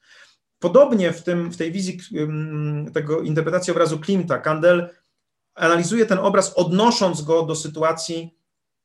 [0.64, 2.00] Podobnie w, tym, w tej wizji
[2.94, 4.90] tego interpretacji obrazu Klimta, Kandel
[5.56, 8.38] analizuje ten obraz, odnosząc go do sytuacji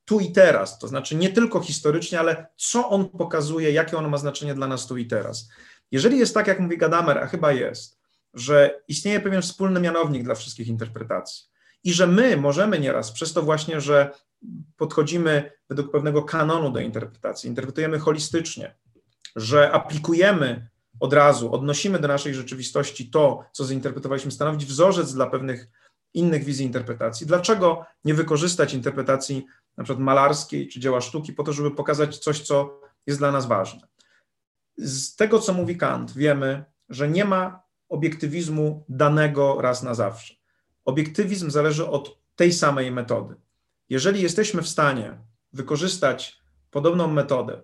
[0.05, 4.19] tu i teraz, to znaczy nie tylko historycznie, ale co on pokazuje, jakie on ma
[4.19, 5.49] znaczenie dla nas tu i teraz.
[5.91, 7.99] Jeżeli jest tak, jak mówi Gadamer, a chyba jest,
[8.35, 11.45] że istnieje pewien wspólny mianownik dla wszystkich interpretacji
[11.85, 14.11] i że my możemy nieraz, przez to właśnie, że
[14.77, 18.75] podchodzimy według pewnego kanonu do interpretacji, interpretujemy holistycznie,
[19.37, 20.69] że aplikujemy
[21.01, 25.69] od razu, odnosimy do naszej rzeczywistości to, co zinterpretowaliśmy, stanowić wzorzec dla pewnych
[26.15, 27.27] innych wizji interpretacji.
[27.27, 29.47] Dlaczego nie wykorzystać interpretacji
[29.77, 33.47] na przykład malarskiej czy dzieła sztuki po to, żeby pokazać coś, co jest dla nas
[33.47, 33.89] ważne?
[34.77, 40.35] Z tego, co mówi Kant, wiemy, że nie ma obiektywizmu danego raz na zawsze.
[40.85, 43.35] Obiektywizm zależy od tej samej metody.
[43.89, 45.19] Jeżeli jesteśmy w stanie
[45.53, 46.39] wykorzystać
[46.71, 47.63] podobną metodę,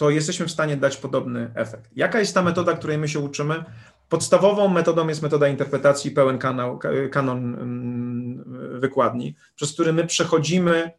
[0.00, 1.90] to jesteśmy w stanie dać podobny efekt.
[1.96, 3.64] Jaka jest ta metoda, której my się uczymy?
[4.08, 6.78] Podstawową metodą jest metoda interpretacji pełen kanał,
[7.12, 10.90] kanon mm, wykładni, przez który my przechodzimy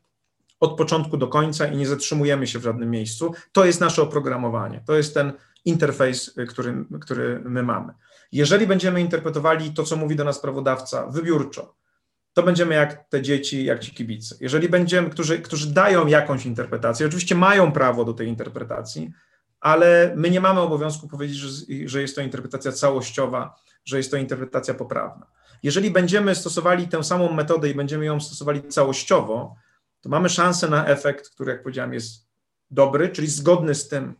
[0.60, 3.34] od początku do końca i nie zatrzymujemy się w żadnym miejscu.
[3.52, 5.34] To jest nasze oprogramowanie, to jest ten
[5.66, 7.94] interfejs, który, który my mamy.
[8.32, 11.76] Jeżeli będziemy interpretowali to, co mówi do nas prawodawca, wybiórczo,
[12.34, 14.36] to będziemy jak te dzieci, jak ci kibice.
[14.40, 19.12] Jeżeli będziemy, którzy, którzy dają jakąś interpretację, oczywiście mają prawo do tej interpretacji,
[19.60, 21.50] ale my nie mamy obowiązku powiedzieć, że,
[21.86, 23.56] że jest to interpretacja całościowa,
[23.86, 25.28] że jest to interpretacja poprawna.
[25.64, 29.56] Jeżeli będziemy stosowali tę samą metodę i będziemy ją stosowali całościowo,
[30.02, 32.28] to mamy szansę na efekt, który, jak powiedziałem, jest
[32.72, 34.16] dobry, czyli zgodny z tym,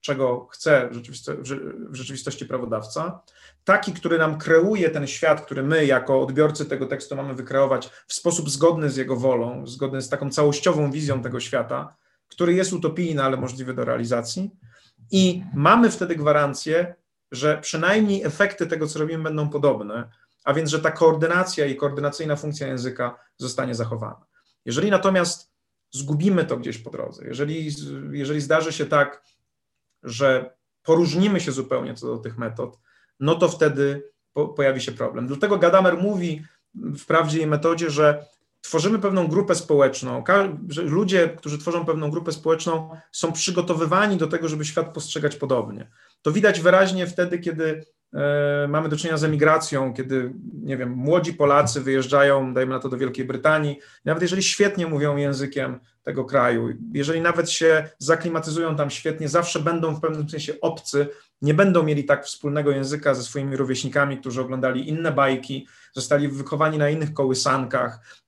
[0.00, 0.88] czego chce
[1.88, 3.22] w rzeczywistości prawodawca,
[3.64, 8.14] taki, który nam kreuje ten świat, który my jako odbiorcy tego tekstu mamy wykreować w
[8.14, 11.96] sposób zgodny z jego wolą, zgodny z taką całościową wizją tego świata,
[12.28, 14.50] który jest utopijny, ale możliwy do realizacji.
[15.10, 16.94] I mamy wtedy gwarancję,
[17.32, 20.10] że przynajmniej efekty tego, co robimy, będą podobne,
[20.44, 24.26] a więc, że ta koordynacja i koordynacyjna funkcja języka zostanie zachowana.
[24.64, 25.52] Jeżeli natomiast
[25.90, 27.70] zgubimy to gdzieś po drodze, jeżeli,
[28.10, 29.22] jeżeli zdarzy się tak,
[30.02, 32.78] że poróżnimy się zupełnie co do tych metod,
[33.20, 35.26] no to wtedy po, pojawi się problem.
[35.26, 36.42] Dlatego Gadamer mówi
[36.74, 37.04] w
[37.42, 38.24] i metodzie, że
[38.60, 40.24] tworzymy pewną grupę społeczną,
[40.68, 45.90] że ludzie, którzy tworzą pewną grupę społeczną, są przygotowywani do tego, żeby świat postrzegać podobnie.
[46.22, 47.84] To widać wyraźnie wtedy, kiedy
[48.14, 50.32] e, mamy do czynienia z emigracją, kiedy,
[50.62, 55.16] nie wiem, młodzi Polacy wyjeżdżają, dajmy na to do Wielkiej Brytanii, nawet jeżeli świetnie mówią
[55.16, 61.08] językiem tego kraju, jeżeli nawet się zaklimatyzują tam świetnie, zawsze będą w pewnym sensie obcy,
[61.42, 66.78] nie będą mieli tak wspólnego języka ze swoimi rówieśnikami, którzy oglądali inne bajki, zostali wychowani
[66.78, 68.22] na innych kołysankach,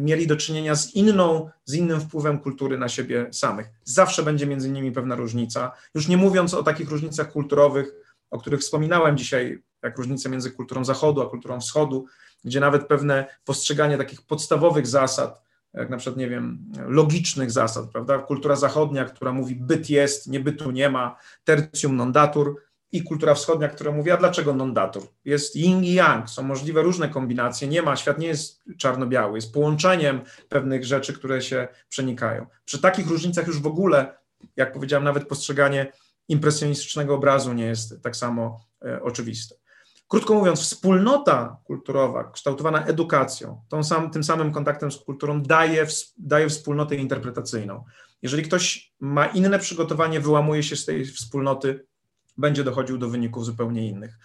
[0.00, 3.66] mieli do czynienia z inną, z innym wpływem kultury na siebie samych.
[3.84, 5.72] Zawsze będzie między nimi pewna różnica.
[5.94, 7.92] Już nie mówiąc o takich różnicach kulturowych,
[8.30, 12.06] o których wspominałem dzisiaj, jak różnice między kulturą Zachodu a kulturą Wschodu,
[12.44, 18.18] gdzie nawet pewne postrzeganie takich podstawowych zasad, jak na przykład, nie wiem, logicznych zasad, prawda?
[18.18, 23.34] Kultura zachodnia, która mówi byt jest, nie bytu nie ma, tertium non datur, i kultura
[23.34, 25.02] wschodnia, która mówi, a dlaczego non-datur?
[25.24, 29.52] Jest yin i yang, są możliwe różne kombinacje, nie ma, świat nie jest czarno-biały, jest
[29.52, 32.46] połączeniem pewnych rzeczy, które się przenikają.
[32.64, 34.18] Przy takich różnicach już w ogóle,
[34.56, 35.92] jak powiedziałem, nawet postrzeganie
[36.28, 39.54] impresjonistycznego obrazu nie jest tak samo e, oczywiste.
[40.08, 45.86] Krótko mówiąc, wspólnota kulturowa, kształtowana edukacją, tą sam, tym samym kontaktem z kulturą, daje,
[46.18, 47.84] daje wspólnotę interpretacyjną.
[48.22, 51.86] Jeżeli ktoś ma inne przygotowanie, wyłamuje się z tej wspólnoty,
[52.36, 54.18] będzie dochodził do wyników zupełnie innych.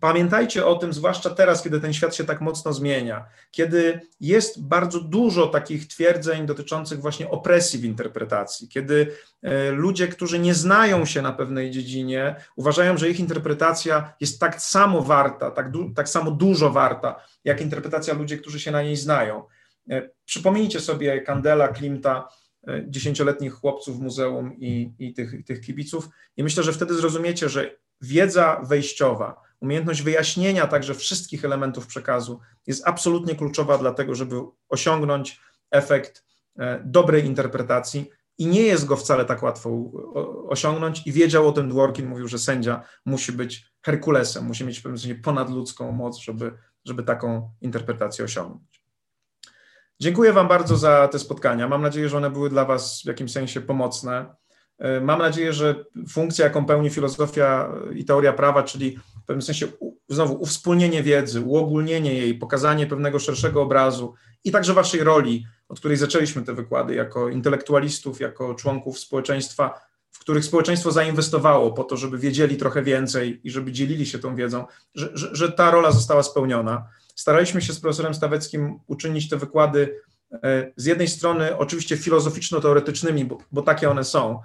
[0.00, 5.00] Pamiętajcie o tym, zwłaszcza teraz, kiedy ten świat się tak mocno zmienia, kiedy jest bardzo
[5.00, 9.12] dużo takich twierdzeń dotyczących właśnie opresji w interpretacji, kiedy
[9.42, 14.62] e, ludzie, którzy nie znają się na pewnej dziedzinie, uważają, że ich interpretacja jest tak
[14.62, 19.44] samo warta, tak, tak samo dużo warta, jak interpretacja ludzi, którzy się na niej znają.
[19.90, 22.28] E, przypomnijcie sobie Kandela, Klimta,
[22.68, 26.08] E, dziesięcioletnich chłopców w muzeum i, i tych, tych kibiców.
[26.36, 32.88] I myślę, że wtedy zrozumiecie, że wiedza wejściowa, umiejętność wyjaśnienia także wszystkich elementów przekazu jest
[32.88, 34.36] absolutnie kluczowa dla tego, żeby
[34.68, 36.24] osiągnąć efekt
[36.58, 38.10] e, dobrej interpretacji.
[38.38, 39.70] I nie jest go wcale tak łatwo
[40.48, 41.06] osiągnąć.
[41.06, 44.98] I wiedział o tym Dworkin, mówił, że sędzia musi być Herkulesem, musi mieć w pewnym
[44.98, 46.52] sensie ponadludzką moc, żeby,
[46.84, 48.84] żeby taką interpretację osiągnąć.
[50.00, 51.68] Dziękuję Wam bardzo za te spotkania.
[51.68, 54.34] Mam nadzieję, że one były dla Was w jakimś sensie pomocne.
[54.78, 59.66] E, mam nadzieję, że funkcja, jaką pełni filozofia i teoria prawa, czyli w pewnym sensie
[60.08, 64.14] znowu uwspólnienie wiedzy, uogólnienie jej, pokazanie pewnego szerszego obrazu
[64.44, 69.80] i także Waszej roli, od której zaczęliśmy te wykłady, jako intelektualistów, jako członków społeczeństwa,
[70.10, 74.36] w których społeczeństwo zainwestowało po to, żeby wiedzieli trochę więcej i żeby dzielili się tą
[74.36, 74.64] wiedzą,
[74.94, 76.88] że, że, że ta rola została spełniona.
[77.14, 80.00] Staraliśmy się z profesorem Staweckim uczynić te wykłady
[80.32, 84.40] e, z jednej strony oczywiście filozoficzno-teoretycznymi, bo, bo takie one są,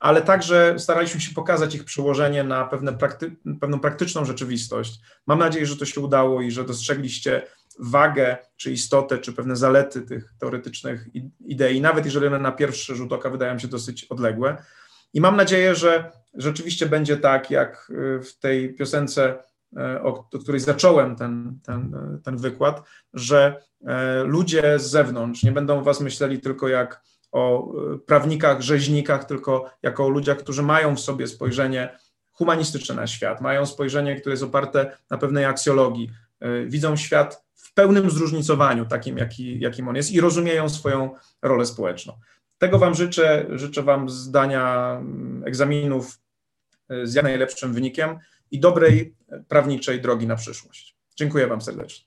[0.00, 5.00] ale także staraliśmy się pokazać ich przełożenie na pewne prakty, pewną praktyczną rzeczywistość.
[5.26, 7.42] Mam nadzieję, że to się udało i że dostrzegliście
[7.78, 11.06] wagę, czy istotę, czy pewne zalety tych teoretycznych
[11.40, 14.56] idei, nawet jeżeli one na pierwszy rzut oka wydają się dosyć odległe.
[15.14, 19.38] I mam nadzieję, że rzeczywiście będzie tak, jak w tej piosence,
[20.02, 22.82] od której zacząłem ten, ten, ten wykład,
[23.14, 23.62] że
[24.24, 27.02] ludzie z zewnątrz nie będą was myśleli tylko jak
[27.32, 27.72] o
[28.06, 31.98] prawnikach, rzeźnikach, tylko jako o ludziach, którzy mają w sobie spojrzenie
[32.32, 36.10] humanistyczne na świat, mają spojrzenie, które jest oparte na pewnej aksjologii,
[36.44, 41.66] y, widzą świat w pełnym zróżnicowaniu, takim jaki, jakim on jest i rozumieją swoją rolę
[41.66, 42.12] społeczną.
[42.58, 43.46] Tego Wam życzę.
[43.50, 46.18] Życzę Wam zdania mm, egzaminów
[46.90, 48.18] y, z jak najlepszym wynikiem
[48.50, 49.14] i dobrej
[49.48, 50.96] prawniczej drogi na przyszłość.
[51.16, 52.06] Dziękuję Wam serdecznie.